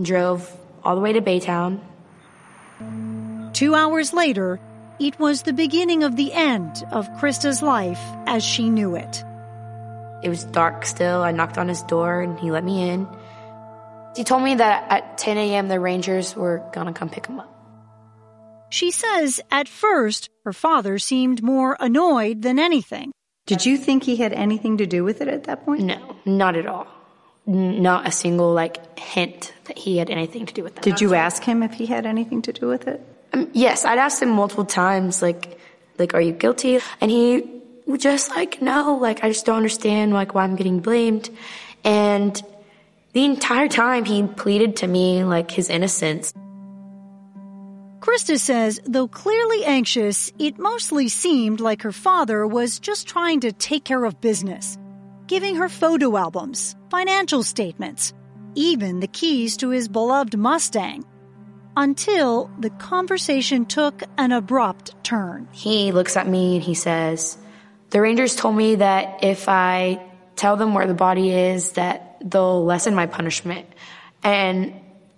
drove 0.00 0.50
all 0.82 0.94
the 0.94 1.02
way 1.02 1.12
to 1.12 1.20
Baytown. 1.20 1.80
Two 3.52 3.74
hours 3.74 4.14
later, 4.14 4.58
it 4.98 5.18
was 5.18 5.42
the 5.42 5.52
beginning 5.52 6.02
of 6.02 6.16
the 6.16 6.32
end 6.32 6.82
of 6.90 7.06
Krista's 7.18 7.62
life 7.62 8.00
as 8.26 8.42
she 8.42 8.70
knew 8.70 8.96
it. 8.96 9.22
It 10.22 10.30
was 10.30 10.44
dark 10.44 10.86
still. 10.86 11.22
I 11.22 11.32
knocked 11.32 11.58
on 11.58 11.68
his 11.68 11.82
door 11.82 12.22
and 12.22 12.38
he 12.38 12.50
let 12.50 12.64
me 12.64 12.88
in. 12.88 13.06
He 14.16 14.24
told 14.24 14.42
me 14.42 14.54
that 14.56 14.90
at 14.90 15.18
10 15.18 15.36
a.m. 15.36 15.68
the 15.68 15.78
Rangers 15.78 16.34
were 16.34 16.62
going 16.72 16.86
to 16.86 16.92
come 16.92 17.10
pick 17.10 17.26
him 17.26 17.40
up. 17.40 17.59
She 18.70 18.90
says 18.90 19.40
at 19.50 19.68
first 19.68 20.30
her 20.44 20.52
father 20.52 20.98
seemed 20.98 21.42
more 21.42 21.76
annoyed 21.80 22.42
than 22.42 22.58
anything. 22.58 23.12
Did 23.46 23.66
you 23.66 23.76
think 23.76 24.04
he 24.04 24.16
had 24.16 24.32
anything 24.32 24.78
to 24.78 24.86
do 24.86 25.02
with 25.02 25.20
it 25.20 25.28
at 25.28 25.44
that 25.44 25.64
point? 25.64 25.82
No, 25.82 26.16
not 26.24 26.56
at 26.56 26.66
all. 26.66 26.86
Not 27.46 28.06
a 28.06 28.12
single 28.12 28.52
like 28.52 28.98
hint 28.98 29.52
that 29.64 29.76
he 29.76 29.98
had 29.98 30.08
anything 30.08 30.46
to 30.46 30.54
do 30.54 30.62
with 30.62 30.76
that. 30.76 30.84
Did 30.84 31.00
you 31.00 31.14
ask 31.14 31.42
him 31.42 31.62
if 31.62 31.72
he 31.72 31.86
had 31.86 32.06
anything 32.06 32.42
to 32.42 32.52
do 32.52 32.68
with 32.68 32.86
it? 32.86 33.04
Um, 33.32 33.50
yes, 33.52 33.84
I'd 33.84 33.98
asked 33.98 34.22
him 34.22 34.30
multiple 34.30 34.64
times, 34.64 35.20
like, 35.20 35.58
like, 35.98 36.14
are 36.14 36.20
you 36.20 36.32
guilty? 36.32 36.78
And 37.00 37.10
he 37.10 37.62
would 37.86 38.00
just 38.00 38.30
like, 38.30 38.62
no, 38.62 38.96
like, 39.00 39.24
I 39.24 39.28
just 39.28 39.46
don't 39.46 39.56
understand, 39.56 40.12
like, 40.12 40.34
why 40.34 40.44
I'm 40.44 40.56
getting 40.56 40.80
blamed. 40.80 41.30
And 41.82 42.40
the 43.14 43.24
entire 43.24 43.68
time 43.68 44.04
he 44.04 44.22
pleaded 44.22 44.76
to 44.76 44.86
me, 44.86 45.24
like, 45.24 45.50
his 45.50 45.70
innocence. 45.70 46.32
Krista 48.00 48.38
says, 48.38 48.80
though 48.86 49.08
clearly 49.08 49.64
anxious, 49.64 50.32
it 50.38 50.58
mostly 50.58 51.08
seemed 51.08 51.60
like 51.60 51.82
her 51.82 51.92
father 51.92 52.46
was 52.46 52.80
just 52.80 53.06
trying 53.06 53.40
to 53.40 53.52
take 53.52 53.84
care 53.84 54.04
of 54.04 54.22
business, 54.22 54.78
giving 55.26 55.56
her 55.56 55.68
photo 55.68 56.16
albums, 56.16 56.74
financial 56.90 57.42
statements, 57.42 58.14
even 58.54 59.00
the 59.00 59.06
keys 59.06 59.58
to 59.58 59.68
his 59.68 59.86
beloved 59.86 60.36
Mustang. 60.36 61.04
Until 61.76 62.50
the 62.58 62.70
conversation 62.70 63.66
took 63.66 64.02
an 64.18 64.32
abrupt 64.32 64.94
turn. 65.04 65.46
He 65.52 65.92
looks 65.92 66.16
at 66.16 66.26
me 66.26 66.56
and 66.56 66.64
he 66.64 66.74
says, 66.74 67.36
the 67.90 68.00
Rangers 68.00 68.34
told 68.34 68.56
me 68.56 68.76
that 68.76 69.22
if 69.22 69.48
I 69.48 70.02
tell 70.36 70.56
them 70.56 70.72
where 70.74 70.86
the 70.86 70.94
body 70.94 71.32
is, 71.32 71.72
that 71.72 72.16
they'll 72.24 72.64
lessen 72.64 72.94
my 72.94 73.06
punishment. 73.06 73.66
And 74.22 74.74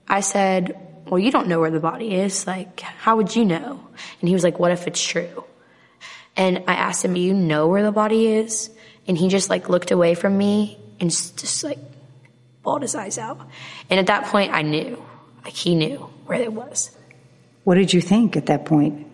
I 0.09 0.20
said, 0.20 0.76
well, 1.07 1.18
you 1.18 1.30
don't 1.30 1.48
know 1.48 1.61
where 1.61 1.70
the 1.70 1.80
body 1.80 2.14
is. 2.14 2.46
Like, 2.46 2.80
how 2.80 3.16
would 3.16 3.34
you 3.34 3.44
know? 3.44 3.86
And 4.20 4.28
he 4.28 4.34
was 4.34 4.44
like, 4.44 4.59
what 4.59 4.70
if 4.70 4.86
it's 4.86 5.03
true? 5.03 5.44
And 6.36 6.64
I 6.66 6.74
asked 6.74 7.05
him, 7.05 7.14
do 7.14 7.20
you 7.20 7.34
know 7.34 7.68
where 7.68 7.82
the 7.82 7.92
body 7.92 8.26
is? 8.26 8.70
And 9.07 9.18
he 9.18 9.28
just 9.28 9.50
like 9.50 9.68
looked 9.68 9.90
away 9.90 10.14
from 10.14 10.38
me 10.38 10.78
and 11.00 11.11
just, 11.11 11.64
like 11.64 11.78
bawled 12.62 12.82
his 12.82 12.94
eyes 12.94 13.18
out. 13.18 13.40
And 13.90 13.98
at 13.98 14.07
that 14.07 14.26
point, 14.26 14.53
I 14.53 14.62
knew, 14.62 15.03
like 15.44 15.55
he 15.55 15.74
knew 15.74 15.98
where 16.26 16.40
it 16.40 16.53
was. 16.53 16.90
What 17.64 17.74
did 17.74 17.92
you 17.92 18.00
think 18.00 18.36
at 18.36 18.46
that 18.46 18.64
point? 18.64 19.07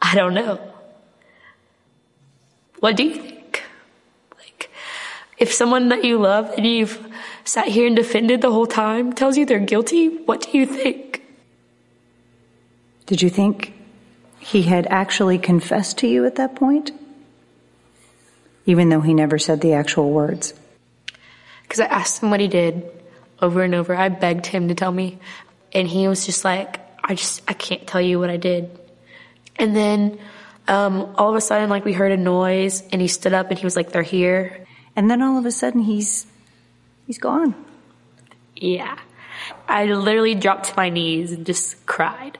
I 0.00 0.14
don't 0.14 0.34
know. 0.34 0.58
What 2.80 2.96
do 2.96 3.04
you 3.04 3.14
think? 3.14 3.62
Like, 4.38 4.70
if 5.38 5.52
someone 5.52 5.90
that 5.90 6.04
you 6.04 6.18
love 6.18 6.50
and 6.56 6.66
you've 6.66 7.11
sat 7.44 7.68
here 7.68 7.86
and 7.86 7.96
defended 7.96 8.40
the 8.40 8.52
whole 8.52 8.66
time 8.66 9.12
tells 9.12 9.36
you 9.36 9.46
they're 9.46 9.58
guilty, 9.58 10.08
what 10.08 10.42
do 10.42 10.58
you 10.58 10.66
think? 10.66 11.22
Did 13.06 13.22
you 13.22 13.30
think 13.30 13.74
he 14.38 14.62
had 14.62 14.86
actually 14.88 15.38
confessed 15.38 15.98
to 15.98 16.06
you 16.06 16.24
at 16.24 16.36
that 16.36 16.54
point? 16.56 16.92
Even 18.64 18.88
though 18.88 19.00
he 19.00 19.14
never 19.14 19.38
said 19.38 19.60
the 19.60 19.74
actual 19.74 20.10
words? 20.10 20.54
Because 21.62 21.80
I 21.80 21.86
asked 21.86 22.22
him 22.22 22.30
what 22.30 22.40
he 22.40 22.48
did 22.48 22.88
over 23.40 23.62
and 23.62 23.74
over. 23.74 23.94
I 23.94 24.08
begged 24.08 24.46
him 24.46 24.68
to 24.68 24.74
tell 24.74 24.92
me. 24.92 25.18
And 25.72 25.88
he 25.88 26.06
was 26.06 26.26
just 26.26 26.44
like, 26.44 26.80
I 27.02 27.14
just, 27.14 27.42
I 27.48 27.54
can't 27.54 27.86
tell 27.86 28.00
you 28.00 28.18
what 28.18 28.30
I 28.30 28.36
did. 28.36 28.78
And 29.56 29.74
then, 29.74 30.18
um, 30.68 31.14
all 31.16 31.30
of 31.30 31.34
a 31.34 31.40
sudden, 31.40 31.68
like, 31.68 31.84
we 31.84 31.92
heard 31.92 32.12
a 32.12 32.16
noise 32.16 32.82
and 32.92 33.00
he 33.00 33.08
stood 33.08 33.32
up 33.32 33.50
and 33.50 33.58
he 33.58 33.66
was 33.66 33.74
like, 33.74 33.90
they're 33.90 34.02
here. 34.02 34.66
And 34.94 35.10
then 35.10 35.22
all 35.22 35.38
of 35.38 35.46
a 35.46 35.50
sudden 35.50 35.80
he's, 35.80 36.26
he's 37.06 37.18
gone. 37.18 37.54
Yeah. 38.56 38.98
I 39.68 39.86
literally 39.86 40.34
dropped 40.34 40.66
to 40.66 40.74
my 40.76 40.88
knees 40.88 41.32
and 41.32 41.44
just 41.44 41.84
cried. 41.86 42.38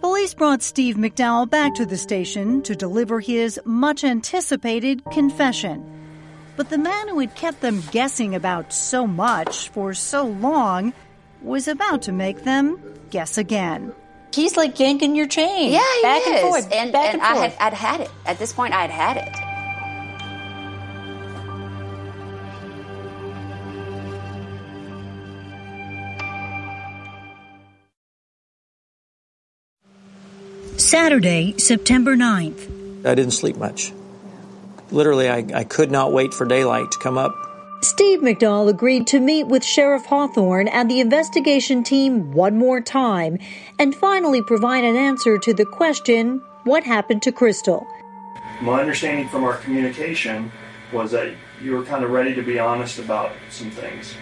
Police 0.00 0.34
brought 0.34 0.62
Steve 0.62 0.96
McDowell 0.96 1.50
back 1.50 1.74
to 1.74 1.84
the 1.84 1.96
station 1.96 2.62
to 2.62 2.74
deliver 2.74 3.20
his 3.20 3.60
much 3.64 4.04
anticipated 4.04 5.04
confession. 5.10 5.90
But 6.56 6.70
the 6.70 6.78
man 6.78 7.08
who 7.08 7.18
had 7.18 7.34
kept 7.34 7.60
them 7.60 7.82
guessing 7.90 8.34
about 8.34 8.72
so 8.72 9.06
much 9.06 9.68
for 9.70 9.92
so 9.92 10.24
long 10.24 10.92
was 11.42 11.68
about 11.68 12.02
to 12.02 12.12
make 12.12 12.44
them 12.44 12.78
guess 13.10 13.36
again. 13.36 13.92
He's 14.34 14.56
like 14.56 14.80
yanking 14.80 15.14
your 15.14 15.28
chain. 15.28 15.72
Yeah, 15.72 15.80
he 15.96 16.02
back 16.02 16.22
is. 16.22 16.26
and 16.26 16.40
forth. 16.40 16.72
And, 16.72 16.92
back 16.92 17.14
and 17.14 17.22
and 17.22 17.22
I 17.22 17.34
forth. 17.34 17.54
had, 17.54 17.72
I'd 17.72 17.76
had 17.76 18.00
it. 18.00 18.10
At 18.26 18.38
this 18.38 18.52
point, 18.52 18.74
I 18.74 18.86
had 18.86 18.90
had 18.90 19.16
it. 19.18 19.54
Saturday, 30.80 31.54
September 31.58 32.16
9th. 32.16 33.06
I 33.06 33.14
didn't 33.14 33.32
sleep 33.32 33.56
much. 33.56 33.92
Literally, 34.90 35.28
I, 35.28 35.44
I 35.54 35.64
could 35.64 35.90
not 35.90 36.12
wait 36.12 36.34
for 36.34 36.44
daylight 36.44 36.90
to 36.92 36.98
come 36.98 37.18
up. 37.18 37.34
Steve 37.84 38.20
McDowell 38.20 38.70
agreed 38.70 39.06
to 39.08 39.20
meet 39.20 39.46
with 39.46 39.62
Sheriff 39.62 40.06
Hawthorne 40.06 40.68
and 40.68 40.90
the 40.90 41.00
investigation 41.00 41.84
team 41.84 42.32
one 42.32 42.56
more 42.56 42.80
time 42.80 43.38
and 43.78 43.94
finally 43.94 44.40
provide 44.40 44.84
an 44.84 44.96
answer 44.96 45.36
to 45.36 45.52
the 45.52 45.66
question 45.66 46.40
what 46.62 46.82
happened 46.82 47.20
to 47.24 47.30
Crystal. 47.30 47.86
My 48.62 48.80
understanding 48.80 49.28
from 49.28 49.44
our 49.44 49.58
communication 49.58 50.50
was 50.94 51.10
that 51.10 51.34
you 51.60 51.72
were 51.72 51.84
kind 51.84 52.02
of 52.02 52.10
ready 52.10 52.34
to 52.34 52.42
be 52.42 52.58
honest 52.58 52.98
about 52.98 53.32
some 53.50 53.70
things. 53.70 54.14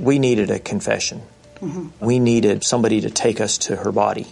We 0.00 0.18
needed 0.18 0.50
a 0.50 0.58
confession. 0.58 1.22
Mm-hmm. 1.60 2.04
We 2.04 2.18
needed 2.18 2.64
somebody 2.64 3.00
to 3.02 3.10
take 3.10 3.40
us 3.40 3.58
to 3.58 3.76
her 3.76 3.92
body. 3.92 4.26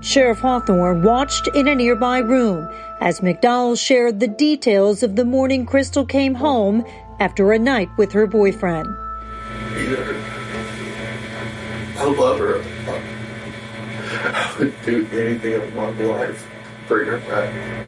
Sheriff 0.00 0.38
Hawthorne 0.38 1.02
watched 1.02 1.48
in 1.54 1.68
a 1.68 1.74
nearby 1.74 2.18
room 2.18 2.68
as 3.00 3.20
McDowell 3.20 3.78
shared 3.78 4.20
the 4.20 4.28
details 4.28 5.02
of 5.02 5.16
the 5.16 5.24
morning 5.24 5.66
Crystal 5.66 6.04
came 6.04 6.34
home 6.34 6.84
after 7.20 7.52
a 7.52 7.58
night 7.58 7.88
with 7.96 8.12
her 8.12 8.26
boyfriend. 8.26 8.88
I 11.98 12.04
love 12.04 12.38
her. 12.38 12.62
I 14.08 14.56
would 14.58 14.74
do 14.84 15.06
anything 15.12 15.52
in 15.52 15.74
my 15.74 15.90
life 15.90 16.46
for 16.86 17.04
her 17.04 17.18
back. 17.18 17.86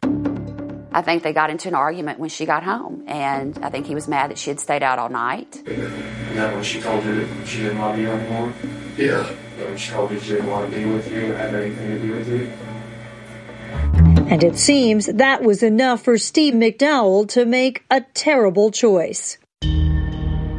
I 0.91 1.01
think 1.01 1.21
they 1.21 1.33
got 1.33 1.49
into 1.51 1.67
an 1.67 1.75
argument 1.75 2.19
when 2.19 2.29
she 2.29 2.45
got 2.45 2.63
home, 2.63 3.03
and 3.07 3.57
I 3.63 3.69
think 3.69 3.85
he 3.85 3.93
was 3.93 4.07
mad 4.07 4.31
that 4.31 4.39
she 4.39 4.49
had 4.49 4.59
stayed 4.59 4.81
out 4.81 4.97
all 4.97 5.09
night. 5.09 5.61
Is 5.67 6.35
that 6.35 6.53
when 6.53 6.63
she 6.63 6.81
told 6.81 7.05
you 7.05 7.25
that 7.25 7.47
she 7.47 7.59
didn't 7.59 7.79
love 7.79 7.97
you 7.97 8.09
anymore? 8.09 8.51
Yeah. 8.97 9.23
When 9.57 9.77
she 9.77 9.91
told 9.91 10.11
you 10.11 10.19
she 10.19 10.31
didn't 10.31 10.47
want 10.47 10.71
to 10.71 10.75
be 10.75 10.85
with 10.85 11.11
you 11.11 11.31
or 11.31 11.37
have 11.37 11.53
anything 11.53 11.87
to 11.87 11.99
do 11.99 12.11
with 12.13 12.27
you? 12.27 14.08
And 14.29 14.43
it 14.43 14.59
seems 14.59 15.07
that 15.07 15.41
was 15.41 15.63
enough 15.63 16.03
for 16.03 16.19
Steve 16.19 16.53
McDowell 16.53 17.27
to 17.29 17.45
make 17.45 17.83
a 17.89 18.01
terrible 18.13 18.69
choice. 18.69 19.39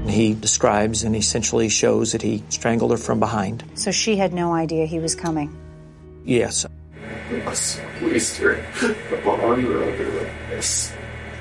He 0.08 0.34
describes 0.34 1.04
and 1.04 1.14
essentially 1.14 1.68
shows 1.68 2.10
that 2.10 2.20
he 2.20 2.42
strangled 2.48 2.90
her 2.90 2.96
from 2.96 3.20
behind. 3.20 3.62
So 3.74 3.92
she 3.92 4.16
had 4.16 4.32
no 4.32 4.52
idea 4.52 4.86
he 4.86 4.98
was 4.98 5.14
coming. 5.14 5.56
Yes. 6.24 6.66
I 7.46 7.54
squeezed 7.54 8.38
her 8.38 8.56
behind 9.22 9.62
her 9.62 9.84
over 9.84 10.04
like 10.18 10.32
this. 10.50 10.92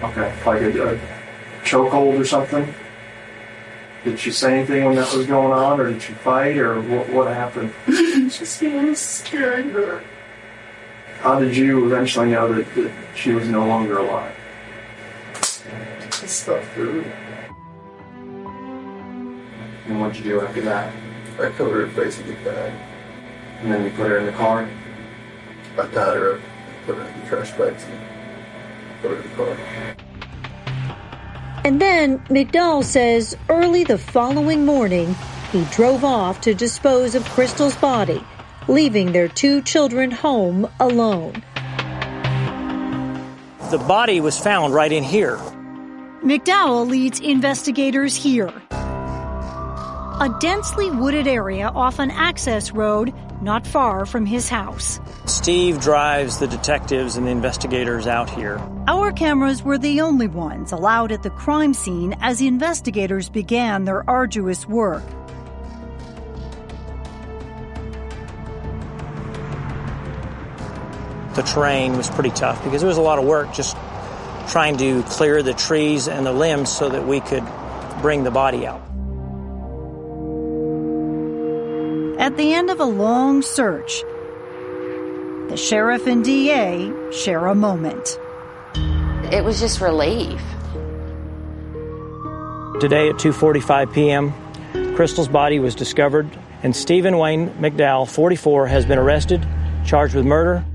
Okay, 0.03 0.31
like 0.45 0.61
a, 0.61 0.93
a 0.93 0.99
chokehold 1.63 2.19
or 2.19 2.25
something? 2.25 2.71
Did 4.03 4.19
she 4.19 4.31
say 4.31 4.59
anything 4.59 4.85
when 4.85 4.95
that 4.95 5.11
was 5.13 5.25
going 5.25 5.51
on, 5.51 5.79
or 5.81 5.91
did 5.91 6.01
she 6.01 6.13
fight, 6.13 6.57
or 6.57 6.79
what, 6.79 7.09
what 7.09 7.27
happened? 7.27 7.73
She 8.29 8.45
said 8.45 8.75
I 8.75 8.85
was 8.85 8.99
scaring 8.99 9.71
her. 9.71 10.03
How 11.19 11.37
did 11.37 11.55
you 11.55 11.85
eventually 11.85 12.29
know 12.31 12.53
that, 12.53 12.75
that 12.75 12.91
she 13.13 13.33
was 13.33 13.49
no 13.49 13.67
longer 13.67 13.97
alive? 13.97 14.33
I 15.35 16.25
stopped 16.25 16.63
food. 16.67 17.05
And 19.85 19.99
what'd 19.99 20.15
you 20.15 20.23
do 20.23 20.41
after 20.41 20.61
that? 20.61 20.93
I 21.37 21.49
covered 21.49 21.89
her 21.89 21.89
face 21.89 22.17
with 22.19 22.29
a 22.29 22.43
bag. 22.45 22.73
And 23.59 23.69
then 23.69 23.83
you 23.83 23.91
put 23.91 24.07
her 24.07 24.19
in 24.19 24.27
the 24.27 24.31
car? 24.31 24.69
I 25.77 25.87
tied 25.87 26.15
her 26.15 26.35
up, 26.35 26.41
put 26.85 26.95
her 26.95 27.05
in 27.05 27.19
the 27.19 27.27
trash 27.27 27.51
bags, 27.51 27.83
and 27.83 27.99
put 29.01 29.11
her 29.11 29.17
in 29.17 29.23
the 29.29 29.35
car. 29.35 29.57
And 31.65 31.81
then 31.81 32.19
McDowell 32.29 32.85
says 32.85 33.35
early 33.49 33.83
the 33.83 33.97
following 33.97 34.65
morning, 34.65 35.15
he 35.51 35.65
drove 35.65 36.05
off 36.05 36.39
to 36.41 36.53
dispose 36.53 37.13
of 37.13 37.25
Crystal's 37.25 37.75
body, 37.75 38.23
leaving 38.69 39.11
their 39.11 39.27
two 39.27 39.61
children 39.63 40.11
home 40.11 40.69
alone. 40.79 41.43
The 43.71 43.83
body 43.87 44.21
was 44.21 44.37
found 44.37 44.73
right 44.73 44.91
in 44.91 45.03
here. 45.03 45.37
McDowell 46.23 46.87
leads 46.87 47.19
investigators 47.19 48.15
here. 48.15 48.53
A 48.71 50.37
densely 50.39 50.91
wooded 50.91 51.27
area 51.27 51.69
off 51.69 51.99
an 51.99 52.11
access 52.11 52.71
road 52.71 53.13
not 53.41 53.65
far 53.65 54.05
from 54.05 54.25
his 54.25 54.49
house. 54.49 54.99
Steve 55.25 55.79
drives 55.79 56.39
the 56.39 56.47
detectives 56.47 57.15
and 57.15 57.25
the 57.25 57.31
investigators 57.31 58.05
out 58.05 58.29
here. 58.29 58.59
Our 58.87 59.11
cameras 59.11 59.63
were 59.63 59.77
the 59.77 60.01
only 60.01 60.27
ones 60.27 60.71
allowed 60.71 61.11
at 61.11 61.23
the 61.23 61.29
crime 61.29 61.73
scene 61.73 62.15
as 62.19 62.41
investigators 62.41 63.29
began 63.29 63.85
their 63.85 64.07
arduous 64.09 64.67
work. 64.67 65.03
The 71.39 71.45
terrain 71.45 71.95
was 71.95 72.09
pretty 72.09 72.31
tough 72.31 72.61
because 72.65 72.83
it 72.83 72.85
was 72.85 72.97
a 72.97 73.01
lot 73.01 73.17
of 73.17 73.23
work 73.23 73.53
just 73.53 73.77
trying 74.49 74.75
to 74.75 75.03
clear 75.03 75.41
the 75.41 75.53
trees 75.53 76.09
and 76.09 76.25
the 76.25 76.33
limbs 76.33 76.69
so 76.69 76.89
that 76.89 77.07
we 77.07 77.21
could 77.21 77.45
bring 78.01 78.25
the 78.25 78.29
body 78.29 78.67
out. 78.67 78.81
At 82.19 82.35
the 82.35 82.53
end 82.53 82.69
of 82.69 82.81
a 82.81 82.83
long 82.83 83.41
search, 83.41 84.01
the 85.47 85.55
sheriff 85.55 86.07
and 86.07 86.25
DA 86.25 86.91
share 87.13 87.45
a 87.45 87.55
moment. 87.55 88.19
It 89.31 89.45
was 89.45 89.61
just 89.61 89.79
relief. 89.79 90.41
Today 92.81 93.07
at 93.07 93.15
2:45 93.15 93.93
p.m., 93.93 94.33
Crystal's 94.93 95.29
body 95.29 95.59
was 95.59 95.73
discovered 95.73 96.29
and 96.63 96.75
Stephen 96.75 97.17
Wayne 97.17 97.51
McDowell, 97.51 98.09
44, 98.09 98.67
has 98.67 98.85
been 98.85 98.99
arrested, 98.99 99.47
charged 99.85 100.15
with 100.15 100.25
murder. 100.25 100.65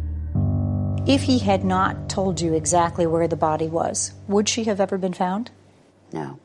If 1.07 1.25
he 1.25 1.39
had 1.39 1.65
not 1.65 2.09
told 2.09 2.41
you 2.41 2.55
exactly 2.55 3.07
where 3.07 3.29
the 3.29 3.37
body 3.37 3.67
was, 3.67 4.13
would 4.27 4.49
she 4.49 4.65
have 4.65 4.81
ever 4.81 4.97
been 4.97 5.13
found? 5.13 5.51
No. 6.15 6.39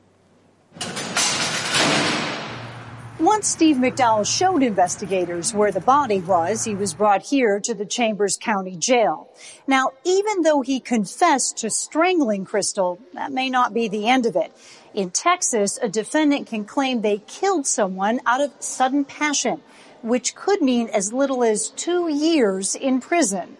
Once 3.18 3.47
Steve 3.47 3.78
McDowell 3.78 4.28
showed 4.28 4.62
investigators 4.62 5.53
where 5.53 5.72
the 5.72 5.80
body 5.80 6.20
was, 6.20 6.66
he 6.66 6.76
was 6.76 6.93
brought 6.93 7.22
here 7.22 7.62
to 7.62 7.74
the 7.74 7.86
Chambers 7.86 8.38
County 8.38 8.76
Jail. 8.76 9.30
Now, 9.66 9.91
even 10.03 10.41
though 10.41 10.60
he 10.60 10.82
confessed 10.82 11.55
to 11.60 11.70
strangling 11.70 12.43
Crystal, 12.43 12.99
that 13.14 13.32
may 13.32 13.49
not 13.49 13.74
be 13.74 13.88
the 13.88 14.10
end 14.10 14.26
of 14.26 14.36
it. 14.36 14.51
In 14.93 15.10
Texas, 15.10 15.80
a 15.82 15.88
defendant 15.88 16.47
can 16.47 16.66
claim 16.66 16.99
they 16.99 17.20
killed 17.28 17.66
someone 17.66 18.20
out 18.26 18.41
of 18.41 18.51
sudden 18.60 19.05
passion, 19.05 19.62
which 20.01 20.36
could 20.36 20.62
mean 20.62 20.89
as 20.89 21.14
little 21.14 21.45
as 21.45 21.70
two 21.70 22.10
years 22.10 22.76
in 22.76 22.99
prison. 22.99 23.55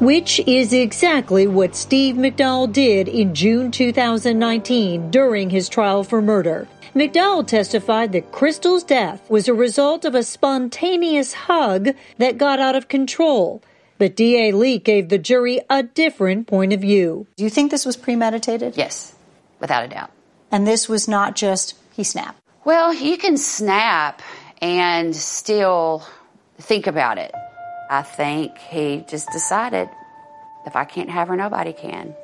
Which 0.00 0.38
is 0.46 0.72
exactly 0.72 1.48
what 1.48 1.74
Steve 1.74 2.14
McDowell 2.14 2.72
did 2.72 3.08
in 3.08 3.34
June 3.34 3.72
2019 3.72 5.10
during 5.10 5.50
his 5.50 5.68
trial 5.68 6.04
for 6.04 6.22
murder. 6.22 6.68
McDowell 6.94 7.44
testified 7.44 8.12
that 8.12 8.30
Crystal's 8.30 8.84
death 8.84 9.28
was 9.28 9.48
a 9.48 9.54
result 9.54 10.04
of 10.04 10.14
a 10.14 10.22
spontaneous 10.22 11.32
hug 11.32 11.88
that 12.18 12.38
got 12.38 12.60
out 12.60 12.76
of 12.76 12.86
control. 12.86 13.60
But 13.98 14.14
DA 14.14 14.52
Lieck 14.52 14.84
gave 14.84 15.08
the 15.08 15.18
jury 15.18 15.60
a 15.68 15.82
different 15.82 16.46
point 16.46 16.72
of 16.72 16.80
view. 16.80 17.26
Do 17.36 17.42
you 17.42 17.50
think 17.50 17.72
this 17.72 17.84
was 17.84 17.96
premeditated? 17.96 18.76
Yes, 18.76 19.16
without 19.58 19.84
a 19.84 19.88
doubt. 19.88 20.12
And 20.52 20.64
this 20.64 20.88
was 20.88 21.08
not 21.08 21.34
just 21.34 21.74
he 21.92 22.04
snapped. 22.04 22.40
Well, 22.64 22.94
you 22.94 23.18
can 23.18 23.36
snap 23.36 24.22
and 24.62 25.14
still 25.16 26.06
think 26.58 26.86
about 26.86 27.18
it. 27.18 27.34
I 27.90 28.02
think 28.02 28.58
he 28.58 29.04
just 29.08 29.30
decided 29.30 29.88
if 30.66 30.76
I 30.76 30.84
can't 30.84 31.08
have 31.08 31.28
her, 31.28 31.36
nobody 31.36 31.72
can. 31.72 32.14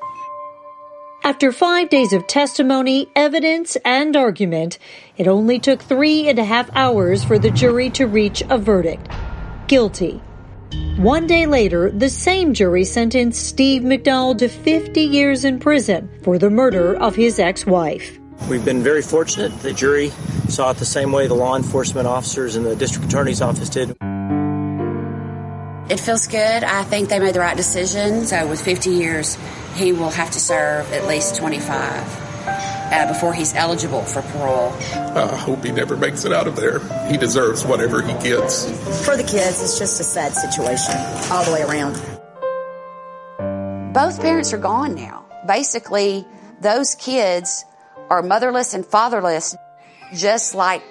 After 1.22 1.52
five 1.52 1.88
days 1.88 2.12
of 2.12 2.26
testimony, 2.26 3.08
evidence, 3.16 3.76
and 3.82 4.14
argument, 4.14 4.78
it 5.16 5.26
only 5.26 5.58
took 5.58 5.80
three 5.80 6.28
and 6.28 6.38
a 6.38 6.44
half 6.44 6.68
hours 6.76 7.24
for 7.24 7.38
the 7.38 7.50
jury 7.50 7.88
to 7.90 8.06
reach 8.06 8.42
a 8.50 8.58
verdict 8.58 9.08
guilty. 9.66 10.20
One 10.98 11.26
day 11.26 11.46
later, 11.46 11.90
the 11.90 12.10
same 12.10 12.52
jury 12.52 12.84
sentenced 12.84 13.46
Steve 13.46 13.80
McDowell 13.82 14.36
to 14.38 14.48
50 14.48 15.00
years 15.00 15.46
in 15.46 15.58
prison 15.58 16.10
for 16.22 16.36
the 16.38 16.50
murder 16.50 16.94
of 16.94 17.16
his 17.16 17.38
ex 17.38 17.64
wife. 17.64 18.18
We've 18.50 18.64
been 18.64 18.82
very 18.82 19.00
fortunate. 19.00 19.58
The 19.60 19.72
jury 19.72 20.10
saw 20.48 20.72
it 20.72 20.76
the 20.76 20.84
same 20.84 21.10
way 21.10 21.26
the 21.26 21.34
law 21.34 21.56
enforcement 21.56 22.06
officers 22.06 22.56
and 22.56 22.66
the 22.66 22.76
district 22.76 23.06
attorney's 23.06 23.40
office 23.40 23.70
did. 23.70 23.96
It 25.88 26.00
feels 26.00 26.26
good. 26.28 26.64
I 26.64 26.82
think 26.84 27.10
they 27.10 27.18
made 27.18 27.34
the 27.34 27.40
right 27.40 27.56
decision. 27.56 28.24
So, 28.24 28.48
with 28.48 28.60
50 28.64 28.90
years, 28.90 29.36
he 29.74 29.92
will 29.92 30.10
have 30.10 30.30
to 30.30 30.40
serve 30.40 30.90
at 30.92 31.06
least 31.06 31.36
25 31.36 32.24
uh, 32.46 33.08
before 33.08 33.34
he's 33.34 33.54
eligible 33.54 34.02
for 34.02 34.22
parole. 34.22 34.72
I 34.94 35.36
hope 35.36 35.62
he 35.62 35.72
never 35.72 35.96
makes 35.96 36.24
it 36.24 36.32
out 36.32 36.46
of 36.46 36.56
there. 36.56 36.78
He 37.08 37.18
deserves 37.18 37.66
whatever 37.66 38.00
he 38.00 38.12
gets. 38.14 38.64
For 39.04 39.16
the 39.16 39.24
kids, 39.24 39.62
it's 39.62 39.78
just 39.78 40.00
a 40.00 40.04
sad 40.04 40.32
situation 40.32 40.94
all 41.30 41.44
the 41.44 41.52
way 41.52 41.62
around. 41.62 41.94
Both 43.92 44.22
parents 44.22 44.52
are 44.54 44.58
gone 44.58 44.94
now. 44.94 45.26
Basically, 45.46 46.26
those 46.62 46.94
kids 46.94 47.64
are 48.08 48.22
motherless 48.22 48.72
and 48.72 48.86
fatherless, 48.86 49.54
just 50.14 50.54
like 50.54 50.82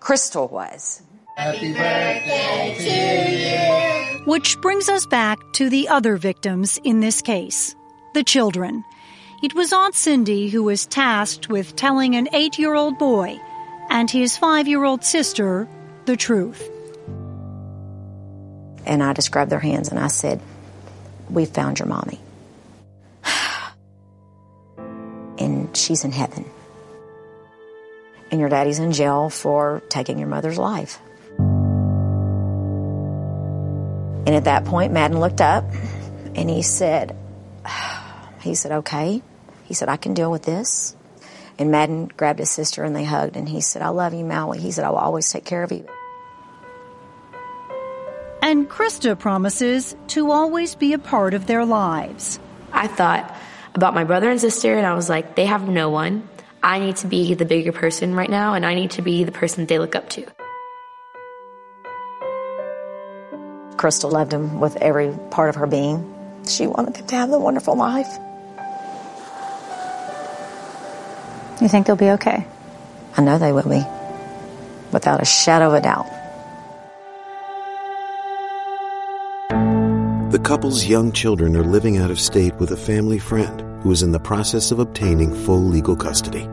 Crystal 0.00 0.48
was. 0.48 1.02
Happy 1.36 1.72
birthday 1.72 2.74
to 2.78 4.04
you. 4.06 4.09
Which 4.26 4.60
brings 4.60 4.88
us 4.88 5.06
back 5.06 5.38
to 5.54 5.70
the 5.70 5.88
other 5.88 6.16
victims 6.16 6.78
in 6.84 7.00
this 7.00 7.22
case 7.22 7.74
the 8.12 8.22
children. 8.22 8.84
It 9.42 9.54
was 9.54 9.72
Aunt 9.72 9.94
Cindy 9.94 10.50
who 10.50 10.64
was 10.64 10.84
tasked 10.84 11.48
with 11.48 11.76
telling 11.76 12.16
an 12.16 12.28
eight 12.34 12.58
year 12.58 12.74
old 12.74 12.98
boy 12.98 13.40
and 13.88 14.10
his 14.10 14.36
five 14.36 14.68
year 14.68 14.84
old 14.84 15.04
sister 15.04 15.66
the 16.04 16.16
truth. 16.16 16.68
and 18.84 19.02
I 19.02 19.12
just 19.12 19.30
grabbed 19.30 19.50
their 19.50 19.58
hands 19.58 19.88
and 19.88 19.98
I 19.98 20.08
said, 20.08 20.40
We 21.30 21.46
found 21.46 21.78
your 21.78 21.88
mommy. 21.88 22.20
and 25.38 25.74
she's 25.76 26.04
in 26.04 26.12
heaven. 26.12 26.44
And 28.30 28.38
your 28.38 28.48
daddy's 28.48 28.78
in 28.78 28.92
jail 28.92 29.30
for 29.30 29.82
taking 29.88 30.18
your 30.18 30.28
mother's 30.28 30.58
life. 30.58 31.00
And 34.26 34.34
at 34.34 34.44
that 34.44 34.64
point, 34.64 34.92
Madden 34.92 35.18
looked 35.18 35.40
up 35.40 35.64
and 36.34 36.48
he 36.48 36.62
said, 36.62 37.16
he 38.40 38.54
said, 38.54 38.72
okay. 38.72 39.22
He 39.64 39.74
said, 39.74 39.88
I 39.88 39.96
can 39.96 40.14
deal 40.14 40.30
with 40.30 40.42
this. 40.42 40.96
And 41.58 41.70
Madden 41.70 42.06
grabbed 42.06 42.38
his 42.38 42.50
sister 42.50 42.84
and 42.84 42.94
they 42.96 43.04
hugged 43.04 43.36
and 43.36 43.48
he 43.48 43.60
said, 43.60 43.82
I 43.82 43.88
love 43.88 44.14
you, 44.14 44.24
Maui. 44.24 44.58
He 44.58 44.70
said, 44.70 44.84
I 44.84 44.90
will 44.90 44.98
always 44.98 45.30
take 45.30 45.44
care 45.44 45.62
of 45.62 45.72
you. 45.72 45.86
And 48.42 48.68
Krista 48.68 49.18
promises 49.18 49.94
to 50.08 50.30
always 50.30 50.74
be 50.74 50.94
a 50.94 50.98
part 50.98 51.34
of 51.34 51.46
their 51.46 51.64
lives. 51.64 52.40
I 52.72 52.86
thought 52.86 53.36
about 53.74 53.94
my 53.94 54.04
brother 54.04 54.30
and 54.30 54.40
sister, 54.40 54.76
and 54.76 54.86
I 54.86 54.94
was 54.94 55.08
like, 55.08 55.34
they 55.36 55.46
have 55.46 55.68
no 55.68 55.90
one. 55.90 56.28
I 56.62 56.78
need 56.78 56.96
to 56.96 57.06
be 57.06 57.34
the 57.34 57.44
bigger 57.44 57.72
person 57.72 58.14
right 58.14 58.30
now, 58.30 58.54
and 58.54 58.64
I 58.64 58.74
need 58.74 58.92
to 58.92 59.02
be 59.02 59.24
the 59.24 59.32
person 59.32 59.66
they 59.66 59.78
look 59.78 59.94
up 59.94 60.08
to. 60.10 60.26
Crystal 63.80 64.10
loved 64.10 64.30
him 64.30 64.60
with 64.60 64.76
every 64.76 65.10
part 65.30 65.48
of 65.48 65.54
her 65.54 65.66
being. 65.66 66.04
She 66.46 66.66
wanted 66.66 66.98
him 66.98 67.06
to 67.06 67.16
have 67.16 67.30
the 67.30 67.38
wonderful 67.38 67.74
life. 67.74 68.18
You 71.62 71.66
think 71.66 71.86
they'll 71.86 71.96
be 71.96 72.10
okay? 72.10 72.46
I 73.16 73.22
know 73.22 73.38
they 73.38 73.52
will 73.52 73.62
be, 73.62 73.82
without 74.92 75.22
a 75.22 75.24
shadow 75.24 75.68
of 75.68 75.72
a 75.72 75.80
doubt. 75.80 76.04
The 80.30 80.40
couple's 80.40 80.84
young 80.84 81.10
children 81.10 81.56
are 81.56 81.64
living 81.64 81.96
out 81.96 82.10
of 82.10 82.20
state 82.20 82.54
with 82.56 82.72
a 82.72 82.76
family 82.76 83.18
friend 83.18 83.62
who 83.82 83.90
is 83.92 84.02
in 84.02 84.12
the 84.12 84.20
process 84.20 84.70
of 84.70 84.78
obtaining 84.78 85.34
full 85.34 85.64
legal 85.64 85.96
custody. 85.96 86.46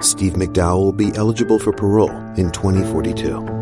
Steve 0.00 0.32
McDowell 0.32 0.82
will 0.82 0.92
be 0.92 1.14
eligible 1.14 1.60
for 1.60 1.72
parole 1.72 2.10
in 2.36 2.50
2042. 2.50 3.61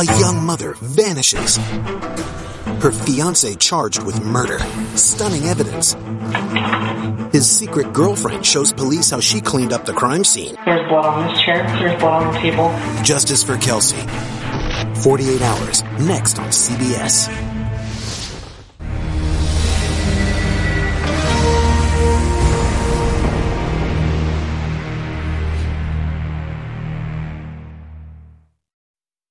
A 0.00 0.18
young 0.18 0.46
mother 0.46 0.76
vanishes. 0.80 1.58
Her 1.58 2.90
fiance 2.90 3.54
charged 3.56 4.02
with 4.02 4.24
murder. 4.24 4.58
Stunning 4.96 5.42
evidence. 5.42 5.92
His 7.34 7.46
secret 7.46 7.92
girlfriend 7.92 8.46
shows 8.46 8.72
police 8.72 9.10
how 9.10 9.20
she 9.20 9.42
cleaned 9.42 9.74
up 9.74 9.84
the 9.84 9.92
crime 9.92 10.24
scene. 10.24 10.56
There's 10.64 10.88
blood 10.88 11.04
on 11.04 11.28
this 11.28 11.42
chair. 11.42 11.66
There's 11.78 12.00
blood 12.00 12.22
on 12.22 12.32
the 12.32 12.40
table. 12.40 12.70
Justice 13.04 13.42
for 13.42 13.58
Kelsey. 13.58 14.00
48 15.02 15.42
hours, 15.42 15.82
next 15.98 16.38
on 16.38 16.48
CBS. 16.48 17.59